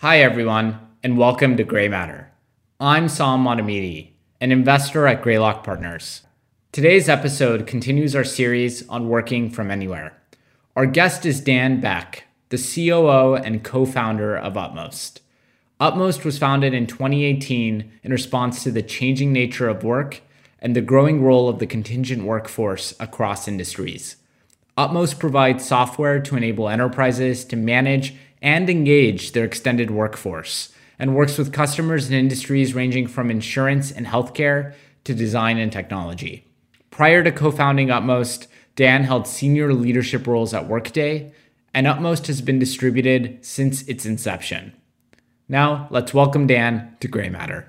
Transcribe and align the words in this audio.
Hi, 0.00 0.20
everyone, 0.20 0.78
and 1.02 1.18
welcome 1.18 1.56
to 1.56 1.64
Greymatter. 1.64 2.26
I'm 2.78 3.06
Saam 3.06 3.40
Motamedi, 3.40 4.12
an 4.40 4.52
investor 4.52 5.08
at 5.08 5.22
Greylock 5.22 5.64
Partners. 5.64 6.22
Today's 6.70 7.08
episode 7.08 7.66
continues 7.66 8.14
our 8.14 8.22
series 8.22 8.88
on 8.88 9.08
working 9.08 9.50
from 9.50 9.72
anywhere. 9.72 10.16
Our 10.76 10.86
guest 10.86 11.26
is 11.26 11.40
Dan 11.40 11.80
Beck, 11.80 12.28
the 12.50 12.58
COO 12.58 13.34
and 13.34 13.64
co 13.64 13.84
founder 13.84 14.36
of 14.36 14.56
Utmost. 14.56 15.20
Utmost 15.80 16.24
was 16.24 16.38
founded 16.38 16.74
in 16.74 16.86
2018 16.86 17.90
in 18.04 18.12
response 18.12 18.62
to 18.62 18.70
the 18.70 18.82
changing 18.82 19.32
nature 19.32 19.68
of 19.68 19.82
work 19.82 20.20
and 20.60 20.76
the 20.76 20.80
growing 20.80 21.24
role 21.24 21.48
of 21.48 21.58
the 21.58 21.66
contingent 21.66 22.22
workforce 22.22 22.94
across 23.00 23.48
industries. 23.48 24.14
Utmost 24.76 25.18
provides 25.18 25.66
software 25.66 26.20
to 26.20 26.36
enable 26.36 26.68
enterprises 26.68 27.44
to 27.46 27.56
manage 27.56 28.14
and 28.42 28.70
engage 28.70 29.32
their 29.32 29.44
extended 29.44 29.90
workforce 29.90 30.72
and 30.98 31.14
works 31.14 31.38
with 31.38 31.52
customers 31.52 32.08
in 32.08 32.14
industries 32.14 32.74
ranging 32.74 33.06
from 33.06 33.30
insurance 33.30 33.90
and 33.90 34.06
healthcare 34.06 34.74
to 35.04 35.14
design 35.14 35.58
and 35.58 35.72
technology. 35.72 36.44
Prior 36.90 37.22
to 37.22 37.32
co 37.32 37.50
founding 37.50 37.90
Utmost, 37.90 38.48
Dan 38.76 39.04
held 39.04 39.26
senior 39.26 39.72
leadership 39.72 40.26
roles 40.26 40.54
at 40.54 40.68
Workday, 40.68 41.32
and 41.74 41.86
Utmost 41.86 42.26
has 42.26 42.40
been 42.40 42.58
distributed 42.58 43.44
since 43.44 43.82
its 43.82 44.06
inception. 44.06 44.72
Now, 45.48 45.88
let's 45.90 46.12
welcome 46.12 46.46
Dan 46.46 46.96
to 47.00 47.08
Greymatter. 47.08 47.68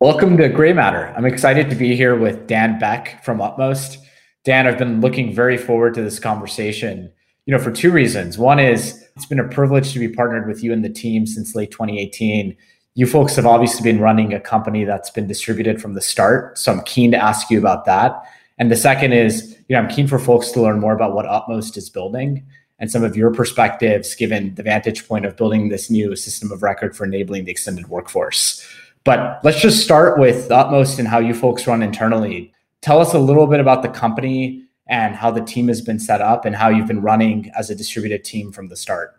Welcome 0.00 0.36
to 0.38 0.48
Greymatter. 0.48 1.14
I'm 1.16 1.26
excited 1.26 1.68
to 1.70 1.76
be 1.76 1.94
here 1.94 2.16
with 2.16 2.46
Dan 2.46 2.78
Beck 2.78 3.22
from 3.24 3.40
Utmost. 3.40 3.98
Dan, 4.44 4.66
I've 4.66 4.78
been 4.78 5.00
looking 5.00 5.34
very 5.34 5.58
forward 5.58 5.94
to 5.94 6.02
this 6.02 6.18
conversation 6.18 7.12
you 7.50 7.56
know, 7.56 7.62
for 7.62 7.72
two 7.72 7.90
reasons. 7.90 8.38
One 8.38 8.60
is 8.60 9.04
it's 9.20 9.26
been 9.26 9.38
a 9.38 9.46
privilege 9.46 9.92
to 9.92 9.98
be 9.98 10.08
partnered 10.08 10.48
with 10.48 10.64
you 10.64 10.72
and 10.72 10.82
the 10.82 10.88
team 10.88 11.26
since 11.26 11.54
late 11.54 11.70
2018. 11.70 12.56
You 12.94 13.06
folks 13.06 13.36
have 13.36 13.44
obviously 13.44 13.82
been 13.82 14.00
running 14.00 14.32
a 14.32 14.40
company 14.40 14.84
that's 14.84 15.10
been 15.10 15.26
distributed 15.26 15.78
from 15.78 15.92
the 15.92 16.00
start. 16.00 16.56
So 16.56 16.72
I'm 16.72 16.80
keen 16.84 17.10
to 17.10 17.18
ask 17.18 17.50
you 17.50 17.58
about 17.58 17.84
that. 17.84 18.14
And 18.56 18.70
the 18.70 18.76
second 18.76 19.12
is, 19.12 19.58
you 19.68 19.76
know, 19.76 19.82
I'm 19.82 19.90
keen 19.90 20.08
for 20.08 20.18
folks 20.18 20.52
to 20.52 20.62
learn 20.62 20.80
more 20.80 20.94
about 20.94 21.14
what 21.14 21.26
Utmost 21.26 21.76
is 21.76 21.90
building 21.90 22.46
and 22.78 22.90
some 22.90 23.04
of 23.04 23.14
your 23.14 23.30
perspectives 23.30 24.14
given 24.14 24.54
the 24.54 24.62
vantage 24.62 25.06
point 25.06 25.26
of 25.26 25.36
building 25.36 25.68
this 25.68 25.90
new 25.90 26.16
system 26.16 26.50
of 26.50 26.62
record 26.62 26.96
for 26.96 27.04
enabling 27.04 27.44
the 27.44 27.50
extended 27.50 27.88
workforce. 27.88 28.66
But 29.04 29.40
let's 29.44 29.60
just 29.60 29.84
start 29.84 30.18
with 30.18 30.50
Utmost 30.50 30.98
and 30.98 31.06
how 31.06 31.18
you 31.18 31.34
folks 31.34 31.66
run 31.66 31.82
internally. 31.82 32.54
Tell 32.80 33.02
us 33.02 33.12
a 33.12 33.18
little 33.18 33.46
bit 33.46 33.60
about 33.60 33.82
the 33.82 33.90
company 33.90 34.64
and 34.90 35.14
how 35.14 35.30
the 35.30 35.40
team 35.40 35.68
has 35.68 35.80
been 35.80 36.00
set 36.00 36.20
up 36.20 36.44
and 36.44 36.56
how 36.56 36.68
you've 36.68 36.88
been 36.88 37.00
running 37.00 37.50
as 37.56 37.70
a 37.70 37.74
distributed 37.74 38.24
team 38.24 38.52
from 38.52 38.68
the 38.68 38.76
start. 38.76 39.14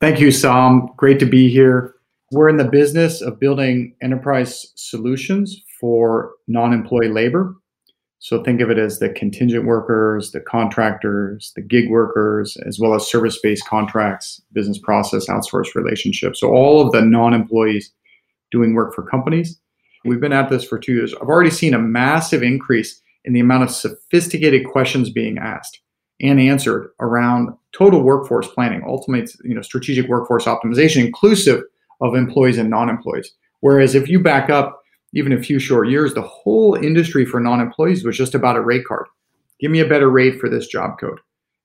Thank 0.00 0.18
you, 0.18 0.28
Saam. 0.28 0.94
Great 0.96 1.18
to 1.20 1.26
be 1.26 1.48
here. 1.48 1.94
We're 2.32 2.48
in 2.48 2.56
the 2.56 2.64
business 2.64 3.20
of 3.20 3.38
building 3.38 3.94
enterprise 4.02 4.72
solutions 4.74 5.62
for 5.78 6.32
non 6.48 6.72
employee 6.72 7.08
labor. 7.08 7.54
So 8.18 8.42
think 8.42 8.60
of 8.60 8.70
it 8.70 8.78
as 8.78 8.98
the 8.98 9.10
contingent 9.10 9.66
workers, 9.66 10.32
the 10.32 10.40
contractors, 10.40 11.52
the 11.54 11.62
gig 11.62 11.90
workers, 11.90 12.56
as 12.66 12.80
well 12.80 12.94
as 12.94 13.08
service 13.08 13.38
based 13.40 13.66
contracts, 13.66 14.40
business 14.52 14.78
process 14.78 15.28
outsource 15.28 15.74
relationships. 15.74 16.40
So 16.40 16.48
all 16.48 16.84
of 16.84 16.92
the 16.92 17.02
non 17.02 17.34
employees 17.34 17.92
doing 18.50 18.74
work 18.74 18.94
for 18.94 19.02
companies. 19.02 19.60
We've 20.04 20.20
been 20.20 20.32
at 20.32 20.50
this 20.50 20.64
for 20.64 20.78
two 20.78 20.94
years. 20.94 21.14
I've 21.14 21.28
already 21.28 21.50
seen 21.50 21.74
a 21.74 21.78
massive 21.78 22.42
increase 22.42 23.02
in 23.26 23.32
the 23.32 23.40
amount 23.40 23.64
of 23.64 23.70
sophisticated 23.70 24.66
questions 24.66 25.10
being 25.10 25.38
asked 25.38 25.80
and 26.20 26.40
answered 26.40 26.90
around 27.00 27.50
total 27.72 28.02
workforce 28.02 28.48
planning, 28.48 28.82
ultimate, 28.86 29.30
you 29.44 29.54
know, 29.54 29.62
strategic 29.62 30.08
workforce 30.08 30.44
optimization, 30.44 31.04
inclusive 31.04 31.62
of 32.00 32.14
employees 32.14 32.56
and 32.58 32.70
non-employees. 32.70 33.32
Whereas 33.60 33.94
if 33.94 34.08
you 34.08 34.20
back 34.20 34.48
up 34.48 34.80
even 35.12 35.32
a 35.32 35.42
few 35.42 35.58
short 35.58 35.88
years, 35.88 36.14
the 36.14 36.22
whole 36.22 36.74
industry 36.74 37.24
for 37.24 37.40
non-employees 37.40 38.04
was 38.04 38.16
just 38.16 38.34
about 38.34 38.56
a 38.56 38.60
rate 38.60 38.84
card. 38.86 39.06
Give 39.60 39.70
me 39.70 39.80
a 39.80 39.88
better 39.88 40.10
rate 40.10 40.40
for 40.40 40.48
this 40.48 40.66
job 40.66 40.98
code. 40.98 41.18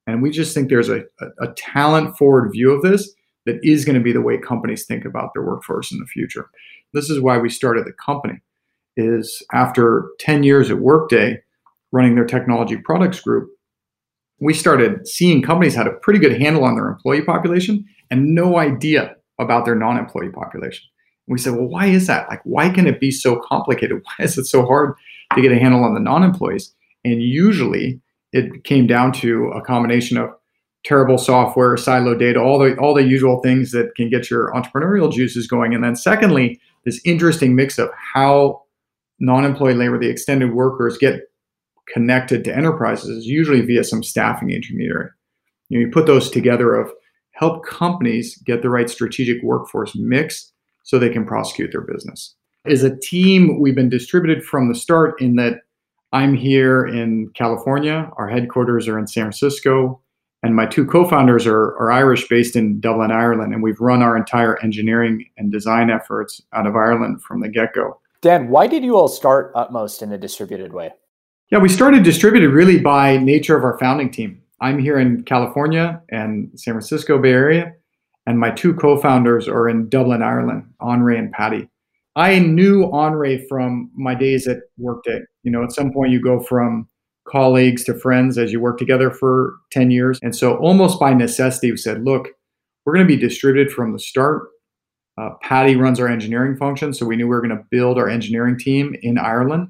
And 0.07 0.21
we 0.21 0.31
just 0.31 0.53
think 0.53 0.69
there's 0.69 0.89
a, 0.89 1.03
a, 1.19 1.49
a 1.49 1.53
talent 1.55 2.17
forward 2.17 2.51
view 2.51 2.71
of 2.71 2.81
this 2.81 3.13
that 3.45 3.59
is 3.63 3.85
going 3.85 3.97
to 3.97 4.03
be 4.03 4.11
the 4.11 4.21
way 4.21 4.37
companies 4.37 4.85
think 4.85 5.05
about 5.05 5.33
their 5.33 5.43
workforce 5.43 5.91
in 5.91 5.99
the 5.99 6.05
future. 6.05 6.49
This 6.93 7.09
is 7.09 7.19
why 7.19 7.37
we 7.37 7.49
started 7.49 7.85
the 7.85 7.93
company 7.93 8.41
is 8.97 9.43
after 9.53 10.09
10 10.19 10.43
years 10.43 10.69
at 10.69 10.79
Workday, 10.79 11.41
running 11.91 12.15
their 12.15 12.25
technology 12.25 12.77
products 12.77 13.19
group, 13.19 13.49
we 14.39 14.53
started 14.53 15.07
seeing 15.07 15.41
companies 15.41 15.75
had 15.75 15.87
a 15.87 15.93
pretty 15.93 16.19
good 16.19 16.39
handle 16.41 16.63
on 16.63 16.75
their 16.75 16.87
employee 16.87 17.21
population 17.21 17.85
and 18.09 18.33
no 18.33 18.57
idea 18.57 19.15
about 19.39 19.65
their 19.65 19.75
non-employee 19.75 20.29
population. 20.29 20.83
And 21.27 21.33
we 21.33 21.39
said, 21.39 21.53
well, 21.53 21.67
why 21.67 21.87
is 21.87 22.07
that? 22.07 22.27
Like, 22.29 22.41
why 22.43 22.69
can 22.69 22.87
it 22.87 22.99
be 22.99 23.11
so 23.11 23.39
complicated? 23.47 24.01
Why 24.03 24.25
is 24.25 24.37
it 24.37 24.45
so 24.45 24.65
hard 24.65 24.95
to 25.35 25.41
get 25.41 25.51
a 25.51 25.59
handle 25.59 25.83
on 25.83 25.93
the 25.93 25.99
non-employees? 25.99 26.73
And 27.05 27.21
usually 27.21 28.01
it 28.33 28.63
came 28.63 28.87
down 28.87 29.11
to 29.13 29.47
a 29.49 29.61
combination 29.61 30.17
of 30.17 30.31
terrible 30.83 31.17
software, 31.17 31.77
silo 31.77 32.15
data, 32.15 32.39
all 32.39 32.57
the 32.57 32.75
all 32.77 32.93
the 32.93 33.03
usual 33.03 33.39
things 33.41 33.71
that 33.71 33.93
can 33.95 34.09
get 34.09 34.29
your 34.29 34.51
entrepreneurial 34.53 35.11
juices 35.11 35.47
going. 35.47 35.75
And 35.75 35.83
then 35.83 35.95
secondly, 35.95 36.59
this 36.85 36.99
interesting 37.05 37.55
mix 37.55 37.77
of 37.77 37.89
how 38.13 38.63
non-employee 39.19 39.75
labor, 39.75 39.99
the 39.99 40.09
extended 40.09 40.53
workers, 40.53 40.97
get 40.97 41.30
connected 41.91 42.43
to 42.45 42.55
enterprises 42.55 43.09
is 43.09 43.25
usually 43.25 43.61
via 43.61 43.83
some 43.83 44.03
staffing 44.03 44.51
intermediary. 44.51 45.09
You, 45.69 45.79
know, 45.79 45.85
you 45.85 45.91
put 45.91 46.05
those 46.05 46.29
together 46.29 46.75
of 46.75 46.91
help 47.31 47.65
companies 47.65 48.37
get 48.45 48.61
the 48.61 48.69
right 48.69 48.89
strategic 48.89 49.41
workforce 49.43 49.95
mix 49.95 50.51
so 50.83 50.99
they 50.99 51.09
can 51.09 51.25
prosecute 51.25 51.71
their 51.71 51.81
business. 51.81 52.35
As 52.65 52.83
a 52.83 52.97
team, 52.97 53.59
we've 53.59 53.75
been 53.75 53.89
distributed 53.89 54.43
from 54.43 54.67
the 54.67 54.75
start 54.75 55.19
in 55.21 55.35
that 55.37 55.61
I'm 56.13 56.35
here 56.35 56.85
in 56.85 57.29
California, 57.33 58.11
our 58.17 58.27
headquarters 58.27 58.87
are 58.87 58.99
in 58.99 59.07
San 59.07 59.23
Francisco, 59.25 60.01
and 60.43 60.55
my 60.55 60.65
two 60.65 60.85
co-founders 60.85 61.47
are, 61.47 61.77
are 61.77 61.91
Irish 61.91 62.27
based 62.27 62.55
in 62.55 62.79
Dublin, 62.81 63.11
Ireland, 63.11 63.53
and 63.53 63.63
we've 63.63 63.79
run 63.79 64.01
our 64.01 64.17
entire 64.17 64.61
engineering 64.61 65.25
and 65.37 65.51
design 65.51 65.89
efforts 65.89 66.41
out 66.53 66.67
of 66.67 66.75
Ireland 66.75 67.21
from 67.21 67.39
the 67.39 67.49
get-go. 67.49 67.99
Dan, 68.21 68.49
why 68.49 68.67
did 68.67 68.83
you 68.83 68.97
all 68.97 69.07
start 69.07 69.51
Utmost 69.55 70.01
in 70.01 70.11
a 70.11 70.17
distributed 70.17 70.73
way? 70.73 70.91
Yeah, 71.51 71.57
we 71.57 71.67
started 71.67 72.03
distributed 72.03 72.51
really 72.51 72.79
by 72.79 73.17
nature 73.17 73.57
of 73.57 73.65
our 73.65 73.77
founding 73.77 74.09
team. 74.09 74.41
I'm 74.61 74.79
here 74.79 74.97
in 74.97 75.23
California 75.23 76.01
and 76.07 76.49
San 76.55 76.75
Francisco 76.75 77.21
Bay 77.21 77.33
Area, 77.33 77.73
and 78.25 78.39
my 78.39 78.51
two 78.51 78.73
co-founders 78.73 79.49
are 79.49 79.67
in 79.67 79.89
Dublin, 79.89 80.23
Ireland, 80.23 80.63
Henri 80.79 81.17
and 81.17 81.29
Patty. 81.29 81.67
I 82.15 82.39
knew 82.39 82.89
Henri 82.93 83.45
from 83.49 83.91
my 83.93 84.15
days 84.15 84.47
at 84.47 84.59
Workday. 84.77 85.19
You 85.43 85.51
know, 85.51 85.61
at 85.61 85.73
some 85.73 85.91
point 85.91 86.13
you 86.13 86.21
go 86.21 86.39
from 86.39 86.87
colleagues 87.27 87.83
to 87.83 87.95
friends 87.95 88.37
as 88.37 88.53
you 88.53 88.61
work 88.61 88.77
together 88.77 89.11
for 89.11 89.55
10 89.73 89.91
years. 89.91 90.19
And 90.21 90.33
so 90.33 90.55
almost 90.55 91.01
by 91.01 91.13
necessity, 91.13 91.69
we 91.69 91.75
said, 91.75 92.05
look, 92.05 92.29
we're 92.85 92.93
going 92.93 93.05
to 93.05 93.13
be 93.13 93.19
distributed 93.19 93.73
from 93.73 93.91
the 93.91 93.99
start. 93.99 94.47
Uh, 95.17 95.31
Patty 95.41 95.75
runs 95.75 95.99
our 95.99 96.07
engineering 96.07 96.55
function. 96.55 96.93
So 96.93 97.05
we 97.05 97.17
knew 97.17 97.25
we 97.25 97.31
were 97.31 97.45
going 97.45 97.57
to 97.57 97.65
build 97.69 97.97
our 97.97 98.07
engineering 98.07 98.57
team 98.57 98.95
in 99.01 99.17
Ireland 99.17 99.67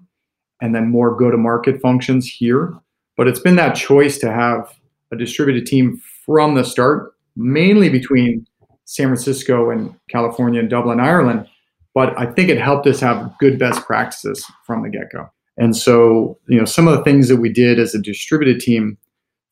and 0.61 0.73
then 0.73 0.89
more 0.89 1.15
go 1.15 1.29
to 1.31 1.37
market 1.37 1.81
functions 1.81 2.27
here. 2.27 2.73
But 3.17 3.27
it's 3.27 3.39
been 3.39 3.55
that 3.57 3.75
choice 3.75 4.17
to 4.19 4.31
have 4.31 4.73
a 5.11 5.17
distributed 5.17 5.65
team 5.65 6.01
from 6.25 6.55
the 6.55 6.63
start, 6.63 7.13
mainly 7.35 7.89
between 7.89 8.47
San 8.85 9.07
Francisco 9.07 9.69
and 9.69 9.93
California 10.09 10.59
and 10.59 10.69
Dublin, 10.69 10.99
Ireland. 10.99 11.47
But 11.93 12.17
I 12.17 12.25
think 12.25 12.49
it 12.49 12.57
helped 12.57 12.87
us 12.87 12.99
have 13.01 13.33
good 13.39 13.59
best 13.59 13.85
practices 13.85 14.45
from 14.65 14.83
the 14.83 14.89
get 14.89 15.11
go. 15.11 15.29
And 15.57 15.75
so, 15.75 16.37
you 16.47 16.57
know, 16.57 16.65
some 16.65 16.87
of 16.87 16.97
the 16.97 17.03
things 17.03 17.27
that 17.27 17.37
we 17.37 17.51
did 17.51 17.79
as 17.79 17.93
a 17.93 18.01
distributed 18.01 18.61
team 18.61 18.97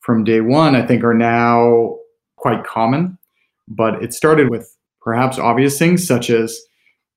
from 0.00 0.24
day 0.24 0.40
one, 0.40 0.74
I 0.74 0.86
think 0.86 1.04
are 1.04 1.14
now 1.14 1.96
quite 2.36 2.64
common. 2.64 3.18
But 3.68 4.02
it 4.02 4.14
started 4.14 4.48
with 4.48 4.74
perhaps 5.02 5.38
obvious 5.38 5.78
things 5.78 6.06
such 6.06 6.30
as 6.30 6.60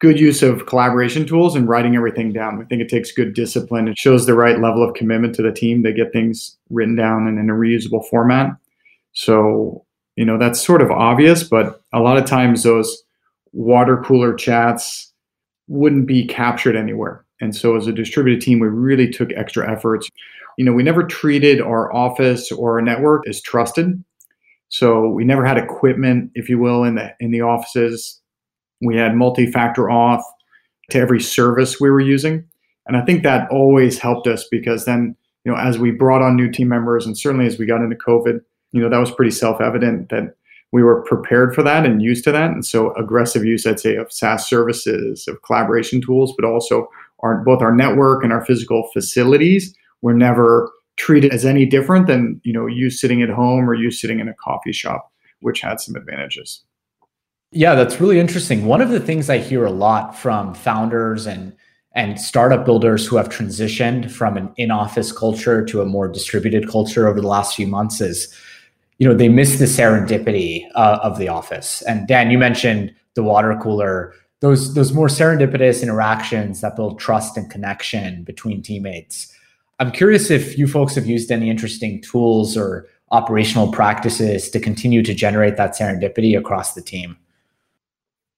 good 0.03 0.19
use 0.19 0.43
of 0.43 0.65
collaboration 0.65 1.25
tools 1.25 1.55
and 1.55 1.69
writing 1.69 1.95
everything 1.95 2.33
down. 2.33 2.61
I 2.61 2.65
think 2.65 2.81
it 2.81 2.89
takes 2.89 3.13
good 3.13 3.33
discipline. 3.33 3.87
It 3.87 3.97
shows 3.97 4.25
the 4.25 4.33
right 4.33 4.59
level 4.59 4.83
of 4.83 4.95
commitment 4.95 5.33
to 5.35 5.41
the 5.41 5.53
team 5.53 5.81
to 5.83 5.93
get 5.93 6.11
things 6.11 6.57
written 6.69 6.97
down 6.97 7.25
and 7.25 7.39
in 7.39 7.49
a 7.49 7.53
reusable 7.53 8.05
format. 8.09 8.49
So, 9.13 9.85
you 10.17 10.25
know, 10.25 10.37
that's 10.37 10.61
sort 10.61 10.81
of 10.81 10.91
obvious, 10.91 11.43
but 11.45 11.81
a 11.93 12.01
lot 12.01 12.17
of 12.17 12.25
times 12.25 12.63
those 12.63 13.01
water 13.53 14.03
cooler 14.05 14.33
chats 14.33 15.13
wouldn't 15.69 16.05
be 16.05 16.27
captured 16.27 16.75
anywhere. 16.75 17.23
And 17.39 17.55
so 17.55 17.77
as 17.77 17.87
a 17.87 17.93
distributed 17.93 18.41
team, 18.41 18.59
we 18.59 18.67
really 18.67 19.09
took 19.09 19.31
extra 19.31 19.71
efforts. 19.71 20.09
You 20.57 20.65
know, 20.65 20.73
we 20.73 20.83
never 20.83 21.03
treated 21.03 21.61
our 21.61 21.93
office 21.95 22.51
or 22.51 22.73
our 22.73 22.81
network 22.81 23.25
as 23.25 23.41
trusted. 23.41 24.03
So 24.67 25.07
we 25.07 25.23
never 25.23 25.45
had 25.45 25.57
equipment, 25.57 26.31
if 26.35 26.49
you 26.49 26.59
will, 26.59 26.83
in 26.83 26.95
the 26.95 27.15
in 27.21 27.31
the 27.31 27.41
offices 27.41 28.19
we 28.85 28.95
had 28.95 29.15
multi-factor 29.15 29.83
auth 29.83 30.23
to 30.91 30.99
every 30.99 31.21
service 31.21 31.79
we 31.79 31.89
were 31.89 31.99
using. 31.99 32.43
And 32.85 32.97
I 32.97 33.01
think 33.01 33.23
that 33.23 33.49
always 33.49 33.97
helped 33.97 34.27
us 34.27 34.45
because 34.49 34.85
then, 34.85 35.15
you 35.45 35.51
know, 35.51 35.57
as 35.57 35.79
we 35.79 35.91
brought 35.91 36.21
on 36.21 36.35
new 36.35 36.51
team 36.51 36.67
members 36.67 37.05
and 37.05 37.17
certainly 37.17 37.45
as 37.45 37.57
we 37.57 37.65
got 37.65 37.81
into 37.81 37.95
COVID, 37.95 38.41
you 38.71 38.81
know, 38.81 38.89
that 38.89 38.99
was 38.99 39.11
pretty 39.11 39.31
self-evident 39.31 40.09
that 40.09 40.35
we 40.73 40.83
were 40.83 41.03
prepared 41.03 41.53
for 41.53 41.61
that 41.63 41.85
and 41.85 42.01
used 42.01 42.23
to 42.25 42.31
that. 42.31 42.49
And 42.49 42.65
so 42.65 42.93
aggressive 42.95 43.45
use, 43.45 43.65
I'd 43.65 43.79
say, 43.79 43.95
of 43.95 44.11
SaaS 44.11 44.49
services, 44.49 45.27
of 45.27 45.41
collaboration 45.43 46.01
tools, 46.01 46.33
but 46.35 46.45
also 46.45 46.89
our 47.19 47.43
both 47.43 47.61
our 47.61 47.73
network 47.73 48.23
and 48.23 48.33
our 48.33 48.43
physical 48.43 48.89
facilities 48.91 49.73
were 50.01 50.13
never 50.13 50.69
treated 50.97 51.31
as 51.31 51.45
any 51.45 51.65
different 51.65 52.07
than 52.07 52.41
you 52.43 52.51
know 52.51 52.65
you 52.65 52.89
sitting 52.89 53.21
at 53.21 53.29
home 53.29 53.69
or 53.69 53.75
you 53.75 53.91
sitting 53.91 54.19
in 54.19 54.27
a 54.27 54.33
coffee 54.33 54.73
shop, 54.73 55.11
which 55.41 55.61
had 55.61 55.79
some 55.79 55.95
advantages. 55.95 56.63
Yeah, 57.55 57.75
that's 57.75 58.01
really 58.01 58.19
interesting. 58.19 58.65
One 58.65 58.81
of 58.81 58.89
the 58.89 58.99
things 58.99 59.29
I 59.29 59.37
hear 59.37 59.63
a 59.63 59.71
lot 59.71 60.17
from 60.17 60.55
founders 60.55 61.27
and 61.27 61.55
and 61.95 62.19
startup 62.19 62.65
builders 62.65 63.05
who 63.05 63.17
have 63.17 63.29
transitioned 63.29 64.09
from 64.09 64.35
an 64.35 64.51
in-office 64.57 65.11
culture 65.11 65.63
to 65.63 65.79
a 65.79 65.85
more 65.85 66.07
distributed 66.07 66.67
culture 66.67 67.07
over 67.07 67.21
the 67.21 67.27
last 67.27 67.55
few 67.55 67.67
months 67.67 68.01
is 68.01 68.33
you 68.97 69.07
know 69.07 69.13
they 69.13 69.29
miss 69.29 69.59
the 69.59 69.65
serendipity 69.65 70.65
uh, 70.73 70.97
of 71.03 71.19
the 71.19 71.29
office. 71.29 71.83
And 71.83 72.07
dan 72.07 72.31
you 72.31 72.39
mentioned 72.39 72.93
the 73.13 73.21
water 73.21 73.55
cooler. 73.61 74.15
Those 74.39 74.73
those 74.73 74.91
more 74.91 75.07
serendipitous 75.07 75.83
interactions 75.83 76.61
that 76.61 76.75
build 76.75 76.99
trust 76.99 77.37
and 77.37 77.51
connection 77.51 78.23
between 78.23 78.63
teammates. 78.63 79.31
I'm 79.79 79.91
curious 79.91 80.31
if 80.31 80.57
you 80.57 80.67
folks 80.67 80.95
have 80.95 81.05
used 81.05 81.31
any 81.31 81.51
interesting 81.51 82.01
tools 82.01 82.57
or 82.57 82.87
operational 83.11 83.71
practices 83.71 84.49
to 84.49 84.59
continue 84.59 85.03
to 85.03 85.13
generate 85.13 85.57
that 85.57 85.77
serendipity 85.77 86.35
across 86.35 86.73
the 86.73 86.81
team 86.81 87.15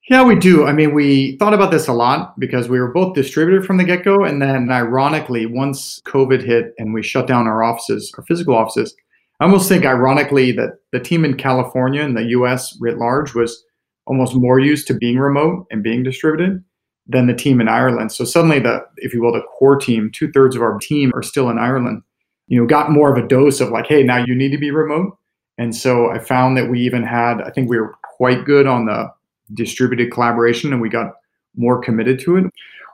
yeah, 0.08 0.22
we 0.22 0.36
do. 0.36 0.66
I 0.66 0.72
mean, 0.72 0.94
we 0.94 1.36
thought 1.38 1.54
about 1.54 1.72
this 1.72 1.88
a 1.88 1.92
lot 1.92 2.38
because 2.38 2.68
we 2.68 2.78
were 2.78 2.92
both 2.92 3.14
distributed 3.14 3.66
from 3.66 3.76
the 3.76 3.84
get 3.84 4.04
go. 4.04 4.24
And 4.24 4.40
then, 4.40 4.70
ironically, 4.70 5.46
once 5.46 6.00
COVID 6.06 6.44
hit 6.44 6.74
and 6.78 6.94
we 6.94 7.02
shut 7.02 7.26
down 7.26 7.48
our 7.48 7.64
offices, 7.64 8.12
our 8.16 8.24
physical 8.24 8.54
offices, 8.54 8.94
I 9.40 9.44
almost 9.44 9.68
think, 9.68 9.84
ironically, 9.84 10.52
that 10.52 10.78
the 10.92 11.00
team 11.00 11.24
in 11.24 11.36
California 11.36 12.02
and 12.02 12.16
the 12.16 12.26
US 12.26 12.76
writ 12.80 12.98
large 12.98 13.34
was 13.34 13.64
almost 14.06 14.36
more 14.36 14.60
used 14.60 14.86
to 14.86 14.94
being 14.94 15.18
remote 15.18 15.66
and 15.72 15.82
being 15.82 16.04
distributed 16.04 16.62
than 17.08 17.26
the 17.26 17.34
team 17.34 17.60
in 17.60 17.68
Ireland. 17.68 18.12
So, 18.12 18.24
suddenly, 18.24 18.60
the, 18.60 18.84
if 18.98 19.12
you 19.12 19.20
will, 19.20 19.32
the 19.32 19.42
core 19.58 19.76
team, 19.76 20.10
two 20.12 20.30
thirds 20.30 20.54
of 20.54 20.62
our 20.62 20.78
team 20.78 21.10
are 21.16 21.22
still 21.22 21.50
in 21.50 21.58
Ireland, 21.58 22.02
you 22.46 22.60
know, 22.60 22.66
got 22.66 22.92
more 22.92 23.12
of 23.12 23.22
a 23.22 23.26
dose 23.26 23.60
of 23.60 23.70
like, 23.70 23.88
hey, 23.88 24.04
now 24.04 24.24
you 24.24 24.36
need 24.36 24.52
to 24.52 24.58
be 24.58 24.70
remote. 24.70 25.18
And 25.58 25.74
so 25.74 26.10
I 26.12 26.20
found 26.20 26.56
that 26.58 26.70
we 26.70 26.80
even 26.82 27.02
had, 27.02 27.40
I 27.40 27.50
think 27.50 27.68
we 27.68 27.80
were 27.80 27.94
quite 28.04 28.44
good 28.44 28.68
on 28.68 28.86
the 28.86 29.10
distributed 29.54 30.10
collaboration 30.10 30.72
and 30.72 30.80
we 30.80 30.88
got 30.88 31.12
more 31.56 31.80
committed 31.80 32.18
to 32.20 32.36
it. 32.36 32.44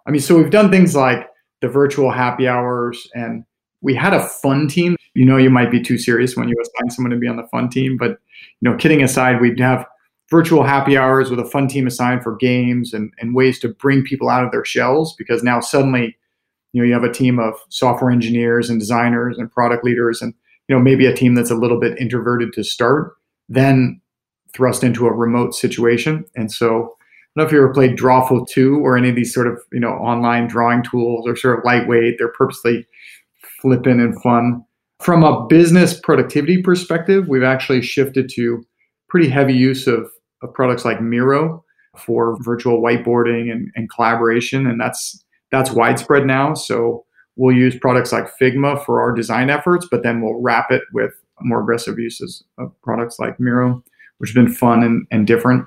I 0.07 0.11
mean, 0.11 0.21
so 0.21 0.37
we've 0.37 0.51
done 0.51 0.71
things 0.71 0.95
like 0.95 1.29
the 1.61 1.69
virtual 1.69 2.11
happy 2.11 2.49
hours 2.49 3.09
and 3.15 3.45
we 3.81 3.95
had 3.95 4.15
a 4.15 4.27
fun 4.27 4.69
team. 4.69 4.97
You 5.15 5.25
know, 5.25 5.37
you 5.37 5.51
might 5.51 5.71
be 5.71 5.81
too 5.81 5.99
serious 5.99 6.37
when 6.37 6.49
you 6.49 6.55
assign 6.61 6.91
someone 6.91 7.11
to 7.11 7.17
be 7.17 7.29
on 7.29 7.37
the 7.37 7.49
fun 7.49 7.69
team, 7.69 7.97
but 7.97 8.19
you 8.61 8.71
know, 8.71 8.77
kidding 8.77 9.03
aside, 9.03 9.41
we'd 9.41 9.61
have 9.61 9.87
virtual 10.31 10.63
happy 10.63 10.97
hours 10.97 11.31
with 11.31 11.39
a 11.39 11.45
fun 11.45 11.69
team 11.69 11.87
assigned 11.87 12.23
for 12.23 12.37
games 12.37 12.95
and, 12.95 13.13
and 13.19 13.35
ways 13.35 13.59
to 13.59 13.69
bring 13.69 14.03
people 14.03 14.29
out 14.29 14.45
of 14.45 14.51
their 14.51 14.65
shells 14.65 15.15
because 15.17 15.43
now 15.43 15.61
suddenly, 15.61 16.17
you 16.73 16.81
know, 16.81 16.87
you 16.87 16.95
have 16.95 17.05
a 17.05 17.13
team 17.13 17.39
of 17.39 17.55
software 17.69 18.11
engineers 18.11 18.71
and 18.71 18.81
designers 18.81 19.37
and 19.37 19.51
product 19.51 19.85
leaders 19.85 20.23
and 20.23 20.33
you 20.69 20.77
know, 20.77 20.83
maybe 20.83 21.07
a 21.07 21.15
team 21.15 21.35
that's 21.35 21.51
a 21.51 21.57
little 21.57 21.79
bit 21.79 21.99
introverted 21.99 22.53
to 22.55 22.65
start. 22.65 23.15
Then 23.49 24.01
thrust 24.55 24.85
into 24.85 25.07
a 25.07 25.13
remote 25.13 25.55
situation. 25.55 26.25
And 26.37 26.53
so 26.53 26.69
I 26.69 27.41
don't 27.41 27.45
know 27.45 27.45
if 27.45 27.53
you 27.53 27.59
ever 27.59 27.73
played 27.73 27.97
Drawful 27.97 28.47
2 28.49 28.77
or 28.85 28.97
any 28.97 29.09
of 29.09 29.17
these 29.17 29.33
sort 29.33 29.47
of, 29.47 29.59
you 29.73 29.81
know, 29.81 29.93
online 29.93 30.47
drawing 30.49 30.83
tools. 30.83 31.25
They're 31.25 31.37
sort 31.37 31.59
of 31.59 31.65
lightweight. 31.65 32.17
They're 32.19 32.33
purposely 32.33 32.87
flippant 33.61 34.01
and 34.01 34.21
fun. 34.23 34.65
From 35.01 35.25
a 35.25 35.47
business 35.47 35.99
productivity 35.99 36.63
perspective, 36.63 37.29
we've 37.29 37.43
actually 37.43 37.83
shifted 37.83 38.31
to 38.35 38.63
pretty 39.09 39.29
heavy 39.29 39.55
use 39.55 39.87
of, 39.87 40.11
of 40.43 40.53
products 40.55 40.85
like 40.85 41.01
Miro 41.01 41.65
for 41.97 42.37
virtual 42.43 42.83
whiteboarding 42.83 43.51
and, 43.51 43.71
and 43.75 43.91
collaboration. 43.91 44.67
And 44.67 44.81
that's 44.81 45.23
that's 45.51 45.71
widespread 45.71 46.27
now. 46.27 46.55
So 46.55 47.05
we'll 47.37 47.57
use 47.57 47.79
products 47.79 48.13
like 48.13 48.27
Figma 48.41 48.85
for 48.85 49.01
our 49.01 49.13
design 49.13 49.51
efforts, 49.51 49.87
but 49.91 50.03
then 50.03 50.23
we'll 50.23 50.41
wrap 50.41 50.71
it 50.71 50.83
with 50.93 51.13
more 51.41 51.63
aggressive 51.63 51.99
uses 51.99 52.43
of 52.59 52.73
products 52.83 53.19
like 53.19 53.39
Miro 53.41 53.83
which 54.23 54.31
has 54.31 54.35
been 54.37 54.53
fun 54.53 54.85
and, 54.85 55.05
and 55.11 55.27
different. 55.27 55.67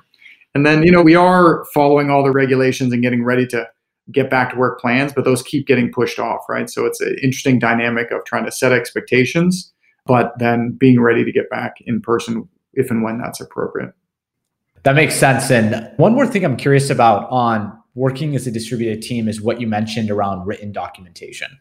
And 0.54 0.64
then, 0.64 0.82
you 0.82 0.90
know, 0.90 1.02
we 1.02 1.14
are 1.14 1.66
following 1.74 2.08
all 2.08 2.24
the 2.24 2.30
regulations 2.30 2.90
and 2.90 3.02
getting 3.02 3.22
ready 3.22 3.46
to 3.48 3.68
get 4.10 4.30
back 4.30 4.52
to 4.52 4.56
work 4.56 4.80
plans, 4.80 5.12
but 5.12 5.26
those 5.26 5.42
keep 5.42 5.66
getting 5.66 5.92
pushed 5.92 6.18
off, 6.18 6.48
right? 6.48 6.70
So 6.70 6.86
it's 6.86 6.98
an 7.02 7.18
interesting 7.22 7.58
dynamic 7.58 8.10
of 8.10 8.24
trying 8.24 8.46
to 8.46 8.50
set 8.50 8.72
expectations, 8.72 9.74
but 10.06 10.32
then 10.38 10.70
being 10.70 10.98
ready 10.98 11.22
to 11.22 11.30
get 11.30 11.50
back 11.50 11.74
in 11.82 12.00
person 12.00 12.48
if 12.72 12.90
and 12.90 13.02
when 13.02 13.18
that's 13.18 13.42
appropriate. 13.42 13.92
That 14.84 14.94
makes 14.94 15.16
sense. 15.16 15.50
And 15.50 15.92
one 15.98 16.14
more 16.14 16.26
thing 16.26 16.42
I'm 16.42 16.56
curious 16.56 16.88
about 16.88 17.28
on 17.30 17.78
working 17.94 18.34
as 18.34 18.46
a 18.46 18.50
distributed 18.50 19.02
team 19.02 19.28
is 19.28 19.42
what 19.42 19.60
you 19.60 19.66
mentioned 19.66 20.10
around 20.10 20.46
written 20.46 20.72
documentation 20.72 21.58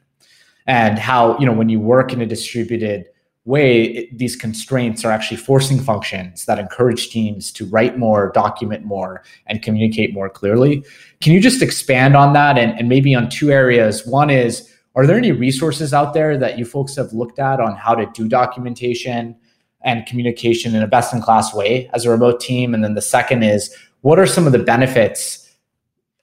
and 0.66 0.98
how, 0.98 1.38
you 1.40 1.46
know, 1.46 1.52
when 1.52 1.68
you 1.68 1.82
work 1.82 2.14
in 2.14 2.22
a 2.22 2.26
distributed 2.26 3.08
way 3.46 3.84
it, 3.84 4.18
these 4.18 4.36
constraints 4.36 5.06
are 5.06 5.12
actually 5.12 5.38
forcing 5.38 5.80
functions 5.80 6.46
that 6.46 6.60
encourage 6.60 7.10
teams 7.10 7.52
to 7.52 7.66
write 7.68 7.98
more 7.98 8.32
document 8.34 8.84
more 8.84 9.24
and 9.46 9.62
communicate 9.62 10.14
more 10.14 10.30
clearly. 10.30 10.84
Can 11.22 11.32
you 11.32 11.40
just 11.40 11.62
expand 11.62 12.16
on 12.16 12.34
that 12.34 12.58
and, 12.58 12.78
and 12.78 12.90
maybe 12.90 13.14
on 13.14 13.30
two 13.30 13.52
areas? 13.52 14.06
One 14.06 14.30
is 14.30 14.72
are 14.96 15.06
there 15.06 15.18
any 15.18 15.32
resources 15.32 15.94
out 15.94 16.14
there 16.14 16.38
that 16.38 16.58
you 16.58 16.66
folks 16.66 16.96
have 16.96 17.12
looked 17.14 17.38
at 17.38 17.60
on 17.60 17.76
how 17.76 17.96
to 17.96 18.10
do 18.14 18.28
documentation 18.28 19.36
and 19.82 20.06
communication 20.06 20.74
in 20.74 20.82
a 20.82 20.88
best 20.88 21.14
in 21.14 21.22
class 21.22 21.54
way 21.54 21.90
as 21.94 22.06
a 22.06 22.10
remote 22.10 22.40
team? 22.40 22.74
And 22.74 22.84
then 22.84 22.96
the 22.96 23.02
second 23.02 23.44
is 23.44 23.76
what 24.02 24.20
are 24.20 24.26
some 24.26 24.48
of 24.48 24.54
the 24.54 24.60
benefits 24.60 25.54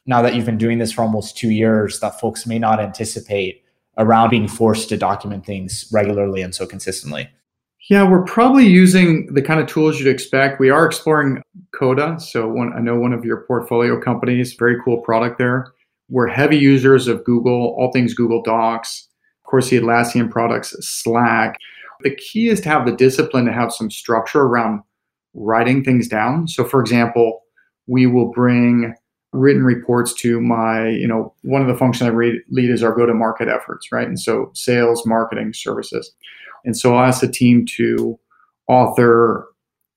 now 0.06 0.22
that 0.22 0.34
you've 0.34 0.46
been 0.46 0.58
doing 0.58 0.78
this 0.78 0.90
for 0.90 1.02
almost 1.02 1.36
two 1.36 1.50
years 1.50 2.00
that 2.00 2.18
folks 2.18 2.46
may 2.46 2.58
not 2.58 2.80
anticipate 2.80 3.61
around 3.98 4.30
being 4.30 4.48
forced 4.48 4.88
to 4.88 4.96
document 4.96 5.44
things 5.44 5.88
regularly 5.92 6.42
and 6.42 6.54
so 6.54 6.66
consistently? 6.66 7.28
Yeah, 7.90 8.08
we're 8.08 8.24
probably 8.24 8.66
using 8.66 9.32
the 9.34 9.42
kind 9.42 9.60
of 9.60 9.66
tools 9.66 9.98
you'd 9.98 10.08
expect. 10.08 10.60
We 10.60 10.70
are 10.70 10.86
exploring 10.86 11.42
Coda. 11.74 12.18
So 12.20 12.48
one, 12.48 12.72
I 12.72 12.80
know 12.80 12.96
one 12.96 13.12
of 13.12 13.24
your 13.24 13.44
portfolio 13.48 14.00
companies, 14.00 14.54
very 14.54 14.76
cool 14.84 14.98
product 14.98 15.38
there. 15.38 15.72
We're 16.08 16.28
heavy 16.28 16.58
users 16.58 17.08
of 17.08 17.24
Google, 17.24 17.74
all 17.76 17.90
things 17.92 18.14
Google 18.14 18.42
Docs, 18.42 19.08
of 19.44 19.50
course, 19.50 19.70
the 19.70 19.80
Atlassian 19.80 20.30
products, 20.30 20.76
Slack. 20.80 21.56
The 22.02 22.14
key 22.14 22.48
is 22.48 22.60
to 22.62 22.68
have 22.68 22.86
the 22.86 22.96
discipline 22.96 23.46
to 23.46 23.52
have 23.52 23.72
some 23.72 23.90
structure 23.90 24.42
around 24.42 24.82
writing 25.34 25.82
things 25.82 26.08
down. 26.08 26.46
So, 26.48 26.64
for 26.64 26.80
example, 26.80 27.42
we 27.86 28.06
will 28.06 28.30
bring 28.30 28.94
written 29.32 29.64
reports 29.64 30.12
to 30.12 30.40
my, 30.40 30.88
you 30.88 31.08
know, 31.08 31.34
one 31.42 31.62
of 31.62 31.68
the 31.68 31.76
functions 31.76 32.08
I 32.08 32.12
lead 32.50 32.70
is 32.70 32.82
our 32.82 32.94
go 32.94 33.06
to 33.06 33.14
market 33.14 33.48
efforts, 33.48 33.90
right? 33.90 34.06
And 34.06 34.20
so 34.20 34.50
sales, 34.54 35.06
marketing, 35.06 35.54
services. 35.54 36.12
And 36.64 36.76
so 36.76 36.94
I'll 36.94 37.06
ask 37.06 37.20
the 37.20 37.28
team 37.28 37.64
to 37.76 38.18
author, 38.68 39.48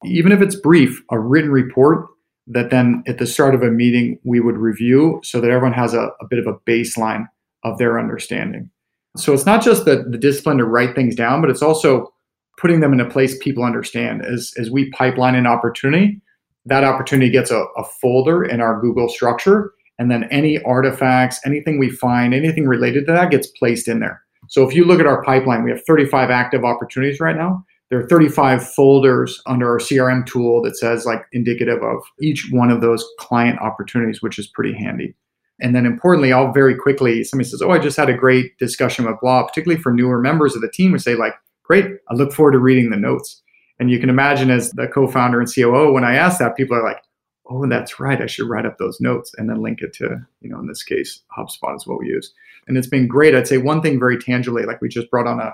even 0.04 0.32
if 0.32 0.42
it's 0.42 0.56
brief, 0.56 1.04
a 1.12 1.20
written 1.20 1.52
report 1.52 2.08
that 2.48 2.70
then 2.70 3.04
at 3.08 3.18
the 3.18 3.28
start 3.28 3.56
of 3.56 3.64
a 3.64 3.72
meeting 3.72 4.20
we 4.24 4.40
would 4.40 4.58
review 4.58 5.20
so 5.24 5.42
that 5.42 5.52
everyone 5.52 5.74
has 5.74 5.94
a, 5.94 6.10
a 6.22 6.28
bit 6.30 6.40
of 6.40 6.48
a 6.48 6.58
baseline 6.70 7.28
of 7.64 7.78
their 7.78 8.00
understanding. 8.00 8.70
So 9.18 9.34
it's 9.34 9.46
not 9.46 9.64
just 9.64 9.86
the, 9.86 10.06
the 10.10 10.18
discipline 10.18 10.58
to 10.58 10.66
write 10.66 10.96
things 10.96 11.16
down, 11.16 11.42
but 11.42 11.50
it's 11.50 11.62
also 11.62 12.14
putting 12.58 12.80
them 12.80 12.94
in 12.94 13.00
a 13.00 13.10
place 13.10 13.38
people 13.40 13.64
understand. 13.64 14.24
As, 14.24 14.54
as 14.58 14.70
we 14.70 14.92
pipeline 14.92 15.36
an 15.36 15.48
opportunity, 15.48 16.22
that 16.66 16.84
opportunity 16.84 17.32
gets 17.32 17.52
a, 17.52 17.66
a 17.78 17.84
folder 18.02 18.44
in 18.44 18.62
our 18.62 18.80
Google 18.80 19.10
structure. 19.10 19.74
And 19.98 20.12
then 20.12 20.26
any 20.26 20.62
artifacts, 20.64 21.40
anything 21.46 21.80
we 21.80 21.90
find, 21.90 22.34
anything 22.34 22.68
related 22.68 23.06
to 23.06 23.14
that 23.14 23.32
gets 23.32 23.48
placed 23.48 23.88
in 23.88 24.00
there. 24.00 24.22
So 24.50 24.68
if 24.68 24.76
you 24.76 24.86
look 24.86 25.00
at 25.00 25.08
our 25.08 25.24
pipeline, 25.24 25.64
we 25.64 25.72
have 25.72 25.82
35 25.88 26.30
active 26.30 26.66
opportunities 26.66 27.20
right 27.20 27.36
now. 27.36 27.64
There 27.90 28.00
are 28.00 28.08
35 28.08 28.68
folders 28.68 29.42
under 29.46 29.70
our 29.70 29.80
CRM 29.80 30.26
tool 30.26 30.62
that 30.64 30.76
says 30.76 31.06
like 31.06 31.24
indicative 31.32 31.82
of 31.84 32.02
each 32.20 32.50
one 32.52 32.72
of 32.72 32.82
those 32.82 33.06
client 33.20 33.60
opportunities, 33.60 34.22
which 34.22 34.40
is 34.40 34.48
pretty 34.48 34.74
handy. 34.74 35.16
And 35.62 35.74
then 35.74 35.86
importantly, 35.86 36.34
I'll 36.34 36.52
very 36.52 36.76
quickly, 36.76 37.24
somebody 37.24 37.50
says, 37.50 37.62
Oh, 37.62 37.72
I 37.72 37.80
just 37.80 37.96
had 37.96 38.10
a 38.10 38.18
great 38.18 38.58
discussion 38.58 39.06
with 39.06 39.20
blah, 39.22 39.44
particularly 39.44 39.82
for 39.82 39.94
newer 39.94 40.20
members 40.20 40.56
of 40.56 40.62
the 40.62 40.70
team, 40.70 40.92
we 40.92 41.00
say, 41.00 41.16
like, 41.16 41.34
great, 41.64 41.86
I 42.10 42.16
look 42.16 42.34
forward 42.34 42.52
to 42.54 42.60
reading 42.60 42.90
the 42.90 42.98
notes. 42.98 43.42
And 43.80 43.92
you 43.92 44.00
can 44.00 44.10
imagine 44.10 44.50
as 44.50 44.72
the 44.72 44.88
co-founder 44.88 45.40
and 45.40 45.54
COO, 45.54 45.92
when 45.92 46.04
I 46.04 46.16
ask 46.16 46.40
that, 46.40 46.56
people 46.56 46.78
are 46.78 46.84
like, 46.84 47.02
"Oh, 47.46 47.68
that's 47.68 48.00
right. 48.00 48.22
I 48.22 48.26
should 48.26 48.48
write 48.48 48.66
up 48.66 48.78
those 48.78 49.02
notes 49.02 49.34
and 49.38 49.50
then 49.50 49.62
link 49.62 49.82
it 49.82 49.94
to, 49.96 50.26
you 50.42 50.50
know, 50.50 50.60
in 50.60 50.68
this 50.68 50.84
case, 50.84 51.22
HubSpot 51.38 51.76
is 51.76 51.86
what 51.86 52.00
we 52.00 52.08
use." 52.08 52.34
And 52.68 52.78
it's 52.78 52.88
been 52.88 53.08
great. 53.08 53.36
I'd 53.36 53.48
say 53.48 53.58
one 53.58 53.82
thing 53.82 54.00
very 54.00 54.18
tangibly, 54.18 54.64
like 54.64 54.82
we 54.82 54.90
just 54.90 55.12
brought 55.12 55.28
on 55.28 55.40
a, 55.40 55.54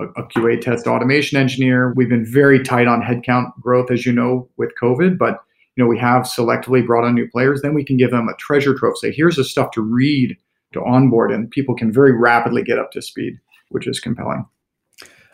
a, 0.00 0.08
a 0.22 0.28
QA 0.28 0.60
test 0.60 0.86
automation 0.86 1.38
engineer. 1.38 1.92
We've 1.94 2.08
been 2.08 2.26
very 2.26 2.62
tight 2.62 2.86
on 2.88 3.02
headcount 3.02 3.58
growth, 3.60 3.90
as 3.90 4.04
you 4.04 4.12
know, 4.12 4.48
with 4.56 4.72
COVID, 4.80 5.16
but 5.16 5.42
you 5.76 5.84
know, 5.84 5.88
we 5.88 5.98
have 5.98 6.24
selectively 6.24 6.84
brought 6.84 7.04
on 7.04 7.14
new 7.14 7.28
players. 7.28 7.62
Then 7.62 7.74
we 7.74 7.84
can 7.84 7.96
give 7.96 8.10
them 8.10 8.28
a 8.28 8.36
treasure 8.36 8.74
trove. 8.74 8.98
Say, 8.98 9.12
here's 9.12 9.36
the 9.36 9.44
stuff 9.44 9.70
to 9.72 9.80
read 9.80 10.36
to 10.72 10.84
onboard, 10.84 11.32
and 11.32 11.50
people 11.50 11.74
can 11.74 11.92
very 11.92 12.12
rapidly 12.12 12.62
get 12.62 12.78
up 12.78 12.90
to 12.92 13.02
speed, 13.02 13.38
which 13.70 13.86
is 13.86 14.00
compelling. 14.00 14.46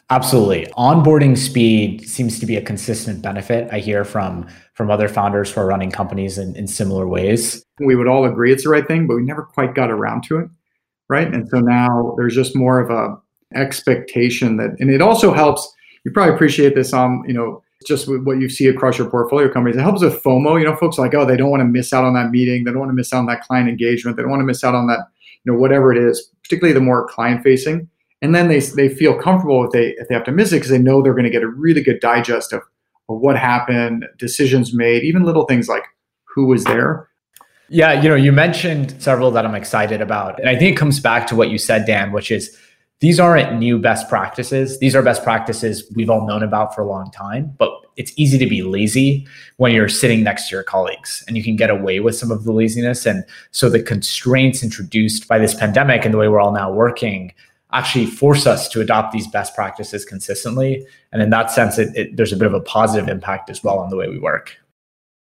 Absolutely. 0.08 0.66
Onboarding 0.78 1.36
speed 1.36 2.08
seems 2.08 2.38
to 2.38 2.46
be 2.46 2.56
a 2.56 2.62
consistent 2.62 3.22
benefit 3.22 3.68
I 3.72 3.80
hear 3.80 4.04
from 4.04 4.46
from 4.74 4.90
other 4.90 5.08
founders 5.08 5.50
who 5.50 5.60
are 5.60 5.66
running 5.66 5.90
companies 5.90 6.38
in, 6.38 6.54
in 6.54 6.68
similar 6.68 7.08
ways. 7.08 7.64
We 7.80 7.96
would 7.96 8.06
all 8.06 8.24
agree 8.24 8.52
it's 8.52 8.62
the 8.62 8.70
right 8.70 8.86
thing, 8.86 9.06
but 9.06 9.16
we 9.16 9.22
never 9.22 9.42
quite 9.42 9.74
got 9.74 9.90
around 9.90 10.22
to 10.24 10.38
it. 10.38 10.48
Right. 11.08 11.32
And 11.32 11.48
so 11.48 11.58
now 11.58 12.14
there's 12.16 12.34
just 12.34 12.54
more 12.54 12.78
of 12.78 12.90
a 12.90 13.16
expectation 13.58 14.58
that 14.58 14.76
and 14.78 14.90
it 14.90 15.00
also 15.00 15.32
helps, 15.32 15.72
you 16.04 16.12
probably 16.12 16.34
appreciate 16.34 16.74
this 16.74 16.92
on, 16.92 17.04
um, 17.04 17.24
you 17.26 17.34
know, 17.34 17.62
just 17.86 18.06
what 18.08 18.38
you 18.38 18.48
see 18.48 18.66
across 18.66 18.98
your 18.98 19.10
portfolio 19.10 19.52
companies. 19.52 19.76
It 19.76 19.82
helps 19.82 20.02
with 20.02 20.22
FOMO. 20.22 20.58
You 20.58 20.66
know, 20.66 20.76
folks 20.76 20.98
like, 20.98 21.14
oh, 21.14 21.24
they 21.24 21.36
don't 21.36 21.50
want 21.50 21.60
to 21.60 21.66
miss 21.66 21.92
out 21.92 22.04
on 22.04 22.14
that 22.14 22.30
meeting. 22.30 22.64
They 22.64 22.70
don't 22.70 22.80
want 22.80 22.90
to 22.90 22.94
miss 22.94 23.12
out 23.12 23.18
on 23.18 23.26
that 23.26 23.42
client 23.42 23.68
engagement. 23.68 24.16
They 24.16 24.22
don't 24.22 24.30
want 24.30 24.40
to 24.40 24.46
miss 24.46 24.62
out 24.62 24.74
on 24.74 24.86
that, 24.86 25.00
you 25.44 25.52
know, 25.52 25.58
whatever 25.58 25.92
it 25.92 25.98
is, 25.98 26.30
particularly 26.42 26.72
the 26.72 26.80
more 26.80 27.08
client 27.08 27.42
facing 27.42 27.88
and 28.26 28.34
then 28.34 28.48
they 28.48 28.58
they 28.58 28.88
feel 28.88 29.16
comfortable 29.16 29.64
if 29.64 29.70
they 29.70 29.90
if 29.98 30.08
they 30.08 30.14
have 30.14 30.24
to 30.24 30.32
miss 30.32 30.52
it 30.52 30.56
because 30.56 30.70
they 30.70 30.78
know 30.78 31.00
they're 31.00 31.14
going 31.14 31.24
to 31.24 31.30
get 31.30 31.44
a 31.44 31.48
really 31.48 31.80
good 31.80 32.00
digest 32.00 32.52
of, 32.52 32.60
of 33.08 33.20
what 33.20 33.38
happened, 33.38 34.04
decisions 34.18 34.74
made, 34.74 35.04
even 35.04 35.22
little 35.22 35.44
things 35.44 35.68
like 35.68 35.84
who 36.24 36.46
was 36.46 36.64
there. 36.64 37.08
Yeah, 37.68 38.00
you 38.00 38.08
know, 38.08 38.16
you 38.16 38.32
mentioned 38.32 39.00
several 39.00 39.30
that 39.30 39.46
I'm 39.46 39.54
excited 39.54 40.00
about, 40.00 40.40
and 40.40 40.48
I 40.48 40.56
think 40.56 40.74
it 40.74 40.78
comes 40.78 40.98
back 40.98 41.28
to 41.28 41.36
what 41.36 41.50
you 41.50 41.58
said, 41.58 41.86
Dan, 41.86 42.10
which 42.10 42.32
is 42.32 42.56
these 42.98 43.20
aren't 43.20 43.58
new 43.58 43.78
best 43.78 44.08
practices. 44.08 44.80
These 44.80 44.96
are 44.96 45.02
best 45.02 45.22
practices 45.22 45.84
we've 45.94 46.10
all 46.10 46.26
known 46.26 46.42
about 46.42 46.74
for 46.74 46.80
a 46.80 46.86
long 46.86 47.10
time, 47.12 47.54
but 47.58 47.70
it's 47.96 48.12
easy 48.16 48.38
to 48.38 48.46
be 48.46 48.62
lazy 48.62 49.26
when 49.58 49.72
you're 49.72 49.88
sitting 49.88 50.24
next 50.24 50.48
to 50.48 50.56
your 50.56 50.64
colleagues 50.64 51.22
and 51.28 51.36
you 51.36 51.44
can 51.44 51.56
get 51.56 51.70
away 51.70 52.00
with 52.00 52.16
some 52.16 52.30
of 52.30 52.44
the 52.44 52.52
laziness. 52.52 53.06
And 53.06 53.24
so 53.52 53.68
the 53.68 53.82
constraints 53.82 54.62
introduced 54.62 55.28
by 55.28 55.38
this 55.38 55.54
pandemic 55.54 56.04
and 56.04 56.12
the 56.12 56.18
way 56.18 56.28
we're 56.28 56.40
all 56.40 56.52
now 56.52 56.72
working 56.72 57.32
actually 57.76 58.06
force 58.06 58.46
us 58.46 58.68
to 58.70 58.80
adopt 58.80 59.12
these 59.12 59.26
best 59.26 59.54
practices 59.54 60.04
consistently. 60.06 60.86
And 61.12 61.20
in 61.20 61.28
that 61.28 61.50
sense, 61.50 61.76
it, 61.78 61.94
it, 61.94 62.16
there's 62.16 62.32
a 62.32 62.36
bit 62.36 62.46
of 62.46 62.54
a 62.54 62.60
positive 62.60 63.06
impact 63.06 63.50
as 63.50 63.62
well 63.62 63.78
on 63.78 63.90
the 63.90 63.96
way 63.96 64.08
we 64.08 64.18
work. 64.18 64.56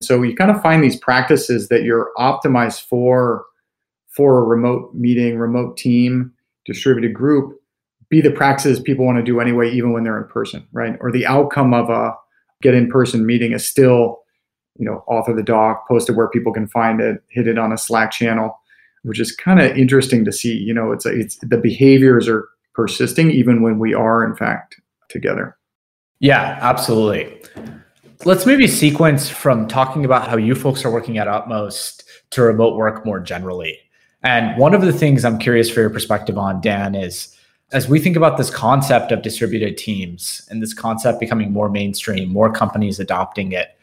So 0.02 0.22
you 0.22 0.36
kind 0.36 0.50
of 0.50 0.60
find 0.60 0.84
these 0.84 0.98
practices 0.98 1.68
that 1.68 1.84
you're 1.84 2.10
optimized 2.18 2.82
for 2.82 3.46
for 4.10 4.38
a 4.38 4.42
remote 4.42 4.94
meeting, 4.94 5.38
remote 5.38 5.78
team, 5.78 6.32
distributed 6.66 7.14
group, 7.14 7.58
be 8.10 8.20
the 8.20 8.30
practices 8.30 8.78
people 8.78 9.06
want 9.06 9.18
to 9.18 9.24
do 9.24 9.40
anyway, 9.40 9.72
even 9.72 9.92
when 9.92 10.04
they're 10.04 10.18
in 10.18 10.28
person, 10.28 10.66
right? 10.72 10.96
Or 11.00 11.10
the 11.10 11.26
outcome 11.26 11.72
of 11.72 11.88
a 11.88 12.12
get 12.60 12.74
in 12.74 12.90
person 12.90 13.24
meeting 13.24 13.52
is 13.52 13.66
still, 13.66 14.20
you 14.76 14.84
know, 14.84 15.02
author 15.08 15.34
the 15.34 15.42
doc, 15.42 15.88
post 15.88 16.10
it 16.10 16.12
where 16.12 16.28
people 16.28 16.52
can 16.52 16.68
find 16.68 17.00
it, 17.00 17.22
hit 17.28 17.48
it 17.48 17.58
on 17.58 17.72
a 17.72 17.78
Slack 17.78 18.10
channel 18.10 18.60
which 19.04 19.20
is 19.20 19.32
kind 19.32 19.61
of 19.61 19.76
interesting 19.76 20.25
to 20.25 20.32
see. 20.32 20.54
You 20.56 20.75
know, 20.75 20.92
it's 20.92 21.06
it's 21.06 21.37
the 21.37 21.56
behaviors 21.56 22.28
are 22.28 22.49
persisting 22.75 23.30
even 23.30 23.62
when 23.62 23.78
we 23.78 23.94
are 23.94 24.25
in 24.25 24.34
fact 24.34 24.80
together. 25.08 25.56
Yeah, 26.18 26.58
absolutely. 26.61 27.40
Let's 28.25 28.46
maybe 28.46 28.66
sequence 28.66 29.28
from 29.28 29.68
talking 29.68 30.04
about 30.04 30.28
how 30.28 30.37
you 30.37 30.54
folks 30.54 30.84
are 30.84 30.90
working 30.90 31.18
at 31.18 31.28
Utmost 31.28 32.04
to 32.30 32.42
remote 32.42 32.76
work 32.76 33.04
more 33.04 33.20
generally. 33.20 33.78
And 34.23 34.56
one 34.58 34.75
of 34.75 34.80
the 34.80 34.92
things 34.92 35.25
I'm 35.25 35.38
curious 35.38 35.68
for 35.68 35.80
your 35.80 35.90
perspective 35.90 36.38
on, 36.38 36.62
Dan, 36.62 36.94
is 36.94 37.37
as 37.73 37.88
we 37.88 37.99
think 37.99 38.16
about 38.16 38.38
this 38.38 38.49
concept 38.49 39.12
of 39.12 39.20
distributed 39.20 39.76
teams 39.76 40.46
and 40.49 40.62
this 40.62 40.73
concept 40.73 41.20
becoming 41.20 41.52
more 41.52 41.68
mainstream, 41.68 42.30
more 42.30 42.50
companies 42.50 42.99
adopting 42.99 43.52
it, 43.52 43.76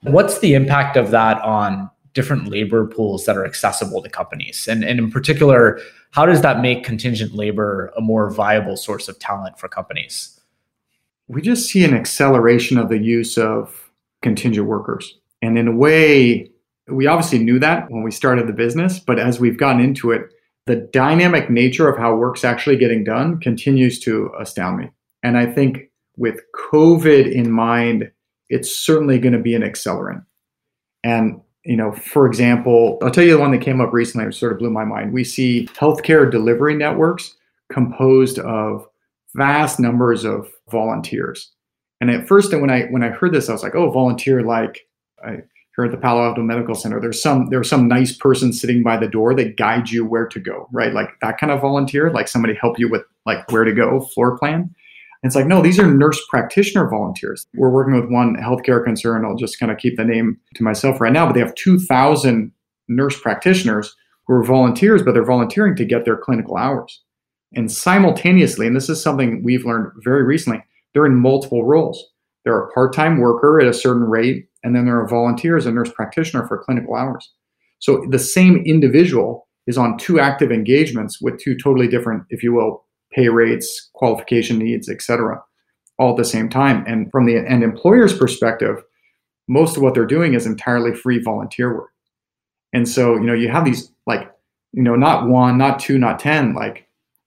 what's 0.00 0.40
the 0.40 0.54
impact 0.54 0.96
of 0.96 1.12
that 1.12 1.40
on 1.42 1.88
different 2.16 2.48
labor 2.48 2.86
pools 2.86 3.26
that 3.26 3.36
are 3.36 3.44
accessible 3.44 4.02
to 4.02 4.08
companies? 4.08 4.66
And, 4.66 4.82
and 4.82 4.98
in 4.98 5.10
particular, 5.10 5.78
how 6.10 6.24
does 6.24 6.40
that 6.40 6.62
make 6.62 6.82
contingent 6.82 7.34
labor 7.34 7.92
a 7.96 8.00
more 8.00 8.30
viable 8.30 8.76
source 8.76 9.06
of 9.06 9.18
talent 9.18 9.60
for 9.60 9.68
companies? 9.68 10.40
We 11.28 11.42
just 11.42 11.68
see 11.68 11.84
an 11.84 11.94
acceleration 11.94 12.78
of 12.78 12.88
the 12.88 12.98
use 12.98 13.36
of 13.36 13.92
contingent 14.22 14.66
workers. 14.66 15.18
And 15.42 15.58
in 15.58 15.68
a 15.68 15.76
way, 15.76 16.50
we 16.88 17.06
obviously 17.06 17.38
knew 17.38 17.58
that 17.58 17.90
when 17.90 18.02
we 18.02 18.10
started 18.10 18.46
the 18.46 18.54
business, 18.54 18.98
but 18.98 19.18
as 19.18 19.38
we've 19.38 19.58
gotten 19.58 19.82
into 19.82 20.10
it, 20.10 20.32
the 20.64 20.76
dynamic 20.76 21.50
nature 21.50 21.88
of 21.88 21.98
how 21.98 22.16
work's 22.16 22.44
actually 22.44 22.78
getting 22.78 23.04
done 23.04 23.38
continues 23.38 24.00
to 24.00 24.30
astound 24.40 24.78
me. 24.78 24.90
And 25.22 25.36
I 25.36 25.46
think 25.46 25.90
with 26.16 26.40
COVID 26.70 27.30
in 27.30 27.50
mind, 27.50 28.10
it's 28.48 28.74
certainly 28.74 29.18
going 29.18 29.34
to 29.34 29.38
be 29.38 29.54
an 29.54 29.62
accelerant. 29.62 30.24
And 31.04 31.40
you 31.66 31.76
know, 31.76 31.92
for 31.92 32.26
example, 32.26 32.98
I'll 33.02 33.10
tell 33.10 33.24
you 33.24 33.32
the 33.32 33.38
one 33.38 33.52
that 33.52 33.60
came 33.60 33.80
up 33.80 33.92
recently, 33.92 34.26
which 34.26 34.38
sort 34.38 34.52
of 34.52 34.58
blew 34.58 34.70
my 34.70 34.84
mind. 34.84 35.12
We 35.12 35.24
see 35.24 35.66
healthcare 35.74 36.30
delivery 36.30 36.74
networks 36.74 37.34
composed 37.70 38.38
of 38.38 38.86
vast 39.34 39.80
numbers 39.80 40.24
of 40.24 40.48
volunteers. 40.70 41.52
And 42.00 42.10
at 42.10 42.28
first, 42.28 42.52
when 42.52 42.70
I 42.70 42.84
when 42.86 43.02
I 43.02 43.08
heard 43.08 43.32
this, 43.32 43.48
I 43.48 43.52
was 43.52 43.62
like, 43.62 43.74
"Oh, 43.74 43.90
volunteer!" 43.90 44.42
Like 44.42 44.86
I 45.24 45.38
heard 45.72 45.86
at 45.86 45.90
the 45.92 45.98
Palo 45.98 46.24
Alto 46.24 46.42
Medical 46.42 46.74
Center, 46.74 47.00
there's 47.00 47.22
some 47.22 47.48
there's 47.50 47.68
some 47.68 47.88
nice 47.88 48.16
person 48.16 48.52
sitting 48.52 48.82
by 48.82 48.96
the 48.96 49.08
door 49.08 49.34
that 49.34 49.56
guides 49.56 49.92
you 49.92 50.04
where 50.04 50.26
to 50.26 50.40
go, 50.40 50.68
right? 50.72 50.92
Like 50.92 51.10
that 51.20 51.38
kind 51.38 51.52
of 51.52 51.60
volunteer, 51.60 52.10
like 52.10 52.28
somebody 52.28 52.54
help 52.54 52.78
you 52.78 52.88
with 52.88 53.02
like 53.24 53.50
where 53.50 53.64
to 53.64 53.72
go, 53.72 54.00
floor 54.00 54.38
plan 54.38 54.74
it's 55.26 55.36
like, 55.36 55.46
no, 55.46 55.62
these 55.62 55.78
are 55.78 55.86
nurse 55.86 56.20
practitioner 56.28 56.88
volunteers. 56.88 57.46
We're 57.54 57.70
working 57.70 57.94
with 57.94 58.10
one 58.10 58.36
healthcare 58.36 58.84
concern. 58.84 59.24
I'll 59.24 59.36
just 59.36 59.58
kind 59.58 59.72
of 59.72 59.78
keep 59.78 59.96
the 59.96 60.04
name 60.04 60.38
to 60.54 60.62
myself 60.62 61.00
right 61.00 61.12
now, 61.12 61.26
but 61.26 61.32
they 61.32 61.40
have 61.40 61.54
2,000 61.54 62.52
nurse 62.88 63.18
practitioners 63.20 63.94
who 64.26 64.34
are 64.34 64.44
volunteers, 64.44 65.02
but 65.02 65.14
they're 65.14 65.24
volunteering 65.24 65.76
to 65.76 65.84
get 65.84 66.04
their 66.04 66.16
clinical 66.16 66.56
hours. 66.56 67.02
And 67.54 67.70
simultaneously, 67.70 68.66
and 68.66 68.76
this 68.76 68.88
is 68.88 69.02
something 69.02 69.42
we've 69.42 69.64
learned 69.64 69.92
very 69.98 70.24
recently, 70.24 70.62
they're 70.92 71.06
in 71.06 71.14
multiple 71.14 71.64
roles. 71.64 72.04
They're 72.44 72.60
a 72.60 72.72
part 72.72 72.94
time 72.94 73.18
worker 73.18 73.60
at 73.60 73.66
a 73.66 73.74
certain 73.74 74.04
rate, 74.04 74.48
and 74.62 74.74
then 74.74 74.84
they're 74.84 75.04
a 75.04 75.08
volunteer 75.08 75.56
as 75.56 75.66
a 75.66 75.72
nurse 75.72 75.90
practitioner 75.90 76.46
for 76.46 76.62
clinical 76.62 76.94
hours. 76.94 77.32
So 77.78 78.04
the 78.10 78.18
same 78.18 78.62
individual 78.64 79.48
is 79.66 79.76
on 79.76 79.98
two 79.98 80.20
active 80.20 80.52
engagements 80.52 81.20
with 81.20 81.40
two 81.40 81.56
totally 81.56 81.88
different, 81.88 82.24
if 82.30 82.42
you 82.42 82.52
will, 82.52 82.85
pay 83.16 83.28
rates, 83.28 83.90
qualification 83.94 84.58
needs, 84.58 84.88
et 84.88 85.00
cetera, 85.00 85.42
all 85.98 86.10
at 86.10 86.16
the 86.18 86.24
same 86.24 86.48
time. 86.48 86.84
And 86.86 87.10
from 87.10 87.24
the 87.24 87.38
end 87.38 87.64
employer's 87.64 88.16
perspective, 88.16 88.82
most 89.48 89.76
of 89.76 89.82
what 89.82 89.94
they're 89.94 90.04
doing 90.04 90.34
is 90.34 90.46
entirely 90.46 90.94
free 90.94 91.20
volunteer 91.20 91.74
work. 91.74 91.90
And 92.72 92.88
so, 92.88 93.14
you 93.14 93.24
know, 93.24 93.32
you 93.32 93.48
have 93.48 93.64
these 93.64 93.90
like, 94.06 94.30
you 94.72 94.82
know, 94.82 94.96
not 94.96 95.28
one, 95.28 95.56
not 95.56 95.78
two, 95.78 95.98
not 95.98 96.18
10, 96.18 96.54
like 96.54 96.86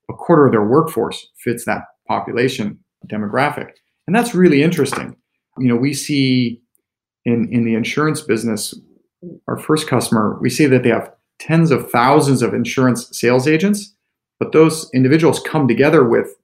a 0.09 0.13
quarter 0.13 0.45
of 0.45 0.51
their 0.51 0.63
workforce 0.63 1.27
fits 1.43 1.65
that 1.65 1.83
population 2.07 2.77
demographic. 3.07 3.71
And 4.05 4.15
that's 4.15 4.35
really 4.35 4.61
interesting. 4.61 5.15
You 5.57 5.69
know, 5.69 5.75
we 5.75 5.93
see 5.93 6.61
in, 7.25 7.51
in 7.51 7.65
the 7.65 7.73
insurance 7.73 8.21
business, 8.21 8.75
our 9.47 9.57
first 9.57 9.87
customer, 9.87 10.37
we 10.41 10.49
see 10.49 10.67
that 10.67 10.83
they 10.83 10.89
have 10.89 11.11
tens 11.39 11.71
of 11.71 11.89
thousands 11.89 12.41
of 12.41 12.53
insurance 12.53 13.09
sales 13.11 13.47
agents 13.47 13.95
but 14.39 14.51
those 14.51 14.89
individuals 14.93 15.39
come 15.41 15.67
together 15.67 16.03
with 16.03 16.35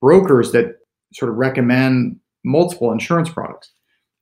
brokers 0.00 0.52
that 0.52 0.76
sort 1.12 1.30
of 1.30 1.36
recommend 1.36 2.18
multiple 2.44 2.92
insurance 2.92 3.28
products. 3.28 3.72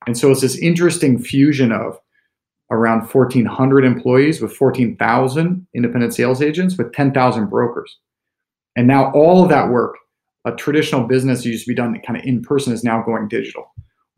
And 0.05 0.17
so 0.17 0.31
it's 0.31 0.41
this 0.41 0.57
interesting 0.57 1.19
fusion 1.19 1.71
of 1.71 1.99
around 2.71 3.07
1,400 3.07 3.85
employees 3.85 4.41
with 4.41 4.53
14,000 4.53 5.67
independent 5.73 6.13
sales 6.13 6.41
agents 6.41 6.77
with 6.77 6.93
10,000 6.93 7.49
brokers. 7.49 7.97
And 8.75 8.87
now 8.87 9.11
all 9.11 9.43
of 9.43 9.49
that 9.49 9.69
work, 9.69 9.95
a 10.45 10.51
traditional 10.51 11.07
business 11.07 11.45
used 11.45 11.65
to 11.65 11.71
be 11.71 11.75
done 11.75 11.99
kind 12.05 12.19
of 12.19 12.25
in 12.25 12.41
person, 12.41 12.73
is 12.73 12.83
now 12.83 13.01
going 13.01 13.27
digital 13.27 13.71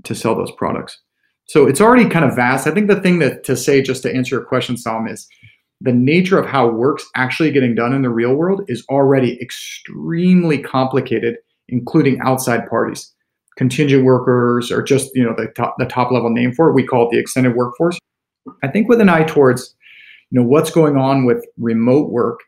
to 0.04 0.16
sell 0.16 0.36
those 0.36 0.52
products. 0.52 1.00
So 1.48 1.66
it's 1.68 1.82
already 1.82 2.08
kind 2.08 2.26
of 2.26 2.36
vast. 2.36 2.68
I 2.68 2.72
think 2.72 2.88
the 2.88 3.02
thing 3.02 3.20
that 3.20 3.44
to 3.46 3.56
say, 3.56 3.82
just 3.82 4.04
to 4.04 4.14
answer 4.14 4.36
your 4.36 4.46
question, 4.46 4.76
Saam, 4.76 5.12
is 5.12 5.28
the 5.82 5.94
nature 5.94 6.38
of 6.38 6.46
how 6.46 6.68
work's 6.68 7.08
actually 7.16 7.52
getting 7.52 7.74
done 7.76 7.94
in 7.94 8.02
the 8.02 8.10
real 8.10 8.34
world 8.34 8.64
is 8.68 8.86
already 8.90 9.42
extremely 9.42 10.58
complicated, 10.58 11.38
including 11.70 12.20
outside 12.22 12.68
parties. 12.70 13.14
Contingent 13.58 14.06
workers 14.06 14.72
or 14.72 14.82
just 14.82 15.10
you 15.16 15.24
know 15.24 15.34
the 15.36 15.48
top, 15.48 15.76
the 15.80 15.86
top 15.86 16.12
level 16.12 16.30
name 16.30 16.54
for 16.54 16.70
it. 16.70 16.74
We 16.74 16.86
call 16.86 17.08
it 17.08 17.12
the 17.12 17.20
extended 17.20 17.56
workforce. 17.56 18.00
I 18.64 18.70
think 18.70 18.88
with 18.88 19.02
an 19.02 19.10
eye 19.10 19.24
towards 19.24 19.76
you 20.32 20.40
know 20.40 20.48
what's 20.48 20.72
going 20.72 20.96
on 20.96 21.26
with 21.26 21.46
remote 21.58 22.10
work, 22.10 22.40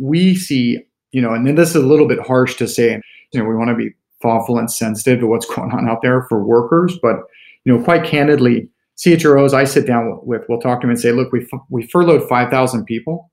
we 0.00 0.34
see 0.34 0.82
you 1.12 1.22
know, 1.22 1.32
and 1.32 1.46
then 1.46 1.54
this 1.54 1.70
is 1.70 1.76
a 1.76 1.86
little 1.86 2.08
bit 2.08 2.20
harsh 2.20 2.56
to 2.56 2.68
say. 2.68 3.00
You 3.32 3.40
know, 3.40 3.48
we 3.48 3.54
want 3.54 3.68
to 3.70 3.74
be 3.74 3.90
thoughtful 4.22 4.58
and 4.58 4.70
sensitive 4.70 5.20
to 5.20 5.26
what's 5.26 5.46
going 5.54 5.72
on 5.72 5.88
out 5.88 6.00
there 6.02 6.22
for 6.28 6.42
workers, 6.42 6.98
but 7.02 7.16
you 7.64 7.76
know, 7.76 7.82
quite 7.82 8.04
candidly, 8.04 8.68
CHROs 8.98 9.52
I 9.52 9.64
sit 9.64 9.86
down 9.86 10.20
with, 10.22 10.42
we'll 10.48 10.60
talk 10.60 10.80
to 10.80 10.86
them 10.86 10.90
and 10.90 11.00
say, 11.00 11.12
look, 11.12 11.32
we, 11.32 11.46
we 11.68 11.86
furloughed 11.86 12.28
5,000 12.28 12.84
people. 12.84 13.30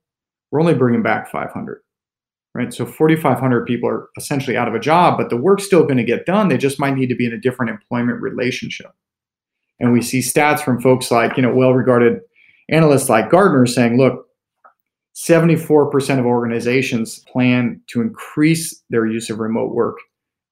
We're 0.51 0.59
only 0.59 0.73
bringing 0.73 1.01
back 1.01 1.31
500, 1.31 1.81
right? 2.53 2.73
So 2.73 2.85
4,500 2.85 3.65
people 3.65 3.89
are 3.89 4.09
essentially 4.17 4.57
out 4.57 4.67
of 4.67 4.75
a 4.75 4.79
job, 4.79 5.17
but 5.17 5.29
the 5.29 5.37
work's 5.37 5.65
still 5.65 5.83
going 5.83 5.97
to 5.97 6.03
get 6.03 6.25
done. 6.25 6.49
They 6.49 6.57
just 6.57 6.79
might 6.79 6.95
need 6.95 7.07
to 7.07 7.15
be 7.15 7.25
in 7.25 7.33
a 7.33 7.39
different 7.39 7.71
employment 7.71 8.21
relationship. 8.21 8.91
And 9.79 9.93
we 9.93 10.01
see 10.01 10.19
stats 10.19 10.59
from 10.59 10.81
folks 10.81 11.11
like, 11.11 11.37
you 11.37 11.43
know, 11.43 11.53
well-regarded 11.53 12.19
analysts 12.69 13.09
like 13.09 13.29
Gartner 13.29 13.65
saying, 13.65 13.97
look, 13.97 14.27
74% 15.15 16.19
of 16.19 16.25
organizations 16.25 17.19
plan 17.19 17.79
to 17.87 18.01
increase 18.01 18.83
their 18.89 19.05
use 19.05 19.29
of 19.29 19.39
remote 19.39 19.73
work 19.73 19.97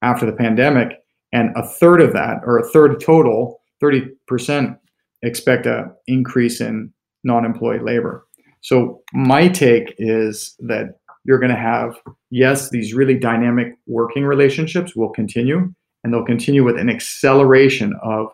after 0.02 0.26
the 0.26 0.32
pandemic, 0.32 0.98
and 1.32 1.56
a 1.56 1.66
third 1.66 2.02
of 2.02 2.14
that, 2.14 2.42
or 2.44 2.58
a 2.58 2.68
third 2.70 3.00
total, 3.00 3.62
30% 3.82 4.78
expect 5.22 5.66
a 5.66 5.92
increase 6.08 6.62
in 6.62 6.92
non-employee 7.24 7.80
labor. 7.80 8.26
So 8.62 9.02
my 9.14 9.48
take 9.48 9.94
is 9.98 10.56
that 10.60 11.00
you're 11.24 11.40
going 11.40 11.52
to 11.52 11.58
have 11.58 11.96
yes, 12.32 12.70
these 12.70 12.94
really 12.94 13.18
dynamic 13.18 13.78
working 13.86 14.24
relationships 14.24 14.96
will 14.96 15.10
continue, 15.10 15.74
and 16.04 16.14
they'll 16.14 16.26
continue 16.26 16.64
with 16.64 16.80
an 16.80 16.90
acceleration 16.90 17.94
of 18.02 18.28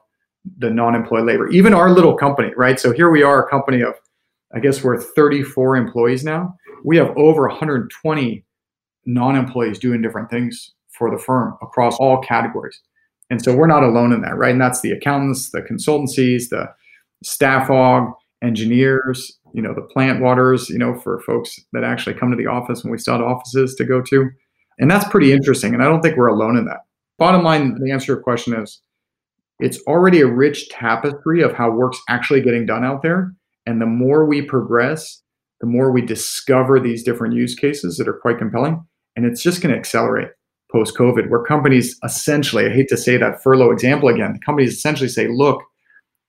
the 0.59 0.69
non-employee 0.69 1.23
labor. 1.23 1.49
Even 1.49 1.73
our 1.73 1.89
little 1.91 2.15
company, 2.15 2.51
right? 2.55 2.79
So 2.79 2.93
here 2.93 3.09
we 3.09 3.23
are, 3.23 3.45
a 3.45 3.49
company 3.49 3.81
of, 3.81 3.95
I 4.55 4.59
guess 4.59 4.83
we're 4.83 5.01
34 5.01 5.75
employees 5.75 6.23
now. 6.23 6.55
We 6.85 6.95
have 6.97 7.09
over 7.17 7.47
120 7.47 8.45
non-employees 9.05 9.79
doing 9.79 10.01
different 10.01 10.29
things 10.29 10.71
for 10.89 11.11
the 11.11 11.21
firm 11.21 11.57
across 11.61 11.97
all 11.97 12.21
categories. 12.21 12.81
And 13.29 13.41
so 13.41 13.55
we're 13.55 13.67
not 13.67 13.83
alone 13.83 14.13
in 14.13 14.21
that, 14.21 14.37
right? 14.37 14.51
And 14.51 14.61
that's 14.61 14.81
the 14.81 14.91
accountants, 14.91 15.51
the 15.51 15.61
consultancies, 15.61 16.49
the 16.49 16.69
staff 17.23 17.69
engineers, 18.41 19.37
you 19.53 19.61
know, 19.61 19.73
the 19.73 19.81
plant 19.81 20.21
waters, 20.21 20.69
you 20.69 20.77
know, 20.77 20.95
for 20.95 21.19
folks 21.21 21.59
that 21.73 21.83
actually 21.83 22.15
come 22.15 22.29
to 22.31 22.37
the 22.37 22.47
office 22.47 22.83
when 22.83 22.91
we 22.91 22.97
still 22.97 23.15
had 23.15 23.23
offices 23.23 23.75
to 23.75 23.85
go 23.85 24.01
to. 24.01 24.29
And 24.79 24.89
that's 24.89 25.07
pretty 25.09 25.31
interesting. 25.31 25.73
And 25.73 25.81
I 25.81 25.87
don't 25.87 26.01
think 26.01 26.15
we're 26.15 26.27
alone 26.27 26.55
in 26.55 26.65
that. 26.65 26.81
Bottom 27.17 27.43
line, 27.43 27.75
the 27.81 27.91
answer 27.91 28.05
to 28.05 28.11
your 28.13 28.21
question 28.21 28.53
is 28.61 28.81
it's 29.59 29.79
already 29.87 30.21
a 30.21 30.27
rich 30.27 30.69
tapestry 30.69 31.41
of 31.41 31.53
how 31.53 31.71
work's 31.71 31.99
actually 32.09 32.41
getting 32.41 32.65
done 32.65 32.85
out 32.85 33.01
there. 33.01 33.33
And 33.65 33.81
the 33.81 33.87
more 33.87 34.25
we 34.25 34.43
progress, 34.43 35.21
the 35.59 35.67
more 35.67 35.91
we 35.91 36.01
discover 36.01 36.79
these 36.79 37.03
different 37.03 37.33
use 37.33 37.55
cases 37.55 37.97
that 37.97 38.07
are 38.07 38.19
quite 38.21 38.37
compelling. 38.37 38.85
And 39.15 39.25
it's 39.25 39.41
just 39.41 39.61
going 39.61 39.73
to 39.73 39.79
accelerate 39.79 40.29
post 40.71 40.97
COVID, 40.97 41.29
where 41.29 41.43
companies 41.43 41.97
essentially, 42.03 42.65
I 42.65 42.69
hate 42.69 42.89
to 42.89 42.97
say 42.97 43.17
that 43.17 43.41
furlough 43.41 43.71
example 43.71 44.09
again, 44.09 44.39
companies 44.45 44.73
essentially 44.73 45.09
say, 45.09 45.27
look, 45.27 45.63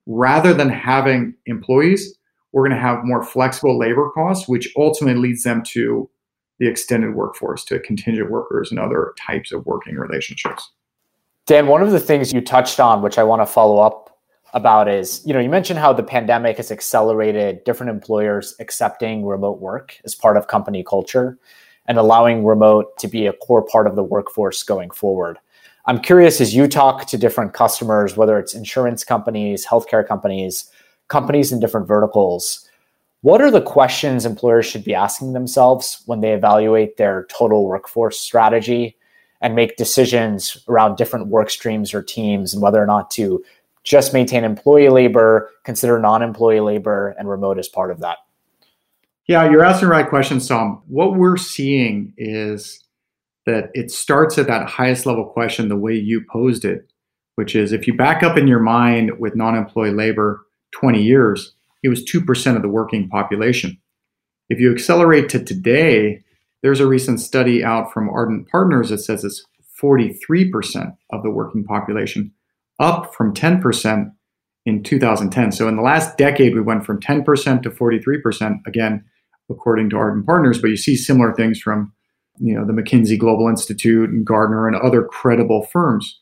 rather 0.07 0.55
than 0.55 0.69
having 0.69 1.35
employees, 1.47 2.17
we're 2.53 2.67
going 2.67 2.77
to 2.77 2.83
have 2.83 3.05
more 3.05 3.23
flexible 3.23 3.79
labor 3.79 4.11
costs, 4.11 4.49
which 4.49 4.73
ultimately 4.77 5.21
leads 5.21 5.43
them 5.43 5.63
to 5.63 6.09
the 6.59 6.69
extended 6.69 7.15
workforce, 7.15 7.65
to 7.65 7.79
contingent 7.81 8.31
workers 8.31 8.71
and 8.71 8.81
other 8.81 9.15
types 9.19 9.53
of 9.53 9.65
working 9.67 9.95
relationships. 9.95 10.71
Dan, 11.47 11.67
one 11.67 11.83
of 11.83 11.93
the 11.93 12.01
things 12.01 12.33
you 12.33 12.41
touched 12.41 12.81
on, 12.81 13.01
which 13.01 13.17
I 13.17 13.23
want 13.23 13.43
to 13.43 13.47
follow 13.47 13.79
up 13.79 14.19
about, 14.55 14.89
is 14.89 15.23
you 15.25 15.33
know 15.33 15.41
you 15.41 15.49
mentioned 15.49 15.79
how 15.79 15.93
the 15.93 16.03
pandemic 16.03 16.57
has 16.57 16.71
accelerated 16.71 17.63
different 17.65 17.91
employers 17.91 18.55
accepting 18.61 19.25
remote 19.25 19.61
work 19.61 19.97
as 20.05 20.15
part 20.15 20.37
of 20.37 20.49
company 20.49 20.83
culture 20.83 21.39
and 21.89 21.99
allowing 21.99 22.45
remote 22.45 22.97
to 22.99 23.09
be 23.09 23.27
a 23.27 23.33
core 23.33 23.63
part 23.63 23.87
of 23.87 23.97
the 23.97 24.05
workforce 24.05 24.63
going 24.63 24.91
forward. 24.91 25.39
I'm 25.87 26.01
curious 26.01 26.41
as 26.41 26.55
you 26.55 26.69
talk 26.69 27.07
to 27.07 27.19
different 27.19 27.55
customers, 27.55 28.17
whether 28.17 28.39
it's 28.39 28.55
insurance 28.55 29.05
companies, 29.05 29.67
healthcare 29.67 30.07
companies, 30.07 30.71
companies 31.09 31.51
in 31.51 31.61
different 31.61 31.89
verticals, 31.89 32.69
what 33.23 33.41
are 33.41 33.51
the 33.51 33.63
questions 33.63 34.25
employers 34.25 34.67
should 34.67 34.85
be 34.85 34.95
asking 34.95 35.33
themselves 35.33 36.03
when 36.07 36.21
they 36.21 36.33
evaluate 36.33 36.97
their 36.97 37.27
total 37.31 37.67
workforce 37.67 38.21
strategy 38.21 38.97
and 39.41 39.57
make 39.57 39.77
decisions 39.77 40.65
around 40.69 40.97
different 40.97 41.27
work 41.29 41.51
streams 41.51 41.95
or 41.95 42.03
teams 42.03 42.53
and 42.53 42.63
whether 42.63 42.81
or 42.81 42.87
not 42.87 43.11
to 43.13 43.43
just 43.83 44.13
maintain 44.13 44.45
employee 44.45 44.89
labor, 44.89 45.51
consider 45.65 45.99
non 45.99 46.23
employee 46.23 46.61
labor, 46.61 47.15
and 47.19 47.29
remote 47.29 47.59
as 47.59 47.69
part 47.69 47.91
of 47.91 48.01
that? 48.01 48.19
Yeah, 49.29 49.51
you're 49.51 49.65
asking 49.65 49.89
the 49.89 49.95
right 49.95 50.09
question, 50.09 50.39
Saam. 50.39 50.81
What 50.87 51.17
we're 51.17 51.37
seeing 51.37 52.15
is 52.17 52.83
that 53.45 53.71
it 53.75 53.91
starts 53.91 54.39
at 54.39 54.47
that 54.47 54.67
highest 54.67 55.05
level 55.05 55.27
question 55.27 55.69
the 55.69 55.77
way 55.77 55.93
you 55.93 56.25
posed 56.31 56.65
it, 56.65 56.89
which 57.35 57.55
is 57.55 57.71
if 57.71 57.87
you 57.87 57.95
back 57.95 58.23
up 58.23 58.39
in 58.39 58.49
your 58.49 58.59
mind 58.59 59.19
with 59.19 59.37
non 59.37 59.55
employee 59.55 59.93
labor 59.93 60.47
20 60.73 61.03
years, 61.03 61.55
it 61.83 61.91
was 61.91 62.03
2% 62.05 62.57
of 62.57 62.63
the 62.63 62.71
working 62.71 63.07
population. 63.11 63.79
If 64.49 64.61
you 64.61 64.73
accelerate 64.73 65.29
to 65.31 65.45
today, 65.45 66.25
there's 66.63 66.81
a 66.81 66.87
recent 66.87 67.21
study 67.21 67.63
out 67.63 67.93
from 67.93 68.09
Ardent 68.09 68.49
Partners 68.49 68.89
that 68.89 68.99
says 68.99 69.25
it's 69.25 69.45
43% 69.81 70.97
of 71.13 71.23
the 71.23 71.31
working 71.31 71.65
population, 71.65 72.33
up 72.81 73.15
from 73.15 73.35
10% 73.35 74.11
in 74.65 74.83
2010. 74.83 75.53
So 75.53 75.69
in 75.69 75.77
the 75.77 75.83
last 75.83 76.17
decade, 76.17 76.55
we 76.55 76.63
went 76.63 76.87
from 76.87 76.99
10% 76.99 77.63
to 77.63 77.71
43%, 77.71 78.67
again, 78.67 79.05
according 79.51 79.91
to 79.91 79.97
Ardent 79.97 80.27
Partners, 80.27 80.61
but 80.61 80.69
you 80.69 80.77
see 80.77 80.97
similar 80.97 81.35
things 81.35 81.61
from 81.61 81.93
you 82.39 82.55
know 82.55 82.67
the 82.67 82.73
McKinsey 82.73 83.19
Global 83.19 83.49
Institute 83.49 84.11
and 84.11 84.25
Gartner 84.25 84.67
and 84.67 84.77
other 84.77 85.05
credible 85.05 85.63
firms. 85.73 86.21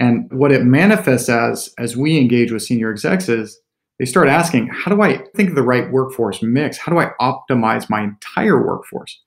And 0.00 0.30
what 0.32 0.52
it 0.52 0.64
manifests 0.64 1.28
as 1.28 1.70
as 1.78 1.96
we 1.96 2.18
engage 2.18 2.52
with 2.52 2.62
senior 2.62 2.90
execs 2.90 3.28
is 3.28 3.60
they 3.98 4.04
start 4.04 4.28
asking, 4.28 4.68
how 4.68 4.94
do 4.94 5.02
I 5.02 5.24
think 5.34 5.50
of 5.50 5.54
the 5.56 5.62
right 5.62 5.90
workforce 5.90 6.40
mix? 6.40 6.78
How 6.78 6.92
do 6.92 6.98
I 6.98 7.10
optimize 7.20 7.90
my 7.90 8.02
entire 8.02 8.64
workforce? 8.64 9.20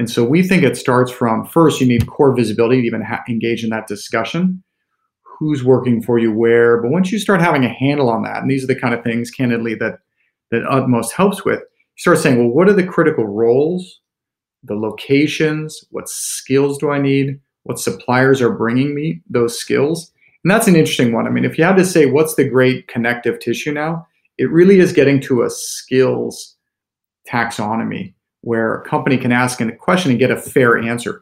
And 0.00 0.10
so 0.10 0.24
we 0.24 0.42
think 0.42 0.62
it 0.62 0.76
starts 0.76 1.10
from 1.10 1.44
first, 1.44 1.80
you 1.80 1.86
need 1.86 2.06
core 2.06 2.34
visibility 2.34 2.80
to 2.80 2.86
even 2.86 3.02
ha- 3.02 3.22
engage 3.28 3.64
in 3.64 3.70
that 3.70 3.86
discussion. 3.86 4.62
Who's 5.22 5.62
working 5.62 6.02
for 6.02 6.18
you 6.18 6.32
where? 6.32 6.82
But 6.82 6.90
once 6.90 7.12
you 7.12 7.18
start 7.18 7.40
having 7.40 7.64
a 7.64 7.68
handle 7.68 8.08
on 8.08 8.22
that, 8.22 8.42
and 8.42 8.50
these 8.50 8.64
are 8.64 8.68
the 8.68 8.78
kind 8.78 8.92
of 8.92 9.04
things, 9.04 9.30
candidly, 9.30 9.74
that 9.76 10.00
that 10.50 10.64
Utmost 10.68 11.12
helps 11.12 11.44
with, 11.44 11.62
start 11.98 12.18
saying, 12.18 12.38
well, 12.38 12.48
what 12.48 12.68
are 12.68 12.74
the 12.74 12.86
critical 12.86 13.26
roles, 13.26 14.00
the 14.62 14.74
locations, 14.74 15.84
what 15.90 16.08
skills 16.08 16.78
do 16.78 16.90
I 16.90 16.98
need, 16.98 17.40
what 17.64 17.78
suppliers 17.78 18.40
are 18.40 18.52
bringing 18.52 18.94
me 18.94 19.20
those 19.28 19.58
skills? 19.58 20.12
And 20.44 20.50
that's 20.50 20.68
an 20.68 20.76
interesting 20.76 21.12
one. 21.12 21.26
I 21.26 21.30
mean, 21.30 21.44
if 21.44 21.58
you 21.58 21.64
had 21.64 21.76
to 21.76 21.84
say 21.84 22.06
what's 22.06 22.36
the 22.36 22.48
great 22.48 22.86
connective 22.86 23.40
tissue 23.40 23.72
now, 23.72 24.06
it 24.38 24.50
really 24.50 24.78
is 24.78 24.92
getting 24.92 25.20
to 25.22 25.42
a 25.42 25.50
skills 25.50 26.56
taxonomy 27.28 28.14
where 28.42 28.76
a 28.76 28.88
company 28.88 29.18
can 29.18 29.32
ask 29.32 29.60
a 29.60 29.72
question 29.72 30.12
and 30.12 30.20
get 30.20 30.30
a 30.30 30.36
fair 30.36 30.78
answer. 30.78 31.20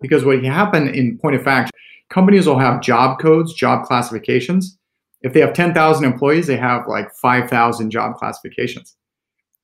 Because 0.00 0.24
what 0.24 0.40
can 0.40 0.52
happen 0.52 0.88
in 0.88 1.16
point 1.18 1.36
of 1.36 1.42
fact, 1.42 1.70
companies 2.10 2.46
will 2.46 2.58
have 2.58 2.82
job 2.82 3.20
codes, 3.20 3.54
job 3.54 3.86
classifications. 3.86 4.76
If 5.22 5.32
they 5.32 5.40
have 5.40 5.54
10,000 5.54 6.04
employees, 6.04 6.48
they 6.48 6.56
have 6.56 6.86
like 6.88 7.10
5,000 7.14 7.90
job 7.90 8.16
classifications. 8.16 8.96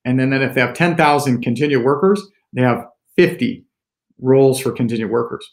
And 0.05 0.19
then, 0.19 0.31
then 0.31 0.43
if 0.43 0.55
they 0.55 0.61
have 0.61 0.75
10,000 0.75 1.43
contingent 1.43 1.85
workers, 1.85 2.23
they 2.53 2.63
have 2.63 2.87
50 3.17 3.65
roles 4.21 4.61
for 4.61 4.73
contingent 4.73 5.11
workers. 5.11 5.49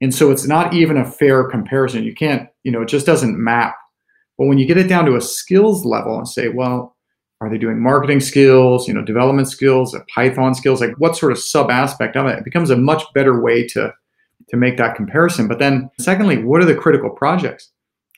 And 0.00 0.14
so 0.14 0.30
it's 0.30 0.46
not 0.46 0.74
even 0.74 0.96
a 0.96 1.10
fair 1.10 1.44
comparison. 1.44 2.04
You 2.04 2.14
can't, 2.14 2.48
you 2.62 2.70
know, 2.70 2.82
it 2.82 2.88
just 2.88 3.06
doesn't 3.06 3.42
map. 3.42 3.74
But 4.36 4.46
when 4.46 4.58
you 4.58 4.66
get 4.66 4.78
it 4.78 4.88
down 4.88 5.04
to 5.06 5.16
a 5.16 5.20
skills 5.20 5.84
level 5.84 6.16
and 6.16 6.28
say, 6.28 6.48
well, 6.48 6.96
are 7.40 7.50
they 7.50 7.58
doing 7.58 7.80
marketing 7.80 8.20
skills, 8.20 8.88
you 8.88 8.94
know, 8.94 9.02
development 9.02 9.48
skills, 9.48 9.96
Python 10.14 10.54
skills, 10.54 10.80
like 10.80 10.94
what 10.98 11.16
sort 11.16 11.32
of 11.32 11.38
sub 11.38 11.70
aspect 11.70 12.16
of 12.16 12.26
it? 12.26 12.38
It 12.38 12.44
becomes 12.44 12.70
a 12.70 12.76
much 12.76 13.02
better 13.14 13.40
way 13.40 13.66
to 13.68 13.92
to 14.48 14.56
make 14.56 14.76
that 14.78 14.96
comparison. 14.96 15.46
But 15.46 15.58
then 15.58 15.90
secondly, 16.00 16.42
what 16.42 16.62
are 16.62 16.66
the 16.66 16.74
critical 16.74 17.10
projects? 17.10 17.70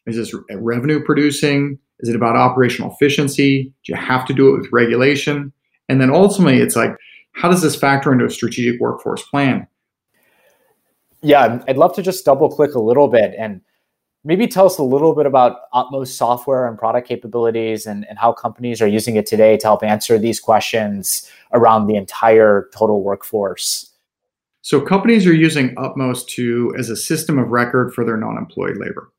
Is 0.06 0.16
this 0.16 0.34
revenue 0.52 1.02
producing? 1.04 1.78
Is 2.00 2.08
it 2.08 2.16
about 2.16 2.36
operational 2.36 2.92
efficiency? 2.92 3.74
Do 3.84 3.92
you 3.92 3.96
have 3.96 4.26
to 4.26 4.32
do 4.32 4.48
it 4.48 4.58
with 4.58 4.72
regulation? 4.72 5.52
And 5.90 6.00
then 6.00 6.10
ultimately 6.10 6.58
it's 6.58 6.76
like, 6.76 6.96
how 7.32 7.50
does 7.50 7.62
this 7.62 7.74
factor 7.74 8.12
into 8.12 8.24
a 8.24 8.30
strategic 8.30 8.80
workforce 8.80 9.22
plan? 9.24 9.66
Yeah, 11.20 11.62
I'd 11.66 11.76
love 11.76 11.94
to 11.96 12.02
just 12.02 12.24
double 12.24 12.48
click 12.48 12.74
a 12.74 12.80
little 12.80 13.08
bit 13.08 13.34
and 13.36 13.60
maybe 14.22 14.46
tell 14.46 14.66
us 14.66 14.78
a 14.78 14.84
little 14.84 15.16
bit 15.16 15.26
about 15.26 15.62
Utmost 15.72 16.16
software 16.16 16.68
and 16.68 16.78
product 16.78 17.08
capabilities 17.08 17.86
and, 17.86 18.06
and 18.08 18.18
how 18.20 18.32
companies 18.32 18.80
are 18.80 18.86
using 18.86 19.16
it 19.16 19.26
today 19.26 19.56
to 19.56 19.66
help 19.66 19.82
answer 19.82 20.16
these 20.16 20.38
questions 20.38 21.28
around 21.52 21.88
the 21.88 21.96
entire 21.96 22.70
total 22.72 23.02
workforce. 23.02 23.92
So 24.62 24.80
companies 24.80 25.26
are 25.26 25.34
using 25.34 25.74
Utmost 25.76 26.28
to 26.30 26.72
as 26.78 26.88
a 26.88 26.96
system 26.96 27.36
of 27.36 27.48
record 27.48 27.92
for 27.92 28.04
their 28.04 28.16
non-employed 28.16 28.76
labor. 28.76 29.10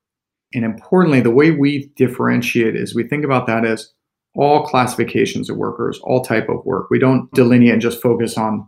And 0.53 0.63
importantly, 0.63 1.19
the 1.19 1.31
way 1.31 1.51
we 1.51 1.91
differentiate 1.97 2.77
is 2.77 2.95
we 2.95 3.03
think 3.03 3.25
about 3.25 3.45
that 3.47 3.65
as 3.65 3.91
all 4.35 4.65
classifications 4.65 5.49
of 5.49 5.57
workers, 5.57 5.99
all 6.03 6.23
type 6.23 6.49
of 6.49 6.65
work. 6.65 6.89
We 6.89 6.99
don't 6.99 7.31
delineate 7.33 7.73
and 7.73 7.81
just 7.81 8.01
focus 8.01 8.37
on 8.37 8.67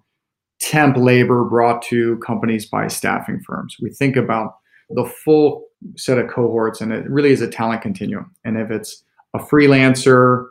temp 0.59 0.97
labor 0.97 1.43
brought 1.45 1.81
to 1.83 2.17
companies 2.25 2.65
by 2.65 2.87
staffing 2.87 3.41
firms. 3.45 3.77
We 3.81 3.89
think 3.89 4.15
about 4.15 4.55
the 4.89 5.05
full 5.05 5.65
set 5.97 6.17
of 6.17 6.29
cohorts, 6.29 6.81
and 6.81 6.91
it 6.91 7.09
really 7.09 7.31
is 7.31 7.41
a 7.41 7.49
talent 7.49 7.81
continuum. 7.81 8.33
And 8.43 8.57
if 8.57 8.71
it's 8.71 9.03
a 9.33 9.39
freelancer, 9.39 10.47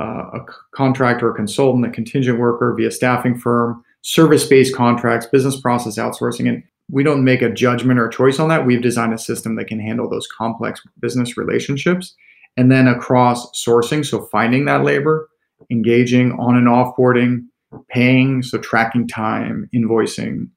uh, 0.00 0.30
a 0.34 0.40
contractor, 0.74 1.30
a 1.30 1.34
consultant, 1.34 1.86
a 1.86 1.90
contingent 1.90 2.38
worker 2.38 2.74
via 2.76 2.90
staffing 2.90 3.38
firm, 3.38 3.82
service-based 4.02 4.74
contracts, 4.74 5.26
business 5.26 5.60
process 5.60 5.96
outsourcing, 5.96 6.48
and 6.48 6.62
we 6.90 7.02
don't 7.02 7.24
make 7.24 7.42
a 7.42 7.52
judgment 7.52 7.98
or 7.98 8.06
a 8.06 8.12
choice 8.12 8.38
on 8.38 8.48
that. 8.48 8.66
We've 8.66 8.82
designed 8.82 9.14
a 9.14 9.18
system 9.18 9.56
that 9.56 9.66
can 9.66 9.80
handle 9.80 10.08
those 10.08 10.28
complex 10.28 10.80
business 11.00 11.36
relationships. 11.36 12.14
And 12.56 12.70
then 12.70 12.88
across 12.88 13.50
sourcing, 13.52 14.04
so 14.04 14.26
finding 14.32 14.64
that 14.64 14.82
labor, 14.82 15.28
engaging 15.70 16.32
on 16.32 16.56
and 16.56 16.66
offboarding, 16.66 17.44
paying, 17.88 18.42
so 18.42 18.58
tracking 18.58 19.06
time, 19.06 19.68
invoicing, 19.74 20.48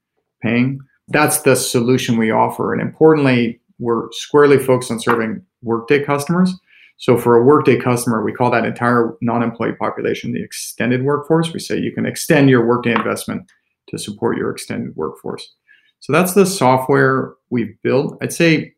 paying. 0.41 0.79
That's 1.09 1.41
the 1.41 1.55
solution 1.55 2.17
we 2.17 2.31
offer. 2.31 2.73
And 2.73 2.81
importantly, 2.81 3.59
we're 3.79 4.11
squarely 4.11 4.59
focused 4.59 4.91
on 4.91 4.99
serving 4.99 5.41
Workday 5.61 6.03
customers. 6.03 6.53
So 6.97 7.17
for 7.17 7.35
a 7.35 7.43
Workday 7.43 7.79
customer, 7.79 8.23
we 8.23 8.33
call 8.33 8.51
that 8.51 8.65
entire 8.65 9.15
non-employee 9.21 9.75
population 9.79 10.33
the 10.33 10.43
extended 10.43 11.03
workforce. 11.03 11.53
We 11.53 11.59
say 11.59 11.79
you 11.79 11.93
can 11.93 12.05
extend 12.05 12.49
your 12.49 12.65
Workday 12.65 12.91
investment 12.91 13.49
to 13.87 13.97
support 13.97 14.37
your 14.37 14.51
extended 14.51 14.95
workforce. 14.95 15.53
So 15.99 16.13
that's 16.13 16.33
the 16.33 16.45
software 16.45 17.33
we've 17.49 17.75
built. 17.83 18.17
I'd 18.21 18.33
say 18.33 18.73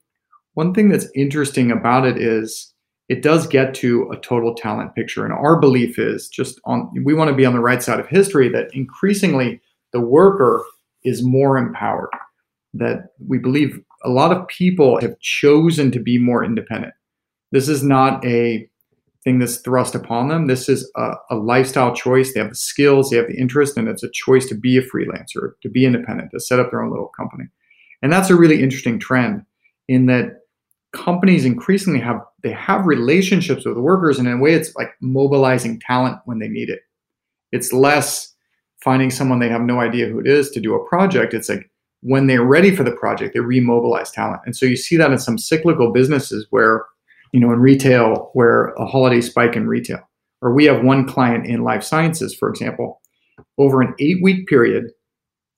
one 0.54 0.74
thing 0.74 0.90
that's 0.90 1.08
interesting 1.16 1.72
about 1.72 2.06
it 2.06 2.18
is 2.18 2.71
it 3.12 3.22
does 3.22 3.46
get 3.46 3.74
to 3.74 4.10
a 4.10 4.16
total 4.16 4.56
talent 4.56 4.96
picture. 4.96 5.26
And 5.26 5.34
our 5.34 5.60
belief 5.60 6.00
is 6.00 6.30
just 6.30 6.62
on 6.64 6.90
we 7.04 7.14
want 7.14 7.30
to 7.30 7.36
be 7.36 7.46
on 7.46 7.52
the 7.52 7.60
right 7.60 7.84
side 7.84 8.00
of 8.00 8.08
history 8.08 8.48
that 8.48 8.74
increasingly 8.74 9.60
the 9.92 10.00
worker 10.00 10.64
is 11.04 11.22
more 11.22 11.58
empowered. 11.58 12.08
That 12.74 13.10
we 13.28 13.38
believe 13.38 13.82
a 14.06 14.10
lot 14.10 14.32
of 14.32 14.48
people 14.48 15.02
have 15.02 15.20
chosen 15.20 15.92
to 15.92 16.00
be 16.00 16.18
more 16.20 16.42
independent. 16.46 16.94
This 17.52 17.68
is 17.68 17.84
not 17.84 18.24
a 18.26 18.70
thing 19.26 19.40
that's 19.40 19.58
thrust 19.58 19.94
upon 19.94 20.30
them. 20.30 20.48
This 20.48 20.70
is 20.70 20.90
a, 20.96 21.12
a, 21.32 21.36
lifestyle 21.36 21.94
choice. 21.94 22.34
They 22.34 22.40
have 22.40 22.50
the 22.50 22.56
skills, 22.56 23.10
they 23.10 23.18
have 23.18 23.28
the 23.28 23.38
interest, 23.38 23.78
and 23.78 23.90
it's 23.90 24.04
a 24.04 24.10
choice 24.10 24.48
to 24.48 24.56
be 24.56 24.78
a 24.78 24.82
freelancer, 24.82 25.52
to 25.62 25.70
be 25.70 25.86
independent, 25.86 26.32
to 26.32 26.40
set 26.40 26.62
up 26.62 26.72
their 26.72 26.82
own 26.82 26.90
little 26.90 27.12
company. 27.16 27.44
And 28.02 28.12
that's 28.12 28.30
a 28.30 28.38
really 28.38 28.64
interesting 28.64 29.00
trend 29.00 29.46
in 29.88 30.06
that 30.06 30.42
companies 30.94 31.46
increasingly 31.46 32.00
have 32.00 32.22
they 32.44 32.52
have 32.52 32.86
relationships 32.86 33.66
with 33.66 33.78
workers 33.78 34.18
and 34.18 34.28
in 34.28 34.36
a 34.36 34.38
way 34.38 34.54
it's 34.54 34.76
like 34.76 34.92
mobilizing 35.02 35.80
talent 35.80 36.18
when 36.26 36.40
they 36.40 36.48
need 36.48 36.70
it. 36.70 36.82
It's 37.52 37.74
less 37.74 38.34
finding 38.84 39.12
someone 39.12 39.40
they 39.40 39.50
have 39.50 39.62
no 39.62 39.80
idea 39.80 40.08
who 40.08 40.20
it 40.20 40.28
is 40.28 40.50
to 40.52 40.60
do 40.60 40.74
a 40.74 40.88
project. 40.88 41.34
It's 41.34 41.50
like 41.50 41.70
when 42.02 42.28
they're 42.28 42.44
ready 42.44 42.76
for 42.76 42.84
the 42.84 42.92
project, 42.92 43.34
they 43.34 43.40
remobilize 43.40 44.12
talent. 44.12 44.42
And 44.46 44.56
so 44.56 44.66
you 44.66 44.76
see 44.76 44.98
that 44.98 45.12
in 45.12 45.20
some 45.20 45.38
cyclical 45.38 45.92
businesses 45.92 46.48
where 46.50 46.86
you 47.32 47.40
know, 47.40 47.52
in 47.52 47.60
retail, 47.60 48.30
where 48.34 48.68
a 48.78 48.86
holiday 48.86 49.22
spike 49.22 49.56
in 49.56 49.68
retail, 49.68 50.00
or 50.42 50.54
we 50.54 50.66
have 50.66 50.84
one 50.84 51.08
client 51.08 51.46
in 51.46 51.64
life 51.64 51.84
sciences, 51.84 52.36
for 52.36 52.50
example, 52.50 53.02
over 53.58 53.82
an 53.82 53.94
eight 54.00 54.18
week 54.22 54.48
period 54.48 54.86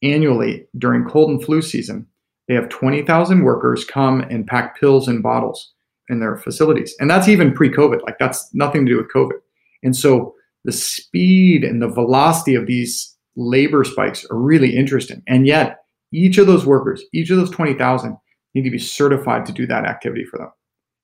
annually 0.02 0.67
during 0.78 1.06
cold 1.06 1.30
and 1.30 1.43
flu 1.43 1.62
season, 1.62 2.06
they 2.48 2.54
have 2.54 2.69
20,000 2.69 3.43
workers 3.43 3.86
come 3.86 4.22
and 4.22 4.46
pack 4.46 4.80
pills 4.80 5.08
and 5.08 5.24
bottles 5.24 5.73
in 6.10 6.20
their 6.20 6.38
facilities. 6.38 6.96
And 7.00 7.10
that's 7.10 7.28
even 7.28 7.54
pre 7.54 7.70
COVID, 7.70 8.04
like 8.04 8.18
that's 8.20 8.50
nothing 8.54 8.86
to 8.86 8.92
do 8.92 8.98
with 8.98 9.12
COVID. 9.13 9.39
And 9.84 9.96
so 9.96 10.36
the 10.66 10.72
speed 10.72 11.63
and 11.63 11.82
the 11.82 11.88
velocity 11.88 12.56
of 12.56 12.68
these 12.68 13.16
labor 13.36 13.84
spikes 13.84 14.26
are 14.30 14.38
really 14.38 14.76
interesting. 14.76 15.22
And 15.28 15.48
yet, 15.48 15.80
each 16.12 16.38
of 16.38 16.48
those 16.48 16.66
workers, 16.66 17.04
each 17.13 17.32
of 17.32 17.38
those 17.38 17.50
20,000 17.50 18.16
need 18.54 18.63
to 18.63 18.70
be 18.70 18.78
certified 18.78 19.46
to 19.48 19.52
do 19.52 19.66
that 19.66 19.86
activity 19.86 20.24
for 20.26 20.38
them. 20.38 20.52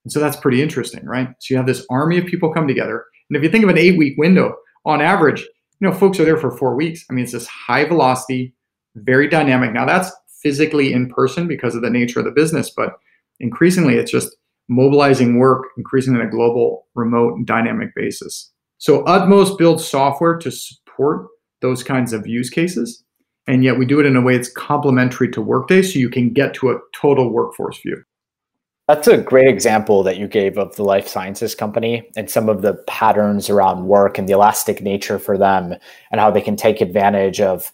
And 0.05 0.11
so 0.11 0.19
that's 0.19 0.37
pretty 0.37 0.61
interesting, 0.61 1.05
right? 1.05 1.29
So 1.39 1.53
you 1.53 1.57
have 1.57 1.65
this 1.65 1.85
army 1.89 2.17
of 2.19 2.25
people 2.25 2.53
come 2.53 2.67
together. 2.67 3.05
And 3.29 3.37
if 3.37 3.43
you 3.43 3.49
think 3.49 3.63
of 3.63 3.69
an 3.69 3.77
eight 3.77 3.97
week 3.97 4.17
window, 4.17 4.55
on 4.85 5.01
average, 5.01 5.41
you 5.41 5.87
know, 5.87 5.93
folks 5.93 6.19
are 6.19 6.25
there 6.25 6.37
for 6.37 6.55
four 6.55 6.75
weeks. 6.75 7.03
I 7.09 7.13
mean, 7.13 7.23
it's 7.23 7.33
this 7.33 7.47
high 7.47 7.85
velocity, 7.85 8.53
very 8.95 9.27
dynamic. 9.27 9.73
Now 9.73 9.85
that's 9.85 10.11
physically 10.41 10.93
in 10.93 11.09
person 11.09 11.47
because 11.47 11.75
of 11.75 11.81
the 11.81 11.89
nature 11.89 12.19
of 12.19 12.25
the 12.25 12.31
business, 12.31 12.69
but 12.69 12.93
increasingly 13.39 13.95
it's 13.95 14.11
just 14.11 14.35
mobilizing 14.69 15.37
work 15.37 15.65
increasingly 15.77 16.21
on 16.21 16.27
a 16.27 16.29
global, 16.29 16.87
remote, 16.95 17.35
and 17.35 17.45
dynamic 17.45 17.93
basis. 17.95 18.51
So 18.77 19.03
Utmost 19.03 19.57
builds 19.57 19.85
software 19.85 20.37
to 20.37 20.51
support 20.51 21.27
those 21.61 21.83
kinds 21.83 22.13
of 22.13 22.25
use 22.25 22.49
cases. 22.49 23.03
And 23.47 23.63
yet 23.63 23.77
we 23.77 23.85
do 23.85 23.99
it 23.99 24.05
in 24.05 24.15
a 24.15 24.21
way 24.21 24.37
that's 24.37 24.51
complementary 24.51 25.29
to 25.31 25.41
Workday 25.41 25.81
so 25.81 25.99
you 25.99 26.09
can 26.09 26.31
get 26.31 26.53
to 26.55 26.69
a 26.69 26.79
total 26.93 27.33
workforce 27.33 27.81
view. 27.81 28.03
That's 28.87 29.07
a 29.07 29.17
great 29.17 29.47
example 29.47 30.01
that 30.03 30.17
you 30.17 30.27
gave 30.27 30.57
of 30.57 30.75
the 30.75 30.83
life 30.83 31.07
sciences 31.07 31.53
company 31.53 32.09
and 32.15 32.29
some 32.29 32.49
of 32.49 32.61
the 32.61 32.73
patterns 32.87 33.49
around 33.49 33.87
work 33.87 34.17
and 34.17 34.27
the 34.27 34.33
elastic 34.33 34.81
nature 34.81 35.19
for 35.19 35.37
them 35.37 35.75
and 36.11 36.19
how 36.19 36.31
they 36.31 36.41
can 36.41 36.55
take 36.55 36.81
advantage 36.81 37.39
of 37.39 37.71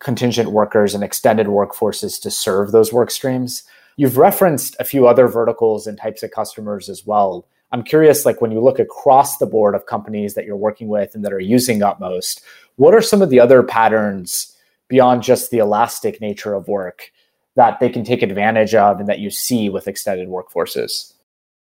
contingent 0.00 0.50
workers 0.50 0.94
and 0.94 1.04
extended 1.04 1.46
workforces 1.46 2.20
to 2.20 2.30
serve 2.30 2.72
those 2.72 2.92
work 2.92 3.10
streams. 3.10 3.62
You've 3.96 4.16
referenced 4.16 4.76
a 4.80 4.84
few 4.84 5.06
other 5.06 5.28
verticals 5.28 5.86
and 5.86 5.98
types 5.98 6.22
of 6.22 6.30
customers 6.30 6.88
as 6.88 7.06
well. 7.06 7.46
I'm 7.72 7.82
curious, 7.82 8.24
like 8.24 8.40
when 8.40 8.50
you 8.50 8.60
look 8.60 8.78
across 8.78 9.38
the 9.38 9.46
board 9.46 9.74
of 9.74 9.86
companies 9.86 10.34
that 10.34 10.44
you're 10.44 10.56
working 10.56 10.88
with 10.88 11.14
and 11.14 11.24
that 11.24 11.32
are 11.32 11.40
using 11.40 11.82
Utmost, 11.82 12.42
what 12.76 12.94
are 12.94 13.02
some 13.02 13.22
of 13.22 13.30
the 13.30 13.40
other 13.40 13.62
patterns 13.62 14.56
beyond 14.88 15.22
just 15.22 15.50
the 15.50 15.58
elastic 15.58 16.20
nature 16.20 16.54
of 16.54 16.66
work 16.66 17.12
that 17.56 17.78
they 17.78 17.88
can 17.88 18.04
take 18.04 18.22
advantage 18.22 18.74
of 18.74 18.98
and 18.98 19.08
that 19.08 19.20
you 19.20 19.30
see 19.30 19.68
with 19.68 19.86
extended 19.86 20.28
workforces? 20.28 21.12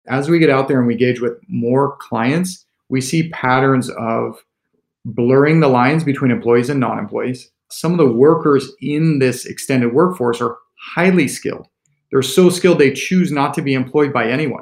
As 0.08 0.30
we 0.30 0.40
get 0.40 0.50
out 0.50 0.68
there 0.68 0.80
and 0.80 0.88
we 0.88 0.94
engage 0.94 1.22
with 1.22 1.34
more 1.48 1.96
clients, 1.98 2.66
we 2.90 3.02
see 3.02 3.30
patterns 3.30 3.90
of 3.92 4.44
blurring 5.06 5.60
the 5.60 5.68
lines 5.68 6.04
between 6.04 6.32
employees 6.32 6.70
and 6.70 6.80
non 6.80 7.00
employees. 7.00 7.50
Some 7.70 7.92
of 7.92 7.98
the 7.98 8.12
workers 8.12 8.72
in 8.82 9.20
this 9.20 9.46
extended 9.46 9.94
workforce 9.94 10.42
are 10.42 10.58
highly 10.96 11.28
skilled. 11.28 11.68
They're 12.14 12.22
so 12.22 12.52
skilled 12.52 12.78
they 12.78 12.94
choose 12.94 13.32
not 13.32 13.56
to 13.56 13.64
be 13.64 13.74
employed 13.74 14.14
by 14.14 14.30
anyone. 14.30 14.62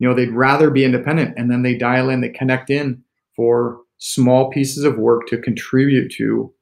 You 0.00 0.08
know, 0.08 0.14
they'd 0.14 0.32
rather 0.32 0.70
be 0.70 0.84
independent 0.84 1.34
and 1.38 1.48
then 1.48 1.62
they 1.62 1.76
dial 1.76 2.10
in, 2.10 2.20
they 2.20 2.30
connect 2.30 2.68
in 2.68 3.04
for 3.36 3.82
small 3.98 4.50
pieces 4.50 4.82
of 4.82 4.98
work 4.98 5.28
to 5.28 5.38
contribute 5.38 6.10
to 6.14 6.52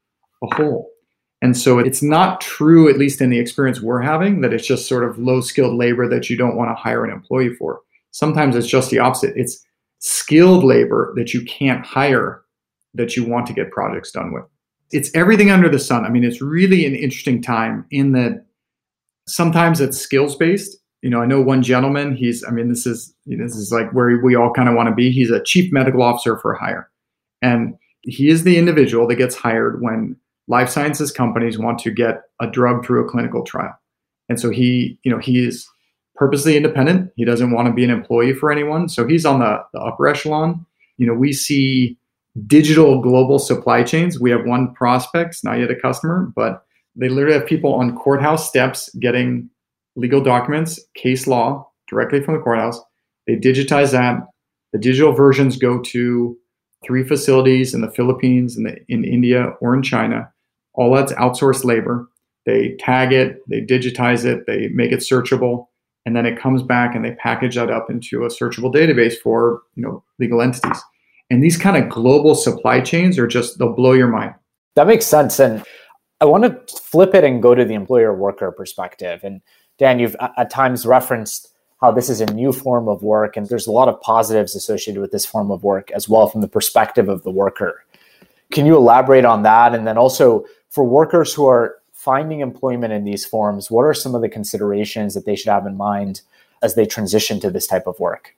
a 0.43 0.55
whole. 0.55 0.91
And 1.41 1.57
so 1.57 1.79
it's 1.79 2.03
not 2.03 2.43
true, 2.43 2.91
at 2.91 2.99
least 2.99 3.23
in 3.23 3.31
the 3.31 3.39
experience 3.39 3.81
we're 3.81 4.03
having, 4.03 4.43
that 4.43 4.53
it's 4.53 4.67
just 4.67 4.87
sort 4.87 5.03
of 5.03 5.19
low 5.19 5.41
skilled 5.41 5.77
labor 5.77 6.07
that 6.11 6.29
you 6.29 6.37
don't 6.37 6.57
want 6.57 6.69
to 6.69 6.75
hire 6.75 7.07
an 7.07 7.11
employee 7.11 7.55
for. 7.55 7.81
Sometimes 8.11 8.55
it's 8.55 8.67
just 8.67 8.91
the 8.91 8.99
opposite. 8.99 9.33
It's 9.35 9.65
skilled 10.01 10.63
labor 10.63 11.15
that 11.17 11.33
you 11.33 11.43
can't 11.47 11.87
hire 11.87 12.43
that 12.93 13.17
you 13.17 13.25
want 13.25 13.47
to 13.47 13.55
get 13.55 13.73
projects 13.73 14.13
done 14.13 14.35
with. 14.35 14.45
It's 14.91 15.15
everything 15.15 15.51
under 15.51 15.71
the 15.71 15.79
sun. 15.79 16.05
I 16.05 16.11
mean, 16.11 16.25
it's 16.25 16.43
really 16.43 16.85
an 16.85 16.95
interesting 16.95 17.41
time 17.41 17.87
in 17.91 18.13
that 18.13 18.45
sometimes 19.29 19.81
it's 19.81 19.99
skills 19.99 20.37
based. 20.37 20.77
You 21.03 21.11
know, 21.11 21.21
I 21.21 21.27
know 21.27 21.41
one 21.41 21.63
gentleman, 21.63 22.17
he's, 22.17 22.45
I 22.45 22.51
mean, 22.51 22.69
this 22.69 22.87
is, 22.87 23.15
this 23.27 23.55
is 23.55 23.71
like 23.71 23.93
where 23.93 24.19
we 24.23 24.35
all 24.35 24.53
kind 24.53 24.69
of 24.69 24.75
want 24.75 24.89
to 24.89 24.95
be. 24.95 25.13
He's 25.13 25.31
a 25.31 25.43
chief 25.43 25.73
medical 25.73 26.03
officer 26.03 26.39
for 26.39 26.55
hire. 26.55 26.91
And 27.41 27.75
he 28.03 28.29
is 28.29 28.43
the 28.43 28.59
individual 28.59 29.07
that 29.07 29.17
gets 29.17 29.37
hired 29.37 29.81
when 29.81 30.17
life 30.49 30.69
sciences 30.69 31.13
companies 31.13 31.59
want 31.59 31.79
to 31.81 31.91
get 31.91 32.23
a 32.41 32.49
drug 32.49 32.85
through 32.85 33.05
a 33.05 33.09
clinical 33.09 33.45
trial. 33.45 33.79
And 34.29 34.41
so 34.41 34.51
he, 34.51 34.99
you 35.05 35.11
know, 35.11 35.19
he 35.19 35.47
is 35.47 35.69
purposely 36.17 36.57
independent. 36.57 37.13
He 37.17 37.25
doesn't 37.25 37.53
want 37.53 37.69
to 37.69 37.73
be 37.73 37.85
an 37.85 37.91
employee 37.91 38.35
for 38.35 38.51
anyone. 38.51 38.89
So 38.89 39.07
he's 39.07 39.25
on 39.25 39.39
the, 39.41 39.63
the 39.73 39.81
upper 39.81 40.09
echelon. 40.09 40.67
You 40.97 41.07
know, 41.07 41.15
we 41.15 41.33
see 41.33 41.97
digital 42.47 43.01
global 43.01 43.39
supply 43.39 43.85
chains. 43.85 44.19
We 44.19 44.31
have 44.31 44.45
one 44.45 44.75
prospect, 44.75 45.45
not 45.45 45.59
yet 45.59 45.71
a 45.71 45.77
customer, 45.77 46.33
but 46.35 46.65
they 46.99 47.09
literally 47.09 47.39
have 47.39 47.47
people 47.47 47.75
on 47.75 47.97
courthouse 47.97 48.49
steps 48.49 48.91
getting 49.01 49.49
legal 49.97 50.21
documents, 50.21 50.81
case 50.95 51.27
law 51.27 51.69
directly 51.89 52.23
from 52.23 52.35
the 52.35 52.41
courthouse. 52.41 52.81
They 53.27 53.37
digitize 53.37 53.93
that. 53.93 54.21
The 54.73 54.79
digital 54.79 55.13
versions 55.13 55.57
go 55.57 55.81
to 55.81 56.37
three 56.85 57.03
facilities 57.03 57.73
in 57.73 57.81
the 57.81 57.91
Philippines, 57.91 58.57
in, 58.57 58.79
in 58.89 59.05
India, 59.05 59.55
or 59.61 59.75
in 59.75 59.83
China 59.83 60.31
all 60.79 60.95
that's 60.95 61.13
outsourced 61.15 61.65
labor. 61.65 62.09
They 62.47 62.77
tag 62.79 63.13
it, 63.13 63.43
they 63.49 63.61
digitize 63.61 64.25
it, 64.25 64.47
they 64.47 64.69
make 64.69 64.93
it 64.93 65.01
searchable, 65.01 65.67
and 66.07 66.17
then 66.17 66.25
it 66.25 66.39
comes 66.39 66.63
back 66.63 66.95
and 66.95 67.05
they 67.05 67.13
package 67.17 67.57
that 67.57 67.71
up 67.71 67.91
into 67.91 68.25
a 68.25 68.29
searchable 68.29 68.73
database 68.73 69.15
for 69.23 69.61
you 69.75 69.83
know 69.83 70.03
legal 70.19 70.41
entities. 70.41 70.81
And 71.31 71.45
these 71.45 71.59
kind 71.59 71.77
of 71.77 71.91
global 71.91 72.35
supply 72.35 72.81
chains 72.81 73.19
are 73.19 73.27
just 73.27 73.59
they'll 73.59 73.75
blow 73.75 73.93
your 73.93 74.09
mind. 74.09 74.35
That 74.77 74.87
makes 74.87 75.05
sense. 75.05 75.39
And 75.41 75.63
I 76.21 76.25
want 76.25 76.45
to 76.45 76.77
flip 76.77 77.15
it 77.15 77.25
and 77.25 77.43
go 77.43 77.55
to 77.55 77.65
the 77.65 77.75
employer 77.75 78.15
worker 78.15 78.51
perspective. 78.51 79.21
And 79.23 79.41
Dan, 79.79 79.99
you've 79.99 80.17
at 80.37 80.51
times 80.51 80.85
referenced 80.85 81.53
how 81.81 81.93
this 81.93 82.11
is 82.11 82.21
a 82.21 82.27
new 82.33 82.53
form 82.53 82.89
of 82.89 83.05
work, 83.05 83.37
and 83.37 83.49
there's 83.49 83.69
a 83.69 83.73
lot 83.73 83.89
of 83.89 84.01
positives 84.01 84.57
associated 84.57 85.01
with 85.01 85.13
this 85.13 85.25
form 85.25 85.53
of 85.53 85.63
work 85.63 85.93
as 85.93 86.09
well 86.09 86.27
from 86.27 86.41
the 86.41 86.49
perspective 86.49 87.09
of 87.09 87.23
the 87.23 87.31
worker. 87.31 87.85
Can 88.51 88.67
you 88.67 88.77
elaborate 88.77 89.25
on 89.25 89.45
that? 89.45 89.75
And 89.75 89.87
then 89.87 89.97
also 89.97 90.45
for 90.71 90.83
workers 90.83 91.33
who 91.33 91.47
are 91.47 91.77
finding 91.93 92.41
employment 92.41 92.93
in 92.93 93.05
these 93.05 93.25
forms, 93.25 93.71
what 93.71 93.83
are 93.83 93.95
some 93.95 94.15
of 94.15 94.23
the 94.23 94.29
considerations 94.29 95.15
that 95.15 95.25
they 95.25 95.37
should 95.37 95.51
have 95.51 95.67
in 95.67 95.77
mind 95.77 96.23
as 96.63 96.75
they 96.75 96.87
transition 96.87 97.39
to 97.41 97.51
this 97.51 97.67
type 97.67 97.87
of 97.87 98.01
work? 98.01 98.35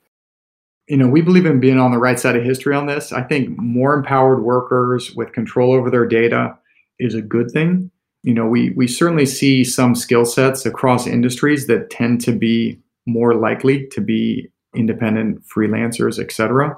You 0.89 0.99
know, 0.99 1.09
we 1.09 1.23
believe 1.23 1.47
in 1.47 1.61
being 1.61 1.79
on 1.79 1.93
the 1.93 1.99
right 1.99 2.19
side 2.19 2.37
of 2.37 2.43
history 2.43 2.75
on 2.75 2.87
this. 2.87 3.13
I 3.13 3.23
think 3.23 3.57
more 3.57 3.95
empowered 3.95 4.43
workers 4.43 5.15
with 5.15 5.33
control 5.33 5.73
over 5.73 5.89
their 5.89 6.07
data 6.07 6.59
is 7.01 7.15
a 7.15 7.23
good 7.23 7.51
thing. 7.51 7.91
You 8.23 8.35
know, 8.35 8.47
we 8.47 8.71
we 8.71 8.87
certainly 8.87 9.27
see 9.27 9.65
some 9.65 9.95
skill 9.95 10.25
sets 10.25 10.67
across 10.67 11.07
industries 11.07 11.67
that 11.67 11.91
tend 11.91 12.21
to 12.23 12.33
be 12.33 12.79
more 13.07 13.35
likely 13.35 13.87
to 13.89 14.01
be 14.01 14.49
independent 14.75 15.43
freelancers, 15.47 16.23
et 16.23 16.31
cetera. 16.31 16.77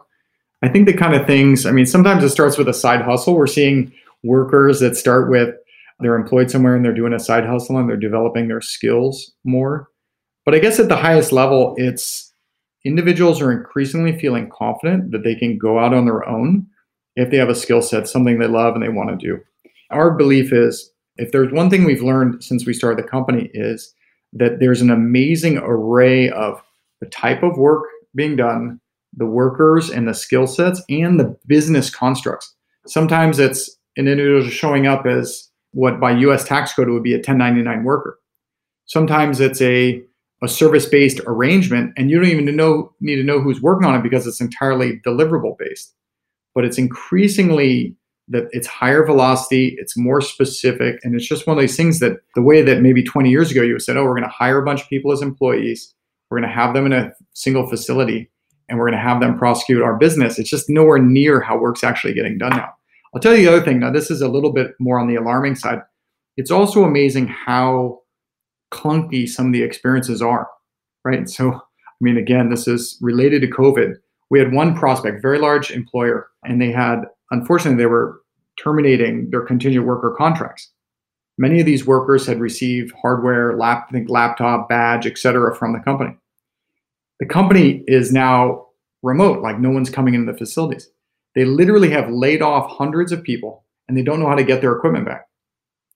I 0.62 0.68
think 0.68 0.86
the 0.86 0.94
kind 0.94 1.14
of 1.14 1.26
things, 1.26 1.66
I 1.66 1.72
mean, 1.72 1.86
sometimes 1.86 2.22
it 2.22 2.30
starts 2.30 2.56
with 2.56 2.68
a 2.68 2.74
side 2.74 3.02
hustle. 3.02 3.34
We're 3.34 3.48
seeing 3.48 3.92
workers 4.22 4.78
that 4.80 4.96
start 4.96 5.28
with 5.28 5.54
they're 6.02 6.16
employed 6.16 6.50
somewhere 6.50 6.74
and 6.74 6.84
they're 6.84 6.94
doing 6.94 7.12
a 7.12 7.20
side 7.20 7.46
hustle 7.46 7.78
and 7.78 7.88
they're 7.88 7.96
developing 7.96 8.48
their 8.48 8.60
skills 8.60 9.32
more. 9.44 9.88
But 10.44 10.54
I 10.54 10.58
guess 10.58 10.80
at 10.80 10.88
the 10.88 10.96
highest 10.96 11.32
level, 11.32 11.74
it's 11.78 12.32
individuals 12.84 13.40
are 13.40 13.52
increasingly 13.52 14.18
feeling 14.18 14.50
confident 14.50 15.12
that 15.12 15.22
they 15.22 15.36
can 15.36 15.58
go 15.58 15.78
out 15.78 15.94
on 15.94 16.04
their 16.04 16.28
own 16.28 16.66
if 17.14 17.30
they 17.30 17.36
have 17.36 17.48
a 17.48 17.54
skill 17.54 17.82
set, 17.82 18.08
something 18.08 18.38
they 18.38 18.48
love 18.48 18.74
and 18.74 18.82
they 18.82 18.88
want 18.88 19.10
to 19.10 19.16
do. 19.26 19.40
Our 19.92 20.10
belief 20.12 20.52
is 20.52 20.90
if 21.16 21.32
there's 21.32 21.52
one 21.52 21.70
thing 21.70 21.84
we've 21.84 22.02
learned 22.02 22.42
since 22.42 22.66
we 22.66 22.72
started 22.72 23.02
the 23.02 23.08
company 23.08 23.50
is 23.54 23.94
that 24.32 24.60
there's 24.60 24.80
an 24.80 24.90
amazing 24.90 25.58
array 25.58 26.30
of 26.30 26.62
the 27.00 27.06
type 27.06 27.42
of 27.42 27.58
work 27.58 27.84
being 28.14 28.36
done, 28.36 28.80
the 29.14 29.26
workers 29.26 29.90
and 29.90 30.08
the 30.08 30.14
skill 30.14 30.46
sets, 30.46 30.82
and 30.88 31.20
the 31.20 31.36
business 31.46 31.90
constructs. 31.90 32.54
Sometimes 32.86 33.38
it's 33.38 33.76
an 33.96 34.08
individual 34.08 34.50
showing 34.50 34.86
up 34.86 35.06
as 35.06 35.50
what 35.72 36.00
by 36.00 36.12
US 36.12 36.44
tax 36.44 36.72
code 36.72 36.88
would 36.88 37.02
be 37.02 37.14
a 37.14 37.18
1099 37.18 37.84
worker. 37.84 38.18
Sometimes 38.86 39.40
it's 39.40 39.60
a 39.60 40.02
a 40.42 40.48
service-based 40.48 41.20
arrangement 41.26 41.92
and 41.96 42.10
you 42.10 42.18
don't 42.18 42.28
even 42.28 42.56
know 42.56 42.92
need 43.00 43.14
to 43.14 43.22
know 43.22 43.40
who's 43.40 43.62
working 43.62 43.86
on 43.86 43.94
it 43.94 44.02
because 44.02 44.26
it's 44.26 44.40
entirely 44.40 45.00
deliverable 45.06 45.56
based. 45.56 45.94
But 46.52 46.64
it's 46.64 46.78
increasingly 46.78 47.96
that 48.28 48.48
it's 48.52 48.66
higher 48.66 49.04
velocity, 49.04 49.74
it's 49.78 49.96
more 49.96 50.20
specific, 50.20 51.00
and 51.02 51.14
it's 51.14 51.26
just 51.26 51.46
one 51.46 51.56
of 51.56 51.60
these 51.60 51.76
things 51.76 51.98
that 51.98 52.18
the 52.34 52.42
way 52.42 52.62
that 52.62 52.80
maybe 52.80 53.02
20 53.02 53.30
years 53.30 53.50
ago 53.50 53.62
you 53.62 53.78
said, 53.78 53.96
oh, 53.96 54.04
we're 54.04 54.16
going 54.16 54.22
to 54.22 54.28
hire 54.28 54.58
a 54.58 54.64
bunch 54.64 54.82
of 54.82 54.88
people 54.88 55.12
as 55.12 55.22
employees, 55.22 55.94
we're 56.30 56.38
going 56.38 56.48
to 56.48 56.54
have 56.54 56.72
them 56.72 56.86
in 56.86 56.92
a 56.92 57.12
single 57.34 57.68
facility, 57.68 58.30
and 58.68 58.78
we're 58.78 58.86
going 58.86 58.98
to 58.98 59.06
have 59.06 59.20
them 59.20 59.36
prosecute 59.36 59.82
our 59.82 59.96
business. 59.96 60.38
It's 60.38 60.48
just 60.48 60.70
nowhere 60.70 60.98
near 60.98 61.40
how 61.40 61.58
work's 61.58 61.84
actually 61.84 62.14
getting 62.14 62.38
done 62.38 62.56
now. 62.56 62.72
I'll 63.14 63.20
tell 63.20 63.34
you 63.34 63.44
the 63.44 63.52
other 63.52 63.64
thing. 63.64 63.80
Now, 63.80 63.90
this 63.90 64.10
is 64.10 64.22
a 64.22 64.28
little 64.28 64.52
bit 64.52 64.70
more 64.78 64.98
on 64.98 65.08
the 65.08 65.16
alarming 65.16 65.56
side. 65.56 65.80
It's 66.38 66.50
also 66.50 66.84
amazing 66.84 67.26
how 67.26 68.00
clunky 68.72 69.28
some 69.28 69.48
of 69.48 69.52
the 69.52 69.62
experiences 69.62 70.22
are, 70.22 70.48
right? 71.04 71.28
So, 71.28 71.52
I 71.52 71.60
mean, 72.00 72.16
again, 72.16 72.48
this 72.48 72.66
is 72.66 72.96
related 73.02 73.42
to 73.42 73.48
COVID. 73.48 73.96
We 74.30 74.38
had 74.38 74.52
one 74.52 74.74
prospect, 74.74 75.20
very 75.20 75.38
large 75.38 75.70
employer, 75.70 76.28
and 76.42 76.60
they 76.60 76.72
had, 76.72 77.02
unfortunately, 77.32 77.82
they 77.82 77.86
were 77.86 78.20
terminating 78.62 79.30
their 79.30 79.42
contingent 79.42 79.84
worker 79.86 80.14
contracts. 80.16 80.70
Many 81.38 81.58
of 81.58 81.66
these 81.66 81.86
workers 81.86 82.26
had 82.26 82.38
received 82.38 82.92
hardware, 83.02 83.56
lap, 83.56 83.90
think 83.90 84.08
laptop, 84.08 84.68
badge, 84.68 85.06
et 85.06 85.18
cetera, 85.18 85.56
from 85.56 85.72
the 85.72 85.80
company. 85.80 86.16
The 87.18 87.26
company 87.26 87.82
is 87.88 88.12
now 88.12 88.66
remote, 89.02 89.42
like 89.42 89.58
no 89.58 89.70
one's 89.70 89.90
coming 89.90 90.14
into 90.14 90.30
the 90.30 90.38
facilities. 90.38 90.88
They 91.34 91.44
literally 91.44 91.90
have 91.90 92.10
laid 92.10 92.42
off 92.42 92.70
hundreds 92.70 93.10
of 93.10 93.24
people 93.24 93.64
and 93.88 93.96
they 93.96 94.02
don't 94.02 94.20
know 94.20 94.28
how 94.28 94.36
to 94.36 94.44
get 94.44 94.60
their 94.60 94.76
equipment 94.76 95.06
back. 95.06 95.26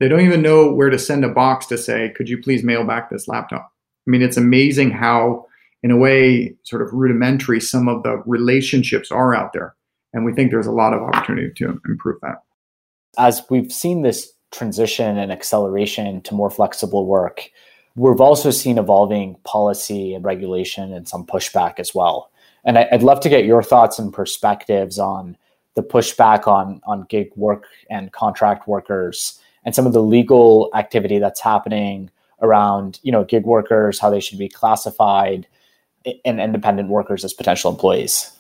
They 0.01 0.09
don't 0.09 0.23
even 0.23 0.43
know 0.43 0.73
where 0.73 0.91
to 0.91 0.99
send 0.99 1.25
a 1.25 1.29
box 1.29 1.67
to 1.67 1.79
say, 1.79 2.13
could 2.17 2.29
you 2.29 2.43
please 2.43 2.65
mail 2.65 2.85
back 2.85 3.11
this 3.11 3.29
laptop? 3.29 3.71
I 4.07 4.11
mean, 4.11 4.23
it's 4.23 4.37
amazing 4.37 4.91
how, 4.91 5.47
in 5.83 5.91
a 5.91 5.97
way, 5.97 6.57
sort 6.65 6.83
of 6.83 6.93
rudimentary 6.93 7.61
some 7.61 7.89
of 7.89 8.03
the 8.03 8.23
relationships 8.27 9.13
are 9.13 9.35
out 9.35 9.53
there. 9.53 9.76
And 10.17 10.25
we 10.25 10.33
think 10.33 10.51
there's 10.51 10.67
a 10.67 10.73
lot 10.73 10.95
of 10.95 11.03
opportunity 11.03 11.53
to 11.57 11.79
improve 11.87 12.19
that. 12.23 12.43
As 13.19 13.43
we've 13.51 13.71
seen 13.71 14.01
this 14.01 14.33
transition 14.51 15.19
and 15.19 15.31
acceleration 15.31 16.23
to 16.23 16.35
more 16.35 16.49
flexible 16.49 17.05
work, 17.05 17.51
we've 17.97 18.21
also 18.21 18.51
seen 18.51 18.79
evolving 18.79 19.37
policy 19.45 20.15
and 20.15 20.25
regulation 20.25 20.95
and 20.95 21.07
some 21.07 21.27
pushback 21.27 21.79
as 21.79 21.95
well. 21.95 22.31
And 22.65 22.79
I'd 22.79 23.03
love 23.03 23.21
to 23.21 23.29
get 23.29 23.45
your 23.45 23.63
thoughts 23.63 23.99
and 23.99 24.11
perspectives 24.11 24.99
on 24.99 25.37
the 25.75 25.83
pushback 25.83 26.49
on 26.49 26.81
on 26.87 27.03
gig 27.11 27.31
work 27.37 27.67
and 27.91 28.11
contract 28.13 28.67
workers 28.67 29.39
and 29.67 29.75
some 29.75 29.87
of 29.87 29.93
the 29.93 30.03
legal 30.03 30.71
activity 30.75 31.19
that's 31.19 31.41
happening 31.41 32.11
around 32.41 32.99
you 33.03 33.13
know 33.13 33.25
gig 33.25 33.45
workers 33.45 33.99
how 33.99 34.09
they 34.09 34.21
should 34.21 34.39
be 34.39 34.49
classified 34.49 35.47
and 36.25 36.41
independent 36.41 36.89
workers 36.89 37.23
as 37.25 37.35
potential 37.35 37.71
employees 37.71 38.36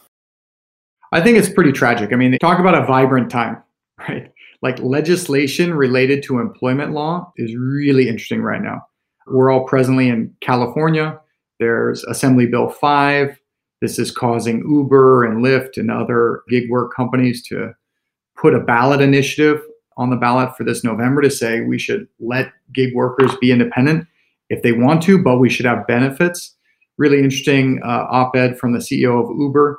i 1.12 1.21
think 1.21 1.38
it's 1.38 1.49
pretty 1.49 1.73
tragic. 1.73 2.12
I 2.12 2.16
mean 2.16 2.37
talk 2.38 2.59
about 2.59 2.75
a 2.75 2.87
vibrant 2.87 3.31
time 3.31 3.62
right? 4.09 4.31
Like 4.62 4.79
legislation 4.81 5.75
related 5.75 6.23
to 6.25 6.38
employment 6.40 6.92
law 6.92 7.33
is 7.37 7.55
really 7.55 8.09
interesting 8.09 8.42
right 8.42 8.62
now. 8.62 8.87
We're 9.27 9.51
all 9.51 9.64
presently 9.64 10.09
in 10.09 10.35
california. 10.40 11.21
There's 11.59 12.05
assembly 12.05 12.47
bill 12.47 12.69
5 12.69 13.38
this 13.81 13.99
is 13.99 14.11
causing 14.11 14.59
uber 14.69 15.25
and 15.25 15.45
lyft 15.45 15.77
and 15.77 15.90
other 15.90 16.42
gig 16.49 16.71
work 16.71 16.95
companies 16.95 17.42
to 17.49 17.75
put 18.37 18.55
a 18.55 18.61
ballot 18.61 19.01
initiative 19.01 19.62
on 19.97 20.11
the 20.11 20.16
ballot 20.16 20.57
for 20.57 20.64
this 20.64 20.85
November 20.85 21.23
to 21.23 21.31
say 21.31 21.61
we 21.61 21.79
should 21.79 22.07
let 22.21 22.53
gig 22.73 22.95
workers 22.95 23.31
be 23.40 23.51
independent 23.51 24.07
if 24.51 24.62
they 24.62 24.73
want 24.73 25.03
to, 25.03 25.23
but 25.23 25.38
we 25.38 25.51
should 25.51 25.66
have 25.66 25.87
benefits. 25.87 26.55
Really 26.99 27.19
interesting 27.19 27.81
uh, 27.85 28.07
op 28.11 28.37
ed 28.37 28.59
from 28.59 28.73
the 28.73 28.79
CEO 28.79 29.23
of 29.23 29.37
Uber 29.38 29.79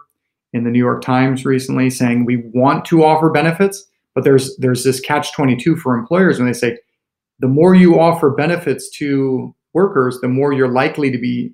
in 0.54 0.64
the 0.64 0.70
New 0.70 0.80
York 0.80 1.02
Times 1.02 1.46
recently 1.46 1.90
saying 1.90 2.26
we 2.26 2.38
want 2.54 2.86
to 2.86 3.04
offer 3.04 3.30
benefits, 3.30 3.86
but 4.16 4.24
there's 4.24 4.56
there's 4.58 4.84
this 4.84 5.00
catch 5.00 5.34
22 5.34 5.76
for 5.78 5.98
employers 5.98 6.40
when 6.40 6.48
they 6.48 6.54
say 6.54 6.78
the 7.40 7.48
more 7.48 7.76
you 7.76 8.00
offer 8.00 8.32
benefits 8.32 8.90
to 8.98 9.54
workers, 9.74 10.20
the 10.22 10.28
more 10.28 10.54
you're 10.54 10.68
likely 10.68 11.12
to 11.12 11.18
be 11.18 11.54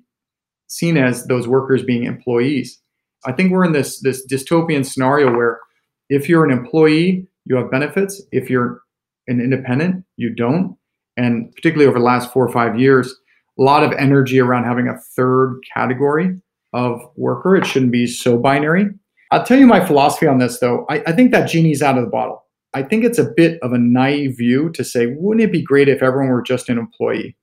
seen 0.68 0.96
as 0.96 1.26
those 1.26 1.46
workers 1.46 1.82
being 1.82 2.04
employees. 2.04 2.80
I 3.26 3.32
think 3.32 3.50
we're 3.50 3.64
in 3.64 3.72
this 3.72 4.00
this 4.00 4.26
dystopian 4.26 4.84
scenario 4.84 5.34
where 5.34 5.60
if 6.08 6.28
you're 6.28 6.44
an 6.44 6.50
employee, 6.50 7.26
you 7.44 7.56
have 7.56 7.70
benefits. 7.70 8.22
If 8.32 8.50
you're 8.50 8.80
an 9.26 9.40
independent, 9.40 10.04
you 10.16 10.34
don't. 10.34 10.76
And 11.16 11.52
particularly 11.54 11.88
over 11.88 11.98
the 11.98 12.04
last 12.04 12.32
four 12.32 12.46
or 12.46 12.52
five 12.52 12.78
years, 12.78 13.14
a 13.58 13.62
lot 13.62 13.84
of 13.84 13.92
energy 13.92 14.40
around 14.40 14.64
having 14.64 14.88
a 14.88 14.98
third 15.16 15.60
category 15.72 16.36
of 16.74 17.00
worker. 17.16 17.56
It 17.56 17.66
shouldn't 17.66 17.92
be 17.92 18.06
so 18.06 18.36
binary. 18.36 18.90
I'll 19.30 19.44
tell 19.44 19.58
you 19.58 19.66
my 19.66 19.84
philosophy 19.84 20.26
on 20.26 20.38
this, 20.38 20.58
though. 20.58 20.84
I, 20.90 21.02
I 21.06 21.12
think 21.12 21.30
that 21.30 21.48
genie's 21.48 21.82
out 21.82 21.96
of 21.96 22.04
the 22.04 22.10
bottle. 22.10 22.44
I 22.74 22.82
think 22.82 23.04
it's 23.04 23.18
a 23.18 23.32
bit 23.36 23.58
of 23.62 23.72
a 23.72 23.78
naive 23.78 24.36
view 24.36 24.70
to 24.72 24.84
say, 24.84 25.06
wouldn't 25.06 25.44
it 25.44 25.52
be 25.52 25.62
great 25.62 25.88
if 25.88 26.02
everyone 26.02 26.30
were 26.30 26.42
just 26.42 26.68
an 26.68 26.76
employee 26.76 27.36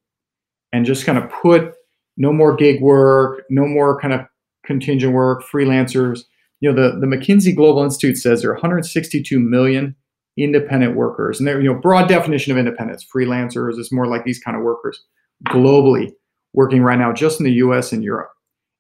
and 0.74 0.86
just 0.86 1.06
kind 1.06 1.18
of 1.18 1.30
put 1.30 1.74
no 2.18 2.32
more 2.32 2.56
gig 2.56 2.82
work, 2.82 3.44
no 3.50 3.66
more 3.66 4.00
kind 4.00 4.14
of 4.14 4.22
contingent 4.66 5.14
work, 5.14 5.44
freelancers, 5.44 6.24
you 6.60 6.72
know, 6.72 6.76
the, 6.76 7.00
the 7.00 7.08
McKinsey 7.08 7.56
Global 7.56 7.84
Institute 7.84 8.18
says 8.18 8.42
there 8.42 8.52
are 8.52 8.56
162 8.56 9.40
million 9.40 9.96
independent 10.38 10.96
workers. 10.96 11.40
And 11.40 11.48
they're, 11.48 11.62
you 11.62 11.74
know, 11.74 11.80
broad 11.80 12.08
definition 12.08 12.52
of 12.52 12.58
independence, 12.58 13.06
freelancers, 13.14 13.80
is 13.80 13.92
more 13.92 14.08
like 14.08 14.24
these 14.24 14.40
kind 14.40 14.56
of 14.56 14.64
workers 14.64 15.02
globally 15.48 16.12
working 16.54 16.84
right 16.84 17.00
now, 17.00 17.12
just 17.12 17.40
in 17.40 17.46
the 17.46 17.54
US 17.54 17.92
and 17.92 18.04
Europe. 18.04 18.32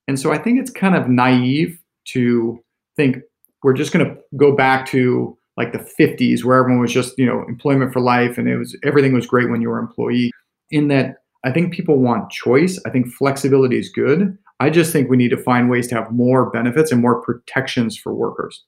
And 0.08 0.20
so 0.20 0.32
I 0.32 0.38
think 0.38 0.60
it's 0.60 0.72
kind 0.72 0.96
of 0.96 1.08
naive 1.08 1.80
to 2.10 2.64
think 2.96 3.18
we're 3.64 3.74
just 3.74 3.94
going 3.94 4.06
to 4.06 4.18
go 4.36 4.56
back 4.56 4.86
to 4.88 5.38
like 5.58 5.74
the 5.74 5.88
50s 6.00 6.44
where 6.44 6.58
everyone 6.58 6.82
was 6.82 6.94
just, 6.94 7.18
you 7.18 7.26
know, 7.26 7.44
employment 7.48 7.94
for 7.94 8.00
life 8.00 8.38
and 8.38 8.48
it 8.48 8.58
was 8.58 8.78
everything 8.84 9.14
was 9.14 9.28
great 9.28 9.50
when 9.50 9.62
you 9.62 9.70
were 9.70 9.80
an 9.80 9.86
employee. 9.86 10.32
In 10.72 10.88
that 10.88 11.18
I 11.44 11.52
think 11.52 11.74
people 11.74 11.98
want 12.00 12.32
choice. 12.32 12.80
I 12.86 12.90
think 12.90 13.12
flexibility 13.14 13.78
is 13.78 13.90
good. 13.90 14.38
I 14.60 14.70
just 14.70 14.94
think 14.94 15.10
we 15.10 15.18
need 15.18 15.32
to 15.32 15.38
find 15.38 15.70
ways 15.70 15.88
to 15.88 15.96
have 15.96 16.12
more 16.12 16.50
benefits 16.52 16.92
and 16.92 17.02
more 17.02 17.22
protections 17.22 17.98
for 17.98 18.14
workers. 18.14 18.64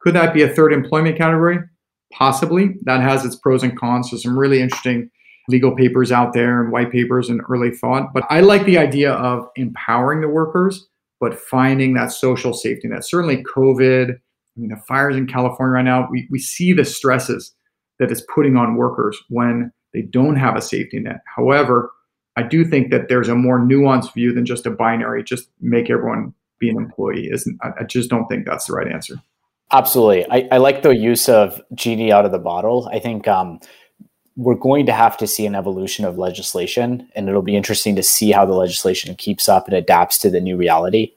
Could 0.00 0.14
that 0.14 0.34
be 0.34 0.42
a 0.42 0.48
third 0.48 0.72
employment 0.72 1.16
category? 1.16 1.58
Possibly. 2.12 2.76
That 2.82 3.00
has 3.00 3.24
its 3.24 3.36
pros 3.36 3.62
and 3.62 3.78
cons. 3.78 4.10
So, 4.10 4.16
some 4.16 4.38
really 4.38 4.60
interesting 4.60 5.10
legal 5.50 5.74
papers 5.74 6.12
out 6.12 6.32
there 6.32 6.62
and 6.62 6.72
white 6.72 6.90
papers 6.90 7.28
and 7.28 7.40
early 7.48 7.70
thought. 7.70 8.12
But 8.14 8.24
I 8.30 8.40
like 8.40 8.64
the 8.64 8.78
idea 8.78 9.12
of 9.12 9.46
empowering 9.56 10.20
the 10.20 10.28
workers, 10.28 10.88
but 11.20 11.38
finding 11.38 11.94
that 11.94 12.12
social 12.12 12.54
safety 12.54 12.88
net. 12.88 13.04
Certainly, 13.04 13.44
COVID, 13.44 14.10
I 14.12 14.60
mean, 14.60 14.70
the 14.70 14.82
fires 14.88 15.16
in 15.16 15.26
California 15.26 15.74
right 15.74 15.84
now, 15.84 16.08
we, 16.10 16.28
we 16.30 16.38
see 16.38 16.72
the 16.72 16.84
stresses 16.84 17.54
that 17.98 18.10
it's 18.10 18.24
putting 18.34 18.56
on 18.56 18.76
workers 18.76 19.18
when 19.28 19.72
they 19.92 20.02
don't 20.02 20.36
have 20.36 20.56
a 20.56 20.62
safety 20.62 20.98
net. 20.98 21.20
However, 21.36 21.90
I 22.36 22.42
do 22.42 22.64
think 22.64 22.90
that 22.90 23.08
there's 23.08 23.28
a 23.28 23.34
more 23.34 23.60
nuanced 23.60 24.14
view 24.14 24.32
than 24.32 24.46
just 24.46 24.66
a 24.66 24.70
binary, 24.70 25.22
just 25.22 25.48
make 25.60 25.90
everyone 25.90 26.32
be 26.58 26.70
an 26.70 26.76
employee. 26.76 27.28
Isn't 27.30 27.58
I 27.62 27.84
just 27.84 28.08
don't 28.08 28.26
think 28.28 28.46
that's 28.46 28.66
the 28.66 28.74
right 28.74 28.90
answer. 28.90 29.16
Absolutely. 29.72 30.26
I, 30.30 30.48
I 30.52 30.56
like 30.58 30.82
the 30.82 30.90
use 30.90 31.28
of 31.28 31.60
genie 31.74 32.12
out 32.12 32.24
of 32.24 32.32
the 32.32 32.38
bottle. 32.38 32.88
I 32.92 32.98
think 32.98 33.28
um, 33.28 33.60
we're 34.36 34.54
going 34.54 34.86
to 34.86 34.92
have 34.92 35.16
to 35.18 35.26
see 35.26 35.46
an 35.46 35.54
evolution 35.54 36.04
of 36.04 36.18
legislation, 36.18 37.08
and 37.14 37.28
it'll 37.28 37.42
be 37.42 37.56
interesting 37.56 37.96
to 37.96 38.02
see 38.02 38.30
how 38.30 38.46
the 38.46 38.54
legislation 38.54 39.14
keeps 39.16 39.48
up 39.48 39.66
and 39.66 39.76
adapts 39.76 40.18
to 40.18 40.30
the 40.30 40.40
new 40.40 40.56
reality. 40.56 41.12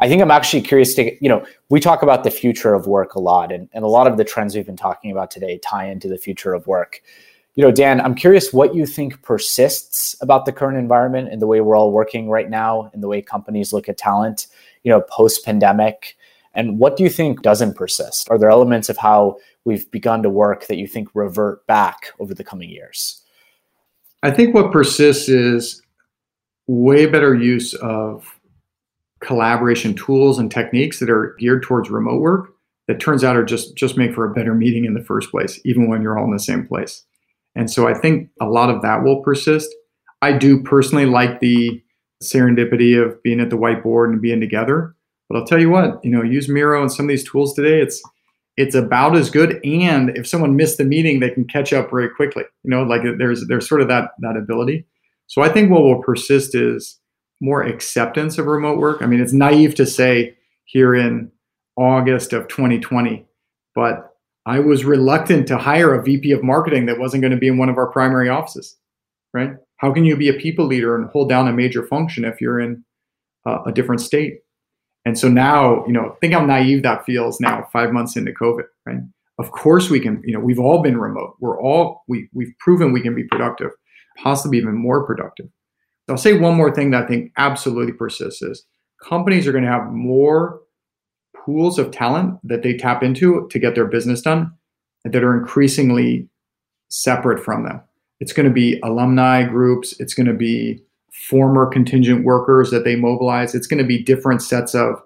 I 0.00 0.08
think 0.08 0.20
I'm 0.20 0.30
actually 0.30 0.62
curious 0.62 0.94
to, 0.94 1.12
you 1.22 1.28
know, 1.28 1.44
we 1.68 1.80
talk 1.80 2.02
about 2.02 2.24
the 2.24 2.30
future 2.30 2.74
of 2.74 2.86
work 2.86 3.14
a 3.14 3.20
lot, 3.20 3.52
and, 3.52 3.68
and 3.72 3.84
a 3.84 3.88
lot 3.88 4.06
of 4.06 4.16
the 4.16 4.24
trends 4.24 4.54
we've 4.54 4.66
been 4.66 4.76
talking 4.76 5.10
about 5.10 5.30
today 5.30 5.58
tie 5.58 5.86
into 5.86 6.08
the 6.08 6.18
future 6.18 6.54
of 6.54 6.66
work 6.66 7.02
you 7.54 7.62
know, 7.62 7.70
Dan, 7.70 8.00
I'm 8.00 8.14
curious 8.14 8.52
what 8.52 8.74
you 8.74 8.86
think 8.86 9.20
persists 9.22 10.16
about 10.22 10.46
the 10.46 10.52
current 10.52 10.78
environment 10.78 11.28
and 11.30 11.42
the 11.42 11.46
way 11.46 11.60
we're 11.60 11.76
all 11.76 11.92
working 11.92 12.30
right 12.30 12.48
now 12.48 12.90
and 12.92 13.02
the 13.02 13.08
way 13.08 13.20
companies 13.20 13.72
look 13.72 13.88
at 13.88 13.98
talent, 13.98 14.46
you 14.84 14.90
know, 14.90 15.02
post 15.02 15.44
pandemic. 15.44 16.16
And 16.54 16.78
what 16.78 16.96
do 16.96 17.02
you 17.02 17.10
think 17.10 17.42
doesn't 17.42 17.74
persist? 17.74 18.30
Are 18.30 18.38
there 18.38 18.50
elements 18.50 18.88
of 18.88 18.96
how 18.96 19.36
we've 19.64 19.90
begun 19.90 20.22
to 20.22 20.30
work 20.30 20.66
that 20.66 20.76
you 20.76 20.86
think 20.86 21.08
revert 21.14 21.66
back 21.66 22.12
over 22.18 22.34
the 22.34 22.44
coming 22.44 22.70
years? 22.70 23.22
I 24.22 24.30
think 24.30 24.54
what 24.54 24.72
persists 24.72 25.28
is 25.28 25.82
way 26.66 27.06
better 27.06 27.34
use 27.34 27.74
of 27.74 28.38
collaboration 29.20 29.94
tools 29.94 30.38
and 30.38 30.50
techniques 30.50 30.98
that 30.98 31.10
are 31.10 31.36
geared 31.38 31.62
towards 31.62 31.90
remote 31.90 32.20
work 32.20 32.50
that 32.88 33.00
turns 33.00 33.22
out 33.22 33.36
are 33.36 33.44
just 33.44 33.76
just 33.76 33.96
make 33.96 34.14
for 34.14 34.28
a 34.28 34.34
better 34.34 34.54
meeting 34.54 34.84
in 34.84 34.94
the 34.94 35.04
first 35.04 35.30
place, 35.30 35.60
even 35.64 35.88
when 35.88 36.02
you're 36.02 36.18
all 36.18 36.24
in 36.24 36.32
the 36.32 36.38
same 36.38 36.66
place. 36.66 37.04
And 37.54 37.70
so 37.70 37.86
I 37.86 37.94
think 37.94 38.30
a 38.40 38.46
lot 38.46 38.70
of 38.70 38.82
that 38.82 39.02
will 39.02 39.22
persist. 39.22 39.72
I 40.22 40.32
do 40.32 40.62
personally 40.62 41.06
like 41.06 41.40
the 41.40 41.82
serendipity 42.22 43.00
of 43.00 43.22
being 43.22 43.40
at 43.40 43.50
the 43.50 43.58
whiteboard 43.58 44.12
and 44.12 44.22
being 44.22 44.40
together. 44.40 44.94
But 45.28 45.38
I'll 45.38 45.46
tell 45.46 45.60
you 45.60 45.70
what, 45.70 46.04
you 46.04 46.10
know, 46.10 46.22
use 46.22 46.48
Miro 46.48 46.80
and 46.80 46.92
some 46.92 47.06
of 47.06 47.08
these 47.08 47.28
tools 47.28 47.54
today. 47.54 47.80
It's 47.80 48.02
it's 48.56 48.74
about 48.74 49.16
as 49.16 49.30
good. 49.30 49.60
And 49.64 50.10
if 50.16 50.26
someone 50.26 50.56
missed 50.56 50.78
the 50.78 50.84
meeting, 50.84 51.20
they 51.20 51.30
can 51.30 51.46
catch 51.46 51.72
up 51.72 51.90
very 51.90 52.10
quickly. 52.10 52.44
You 52.64 52.70
know, 52.70 52.82
like 52.82 53.02
there's 53.18 53.46
there's 53.48 53.68
sort 53.68 53.80
of 53.80 53.88
that 53.88 54.10
that 54.20 54.36
ability. 54.36 54.86
So 55.26 55.42
I 55.42 55.48
think 55.48 55.70
what 55.70 55.82
will 55.82 56.02
persist 56.02 56.54
is 56.54 56.98
more 57.40 57.62
acceptance 57.62 58.38
of 58.38 58.46
remote 58.46 58.78
work. 58.78 59.02
I 59.02 59.06
mean, 59.06 59.20
it's 59.20 59.32
naive 59.32 59.74
to 59.76 59.86
say 59.86 60.36
here 60.64 60.94
in 60.94 61.30
August 61.76 62.32
of 62.32 62.48
2020, 62.48 63.26
but 63.74 64.10
I 64.44 64.58
was 64.58 64.84
reluctant 64.84 65.48
to 65.48 65.58
hire 65.58 65.94
a 65.94 66.02
VP 66.02 66.32
of 66.32 66.42
marketing 66.42 66.86
that 66.86 66.98
wasn't 66.98 67.22
going 67.22 67.32
to 67.32 67.38
be 67.38 67.48
in 67.48 67.58
one 67.58 67.68
of 67.68 67.78
our 67.78 67.90
primary 67.90 68.28
offices, 68.28 68.76
right? 69.32 69.52
How 69.78 69.92
can 69.92 70.04
you 70.04 70.16
be 70.16 70.28
a 70.28 70.34
people 70.34 70.66
leader 70.66 70.94
and 70.96 71.08
hold 71.10 71.28
down 71.28 71.48
a 71.48 71.52
major 71.52 71.84
function 71.86 72.24
if 72.24 72.40
you're 72.40 72.60
in 72.60 72.84
uh, 73.46 73.62
a 73.66 73.72
different 73.72 74.00
state? 74.00 74.40
And 75.04 75.18
so 75.18 75.28
now, 75.28 75.84
you 75.86 75.92
know, 75.92 76.16
think 76.20 76.34
how 76.34 76.44
naive 76.44 76.82
that 76.84 77.04
feels 77.04 77.40
now, 77.40 77.66
five 77.72 77.92
months 77.92 78.16
into 78.16 78.32
COVID, 78.32 78.64
right? 78.86 79.00
Of 79.38 79.50
course 79.50 79.90
we 79.90 79.98
can, 79.98 80.22
you 80.24 80.32
know, 80.32 80.40
we've 80.40 80.60
all 80.60 80.82
been 80.82 80.98
remote. 80.98 81.36
We're 81.40 81.60
all, 81.60 82.02
we, 82.06 82.28
we've 82.32 82.52
proven 82.60 82.92
we 82.92 83.00
can 83.00 83.14
be 83.14 83.24
productive, 83.24 83.70
possibly 84.18 84.58
even 84.58 84.76
more 84.76 85.04
productive. 85.04 85.46
I'll 86.08 86.16
say 86.16 86.38
one 86.38 86.56
more 86.56 86.74
thing 86.74 86.90
that 86.90 87.04
I 87.04 87.06
think 87.06 87.32
absolutely 87.36 87.92
persists 87.92 88.42
is 88.42 88.64
companies 89.02 89.46
are 89.46 89.52
going 89.52 89.64
to 89.64 89.70
have 89.70 89.90
more 89.90 90.60
pools 91.34 91.78
of 91.78 91.90
talent 91.90 92.38
that 92.44 92.62
they 92.62 92.76
tap 92.76 93.02
into 93.02 93.48
to 93.50 93.58
get 93.58 93.74
their 93.74 93.86
business 93.86 94.20
done 94.20 94.52
that 95.04 95.24
are 95.24 95.36
increasingly 95.36 96.28
separate 96.88 97.42
from 97.42 97.64
them. 97.64 97.80
It's 98.20 98.32
going 98.32 98.46
to 98.46 98.52
be 98.52 98.78
alumni 98.84 99.42
groups, 99.44 99.98
it's 99.98 100.14
going 100.14 100.26
to 100.26 100.34
be 100.34 100.84
former 101.28 101.66
contingent 101.66 102.24
workers 102.24 102.70
that 102.70 102.84
they 102.84 102.96
mobilize, 102.96 103.54
it's 103.54 103.66
going 103.66 103.78
to 103.78 103.86
be 103.86 104.02
different 104.02 104.42
sets 104.42 104.74
of 104.74 105.02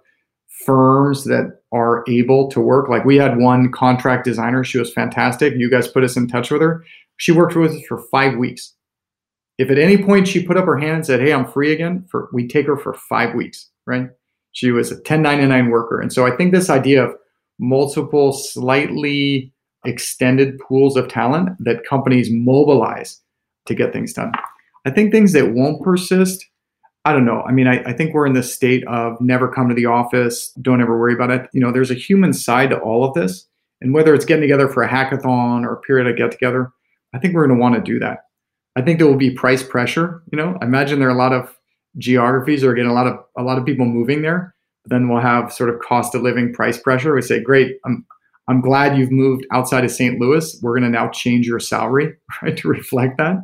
firms 0.65 1.25
that 1.25 1.61
are 1.73 2.05
able 2.09 2.49
to 2.51 2.61
work. 2.61 2.89
Like 2.89 3.05
we 3.05 3.17
had 3.17 3.39
one 3.39 3.71
contract 3.71 4.25
designer, 4.25 4.65
she 4.65 4.79
was 4.79 4.93
fantastic. 4.93 5.55
You 5.57 5.71
guys 5.71 5.89
put 5.89 6.05
us 6.05 6.17
in 6.17 6.29
touch 6.29 6.51
with 6.51 6.63
her. 6.63 6.85
She 7.19 7.33
worked 7.33 7.57
with 7.57 7.73
us 7.73 7.83
for 7.89 8.03
five 8.11 8.37
weeks. 8.37 8.75
If 9.59 9.71
at 9.71 9.79
any 9.79 10.03
point 10.03 10.29
she 10.29 10.45
put 10.45 10.57
up 10.57 10.67
her 10.67 10.79
hand 10.79 10.97
and 10.97 11.07
said, 11.07 11.21
Hey, 11.21 11.33
I'm 11.33 11.47
free 11.47 11.73
again, 11.73 12.07
for 12.11 12.29
we 12.33 12.47
take 12.47 12.67
her 12.67 12.77
for 12.77 12.95
five 12.95 13.35
weeks, 13.35 13.71
right? 13.87 14.09
She 14.53 14.71
was 14.71 14.91
a 14.91 14.97
1099 14.97 15.71
worker. 15.71 16.01
And 16.01 16.13
so 16.13 16.27
I 16.27 16.35
think 16.37 16.53
this 16.53 16.71
idea 16.71 17.05
of 17.05 17.15
multiple, 17.59 18.33
slightly 18.33 19.53
extended 19.85 20.59
pools 20.59 20.97
of 20.97 21.09
talent 21.09 21.51
that 21.61 21.85
companies 21.85 22.29
mobilize 22.31 23.21
to 23.67 23.75
get 23.75 23.93
things 23.93 24.13
done. 24.13 24.33
I 24.87 24.91
think 24.91 25.13
things 25.13 25.33
that 25.33 25.53
won't 25.53 25.83
persist, 25.83 26.47
I 27.05 27.13
don't 27.13 27.25
know. 27.25 27.43
I 27.43 27.53
mean, 27.53 27.67
I, 27.67 27.83
I 27.83 27.93
think 27.93 28.15
we're 28.15 28.27
in 28.27 28.35
this 28.35 28.55
state 28.55 28.87
of 28.87 29.21
never 29.21 29.49
come 29.49 29.69
to 29.69 29.75
the 29.75 29.87
office, 29.87 30.53
don't 30.63 30.81
ever 30.81 30.99
worry 30.99 31.13
about 31.13 31.31
it. 31.31 31.49
You 31.53 31.61
know, 31.61 31.73
there's 31.73 31.91
a 31.91 31.95
human 31.95 32.33
side 32.33 32.71
to 32.71 32.79
all 32.79 33.05
of 33.05 33.13
this. 33.15 33.47
And 33.81 33.93
whether 33.93 34.15
it's 34.15 34.25
getting 34.25 34.43
together 34.43 34.69
for 34.69 34.83
a 34.83 34.89
hackathon 34.89 35.65
or 35.65 35.75
a 35.75 35.81
period 35.81 36.07
of 36.07 36.17
get 36.17 36.31
together, 36.31 36.73
I 37.15 37.19
think 37.19 37.35
we're 37.35 37.47
going 37.47 37.59
to 37.59 37.63
want 37.63 37.75
to 37.75 37.81
do 37.81 37.99
that. 37.99 38.21
I 38.77 38.83
think 38.83 38.99
there 38.99 39.09
will 39.09 39.17
be 39.17 39.31
price 39.31 39.63
pressure. 39.63 40.23
You 40.33 40.39
know, 40.39 40.57
I 40.61 40.65
imagine 40.65 40.99
there 40.99 41.09
are 41.09 41.15
a 41.15 41.19
lot 41.19 41.33
of 41.33 41.55
geographies 41.99 42.63
are 42.63 42.75
getting 42.75 42.91
a 42.91 42.95
lot 42.95 43.07
of 43.07 43.19
a 43.37 43.43
lot 43.43 43.59
of 43.59 43.65
people 43.65 43.87
moving 43.87 44.23
there. 44.23 44.55
Then 44.85 45.09
we'll 45.09 45.21
have 45.21 45.53
sort 45.53 45.71
of 45.71 45.81
cost 45.81 46.15
of 46.15 46.23
living 46.23 46.53
price 46.53 46.79
pressure. 46.79 47.15
We 47.15 47.23
say, 47.23 47.41
great, 47.41 47.77
I'm 47.85 48.07
I'm 48.49 48.61
glad 48.61 48.97
you've 48.97 49.11
moved 49.11 49.47
outside 49.53 49.85
of 49.85 49.91
St. 49.91 50.21
Louis. 50.21 50.59
We're 50.63 50.79
going 50.79 50.91
to 50.91 50.91
now 50.91 51.09
change 51.09 51.47
your 51.47 51.59
salary 51.59 52.15
right 52.43 52.57
to 52.57 52.69
reflect 52.69 53.19
that. 53.19 53.37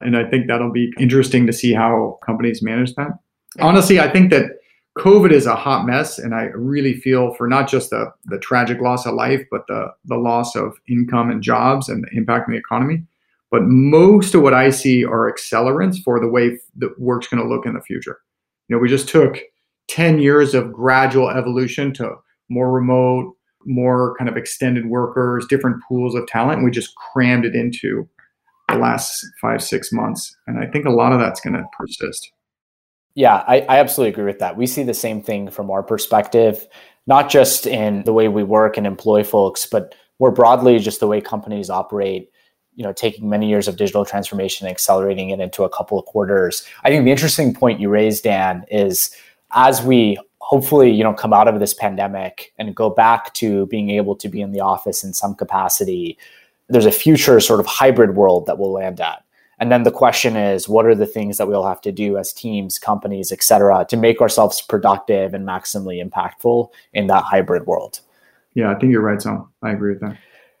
And 0.00 0.16
I 0.16 0.24
think 0.28 0.46
that'll 0.46 0.72
be 0.72 0.92
interesting 0.98 1.46
to 1.46 1.52
see 1.52 1.72
how 1.72 2.18
companies 2.24 2.62
manage 2.62 2.94
that. 2.94 3.18
Honestly, 3.60 4.00
I 4.00 4.10
think 4.10 4.30
that 4.30 4.50
COVID 4.98 5.32
is 5.32 5.46
a 5.46 5.56
hot 5.56 5.86
mess, 5.86 6.18
and 6.18 6.34
I 6.34 6.44
really 6.54 6.94
feel 6.94 7.34
for 7.34 7.48
not 7.48 7.68
just 7.68 7.90
the 7.90 8.12
the 8.26 8.38
tragic 8.38 8.80
loss 8.80 9.06
of 9.06 9.14
life, 9.14 9.44
but 9.50 9.66
the 9.66 9.88
the 10.04 10.16
loss 10.16 10.54
of 10.54 10.76
income 10.88 11.30
and 11.30 11.42
jobs 11.42 11.88
and 11.88 12.04
the 12.04 12.16
impact 12.16 12.48
on 12.48 12.52
the 12.52 12.58
economy. 12.58 13.04
But 13.50 13.62
most 13.64 14.34
of 14.34 14.42
what 14.42 14.54
I 14.54 14.70
see 14.70 15.04
are 15.04 15.32
accelerants 15.32 16.02
for 16.02 16.18
the 16.18 16.28
way 16.28 16.58
that 16.76 16.98
work's 16.98 17.28
going 17.28 17.42
to 17.42 17.48
look 17.48 17.66
in 17.66 17.74
the 17.74 17.80
future. 17.80 18.18
You 18.68 18.74
know, 18.74 18.80
we 18.80 18.88
just 18.88 19.08
took 19.08 19.38
10 19.88 20.18
years 20.18 20.54
of 20.54 20.72
gradual 20.72 21.30
evolution 21.30 21.92
to 21.94 22.16
more 22.48 22.72
remote, 22.72 23.36
more 23.64 24.16
kind 24.16 24.28
of 24.28 24.36
extended 24.36 24.86
workers, 24.86 25.46
different 25.46 25.82
pools 25.86 26.14
of 26.14 26.26
talent. 26.26 26.58
And 26.58 26.64
we 26.64 26.70
just 26.70 26.94
crammed 26.96 27.44
it 27.44 27.54
into 27.54 28.08
the 28.74 28.80
last 28.80 29.26
five, 29.40 29.62
six 29.62 29.92
months. 29.92 30.36
And 30.46 30.58
I 30.58 30.66
think 30.66 30.84
a 30.84 30.90
lot 30.90 31.12
of 31.12 31.20
that's 31.20 31.40
going 31.40 31.54
to 31.54 31.64
persist. 31.78 32.32
Yeah, 33.14 33.44
I, 33.46 33.60
I 33.60 33.78
absolutely 33.78 34.12
agree 34.12 34.24
with 34.24 34.40
that. 34.40 34.56
We 34.56 34.66
see 34.66 34.82
the 34.82 34.94
same 34.94 35.22
thing 35.22 35.50
from 35.50 35.70
our 35.70 35.82
perspective, 35.82 36.66
not 37.06 37.30
just 37.30 37.66
in 37.66 38.02
the 38.04 38.12
way 38.12 38.28
we 38.28 38.42
work 38.42 38.76
and 38.76 38.86
employ 38.86 39.22
folks, 39.22 39.66
but 39.66 39.94
more 40.18 40.32
broadly, 40.32 40.78
just 40.78 41.00
the 41.00 41.06
way 41.06 41.20
companies 41.20 41.70
operate 41.70 42.30
you 42.76 42.82
know 42.82 42.92
taking 42.92 43.28
many 43.28 43.48
years 43.48 43.68
of 43.68 43.76
digital 43.76 44.04
transformation 44.04 44.66
and 44.66 44.72
accelerating 44.72 45.30
it 45.30 45.40
into 45.40 45.64
a 45.64 45.68
couple 45.68 45.98
of 45.98 46.04
quarters 46.06 46.66
i 46.82 46.88
think 46.88 47.04
the 47.04 47.10
interesting 47.10 47.54
point 47.54 47.80
you 47.80 47.88
raised 47.88 48.24
dan 48.24 48.64
is 48.70 49.14
as 49.52 49.82
we 49.82 50.18
hopefully 50.38 50.90
you 50.90 51.04
know 51.04 51.14
come 51.14 51.32
out 51.32 51.48
of 51.48 51.60
this 51.60 51.74
pandemic 51.74 52.52
and 52.58 52.74
go 52.74 52.90
back 52.90 53.32
to 53.34 53.66
being 53.66 53.90
able 53.90 54.16
to 54.16 54.28
be 54.28 54.40
in 54.40 54.52
the 54.52 54.60
office 54.60 55.04
in 55.04 55.12
some 55.12 55.34
capacity 55.34 56.18
there's 56.74 56.86
a 56.86 56.92
future 56.92 57.40
sort 57.40 57.60
of 57.60 57.66
hybrid 57.66 58.16
world 58.16 58.46
that 58.46 58.58
we'll 58.58 58.72
land 58.72 59.00
at 59.00 59.24
and 59.58 59.70
then 59.70 59.84
the 59.84 59.90
question 59.90 60.36
is 60.36 60.68
what 60.68 60.84
are 60.86 60.94
the 60.94 61.06
things 61.06 61.38
that 61.38 61.46
we'll 61.46 61.66
have 61.66 61.80
to 61.80 61.92
do 61.92 62.18
as 62.18 62.32
teams 62.32 62.78
companies 62.78 63.32
et 63.32 63.42
cetera 63.42 63.86
to 63.88 63.96
make 63.96 64.20
ourselves 64.20 64.60
productive 64.60 65.32
and 65.32 65.46
maximally 65.46 66.02
impactful 66.02 66.68
in 66.92 67.06
that 67.06 67.22
hybrid 67.22 67.66
world 67.66 68.00
yeah 68.54 68.70
i 68.70 68.74
think 68.74 68.90
you're 68.92 69.00
right 69.00 69.20
tom 69.20 69.48
i 69.62 69.70
agree 69.70 69.92
with 69.92 70.00
that 70.00 70.16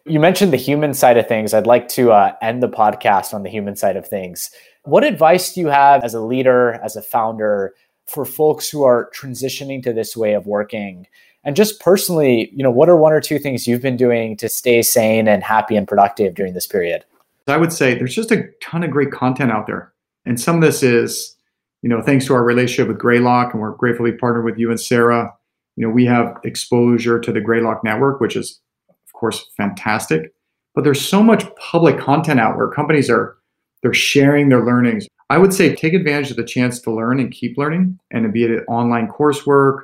you 0.06 0.20
mentioned 0.20 0.52
the 0.52 0.58
human 0.58 0.92
side 0.92 1.16
of 1.16 1.26
things. 1.26 1.54
I'd 1.54 1.66
like 1.66 1.88
to 1.88 2.12
uh, 2.12 2.34
end 2.42 2.62
the 2.62 2.68
podcast 2.68 3.32
on 3.32 3.42
the 3.42 3.50
human 3.50 3.74
side 3.74 3.96
of 3.96 4.06
things. 4.06 4.50
What 4.82 5.02
advice 5.02 5.54
do 5.54 5.60
you 5.60 5.68
have 5.68 6.04
as 6.04 6.12
a 6.12 6.20
leader, 6.20 6.78
as 6.84 6.94
a 6.94 7.02
founder, 7.02 7.74
for 8.06 8.26
folks 8.26 8.68
who 8.68 8.82
are 8.84 9.10
transitioning 9.16 9.82
to 9.82 9.94
this 9.94 10.14
way 10.14 10.34
of 10.34 10.46
working? 10.46 11.06
And 11.44 11.56
just 11.56 11.80
personally, 11.80 12.50
you 12.54 12.62
know, 12.62 12.70
what 12.70 12.88
are 12.88 12.96
one 12.96 13.12
or 13.12 13.20
two 13.20 13.38
things 13.38 13.66
you've 13.66 13.82
been 13.82 13.96
doing 13.96 14.36
to 14.38 14.48
stay 14.48 14.82
sane 14.82 15.28
and 15.28 15.42
happy 15.42 15.76
and 15.76 15.86
productive 15.86 16.34
during 16.34 16.54
this 16.54 16.66
period? 16.66 17.04
I 17.46 17.58
would 17.58 17.72
say 17.72 17.94
there's 17.94 18.14
just 18.14 18.30
a 18.30 18.48
ton 18.62 18.82
of 18.82 18.90
great 18.90 19.10
content 19.10 19.52
out 19.52 19.66
there. 19.66 19.92
And 20.24 20.40
some 20.40 20.56
of 20.56 20.62
this 20.62 20.82
is, 20.82 21.36
you 21.82 21.90
know, 21.90 22.00
thanks 22.00 22.24
to 22.26 22.34
our 22.34 22.42
relationship 22.42 22.88
with 22.88 22.98
Greylock, 22.98 23.52
and 23.52 23.60
we're 23.60 23.72
gratefully 23.72 24.12
partnered 24.12 24.46
with 24.46 24.58
you 24.58 24.70
and 24.70 24.80
Sarah. 24.80 25.30
You 25.76 25.86
know, 25.86 25.92
we 25.92 26.06
have 26.06 26.38
exposure 26.44 27.20
to 27.20 27.32
the 27.32 27.42
Greylock 27.42 27.84
network, 27.84 28.20
which 28.20 28.36
is 28.36 28.60
of 28.88 29.12
course, 29.12 29.50
fantastic. 29.56 30.32
But 30.74 30.84
there's 30.84 31.06
so 31.06 31.22
much 31.22 31.44
public 31.56 31.98
content 31.98 32.40
out 32.40 32.56
where 32.56 32.68
companies 32.68 33.08
are 33.08 33.36
they're 33.82 33.94
sharing 33.94 34.48
their 34.48 34.64
learnings. 34.64 35.06
I 35.28 35.36
would 35.36 35.52
say 35.52 35.74
take 35.74 35.92
advantage 35.92 36.30
of 36.30 36.38
the 36.38 36.44
chance 36.44 36.80
to 36.80 36.90
learn 36.90 37.20
and 37.20 37.30
keep 37.30 37.58
learning, 37.58 37.98
and 38.10 38.32
be 38.32 38.44
it 38.44 38.64
online 38.66 39.08
coursework, 39.08 39.80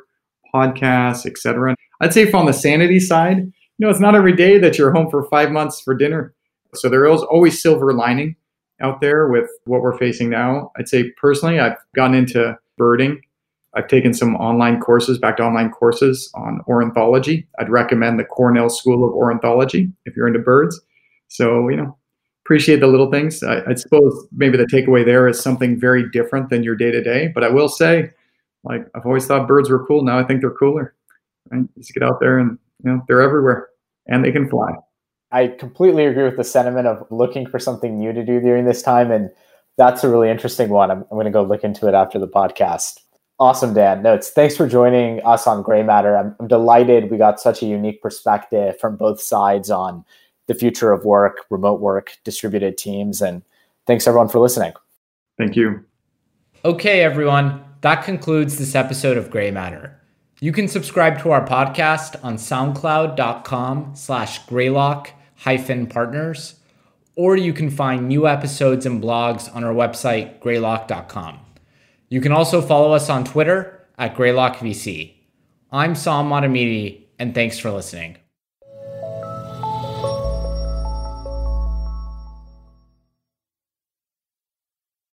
podcasts, 0.55 1.27
etc. 1.27 1.75
I'd 2.01 2.13
say 2.13 2.31
from 2.31 2.47
the 2.47 2.53
sanity 2.53 3.01
side, 3.01 3.39
you 3.39 3.87
know, 3.87 3.91
it's 3.91 4.01
not 4.01 4.15
every 4.15 4.35
day 4.35 4.59
that 4.59 4.79
you're 4.79 4.93
home 4.93 5.11
for 5.11 5.25
five 5.25 5.51
months 5.51 5.81
for 5.81 5.95
dinner. 5.95 6.35
So 6.75 6.89
there 6.89 7.07
is 7.07 7.23
always 7.23 7.61
silver 7.61 7.93
lining 7.93 8.37
out 8.81 9.01
there 9.01 9.29
with 9.29 9.49
what 9.65 9.83
we're 9.83 9.99
facing 9.99 10.31
now. 10.31 10.71
I'd 10.79 10.89
say 10.89 11.11
personally, 11.21 11.59
I've 11.59 11.77
gotten 11.95 12.15
into 12.15 12.57
birding 12.79 13.21
I've 13.75 13.89
taken 13.89 14.13
some 14.13 14.35
online 14.37 14.81
courses, 14.81 15.19
back 15.19 15.37
to 15.37 15.45
online 15.45 15.71
courses 15.71 16.31
on 16.35 16.61
ornithology. 16.67 17.47
I'd 17.59 17.71
recommend 17.71 18.19
the 18.19 18.25
Cornell 18.25 18.69
School 18.69 19.05
of 19.05 19.15
Ornithology 19.15 19.93
if 20.05 20.17
you're 20.17 20.27
into 20.27 20.41
birds. 20.41 20.81
So, 21.29 21.69
you 21.69 21.77
know, 21.77 21.97
appreciate 22.45 22.81
the 22.81 22.89
little 22.89 23.11
things. 23.11 23.43
I, 23.43 23.63
I 23.69 23.75
suppose 23.75 24.27
maybe 24.33 24.57
the 24.57 24.65
takeaway 24.65 25.05
there 25.05 25.29
is 25.29 25.41
something 25.41 25.79
very 25.79 26.09
different 26.11 26.51
than 26.51 26.65
your 26.65 26.75
day 26.75 26.91
to 26.91 27.01
day. 27.01 27.31
But 27.33 27.45
I 27.45 27.49
will 27.49 27.69
say, 27.69 28.11
like, 28.65 28.87
I've 28.95 29.07
always 29.07 29.27
thought 29.27 29.49
birds 29.49 29.71
were 29.71 29.87
cool. 29.87 30.03
Now 30.03 30.19
I 30.19 30.25
think 30.25 30.41
they're 30.41 30.51
cooler. 30.51 30.95
Right? 31.51 31.65
Just 31.79 31.95
get 31.95 32.03
out 32.03 32.21
there 32.21 32.39
and, 32.39 32.59
you 32.85 32.91
know, 32.91 33.03
they're 33.09 33.23
everywhere 33.23 33.69
and 34.07 34.25
they 34.25 34.33
can 34.33 34.49
fly. 34.49 34.73
I 35.33 35.49
completely 35.49 36.07
agree 36.07 36.25
with 36.25 36.37
the 36.37 36.45
sentiment 36.45 36.87
of 36.87 37.07
looking 37.11 37.47
for 37.47 37.59
something 37.59 37.99
new 37.99 38.13
to 38.13 38.25
do 38.25 38.41
during 38.41 38.65
this 38.65 38.83
time. 38.83 39.11
And 39.11 39.31
that's 39.77 40.03
a 40.03 40.09
really 40.09 40.29
interesting 40.29 40.71
one. 40.71 40.91
I'm, 40.91 40.99
I'm 41.03 41.17
going 41.17 41.27
to 41.27 41.31
go 41.31 41.43
look 41.43 41.65
into 41.65 41.89
it 41.89 41.95
after 41.95 42.19
the 42.19 42.29
podcast. 42.29 43.01
Awesome, 43.39 43.73
Dan. 43.73 44.03
Notes. 44.03 44.31
Thanks 44.31 44.55
for 44.55 44.69
joining 44.69 45.25
us 45.25 45.47
on 45.47 45.65
Greymatter. 45.65 46.19
I'm, 46.19 46.37
I'm, 46.39 46.47
delighted 46.47 47.11
we 47.11 47.17
got 47.17 47.41
such 47.41 47.63
a 47.63 47.67
unique 47.67 48.03
perspective 48.03 48.79
from 48.79 48.97
both 48.97 49.19
sides 49.23 49.71
on 49.71 50.05
the 50.47 50.55
future 50.55 50.93
of 50.93 51.07
work, 51.07 51.47
remote 51.49 51.81
work, 51.81 52.19
distributed 52.23 52.77
teams, 52.77 53.23
and 53.23 53.43
thanks 53.87 54.07
everyone 54.07 54.29
for 54.29 54.41
listening. 54.41 54.73
Thank 55.39 55.57
you. 55.57 55.83
Okay, 56.67 57.03
everyone, 57.03 57.65
that 57.81 58.05
concludes 58.05 58.59
this 58.59 58.75
episode 58.75 59.17
of 59.17 59.31
Greymatter. 59.31 59.95
You 60.41 60.53
can 60.53 60.69
subscribe 60.69 61.21
to 61.23 61.31
our 61.31 61.47
podcast 61.47 62.23
on 62.25 62.37
soundcloud.com 62.37 63.93
slash 63.95 64.47
greylock 64.47 65.11
hyphen 65.37 65.87
partners, 65.87 66.55
or 67.17 67.37
you 67.37 67.53
can 67.53 67.71
find 67.71 68.09
new 68.09 68.27
episodes 68.27 68.87
and 68.87 69.03
blogs 69.03 69.55
on 69.55 69.65
our 69.65 69.75
website, 69.75 70.41
greylock.com. 70.41 71.41
You 72.09 72.21
can 72.21 72.33
also 72.33 72.61
follow 72.61 72.93
us 72.93 73.09
on 73.09 73.25
Twitter 73.25 73.87
at 73.99 74.15
greylockvc. 74.15 75.15
I'm 75.71 75.95
Saam 75.95 76.29
Motamedi, 76.29 77.05
and 77.19 77.35
thanks 77.35 77.59
for 77.59 77.71
listening. 77.71 78.20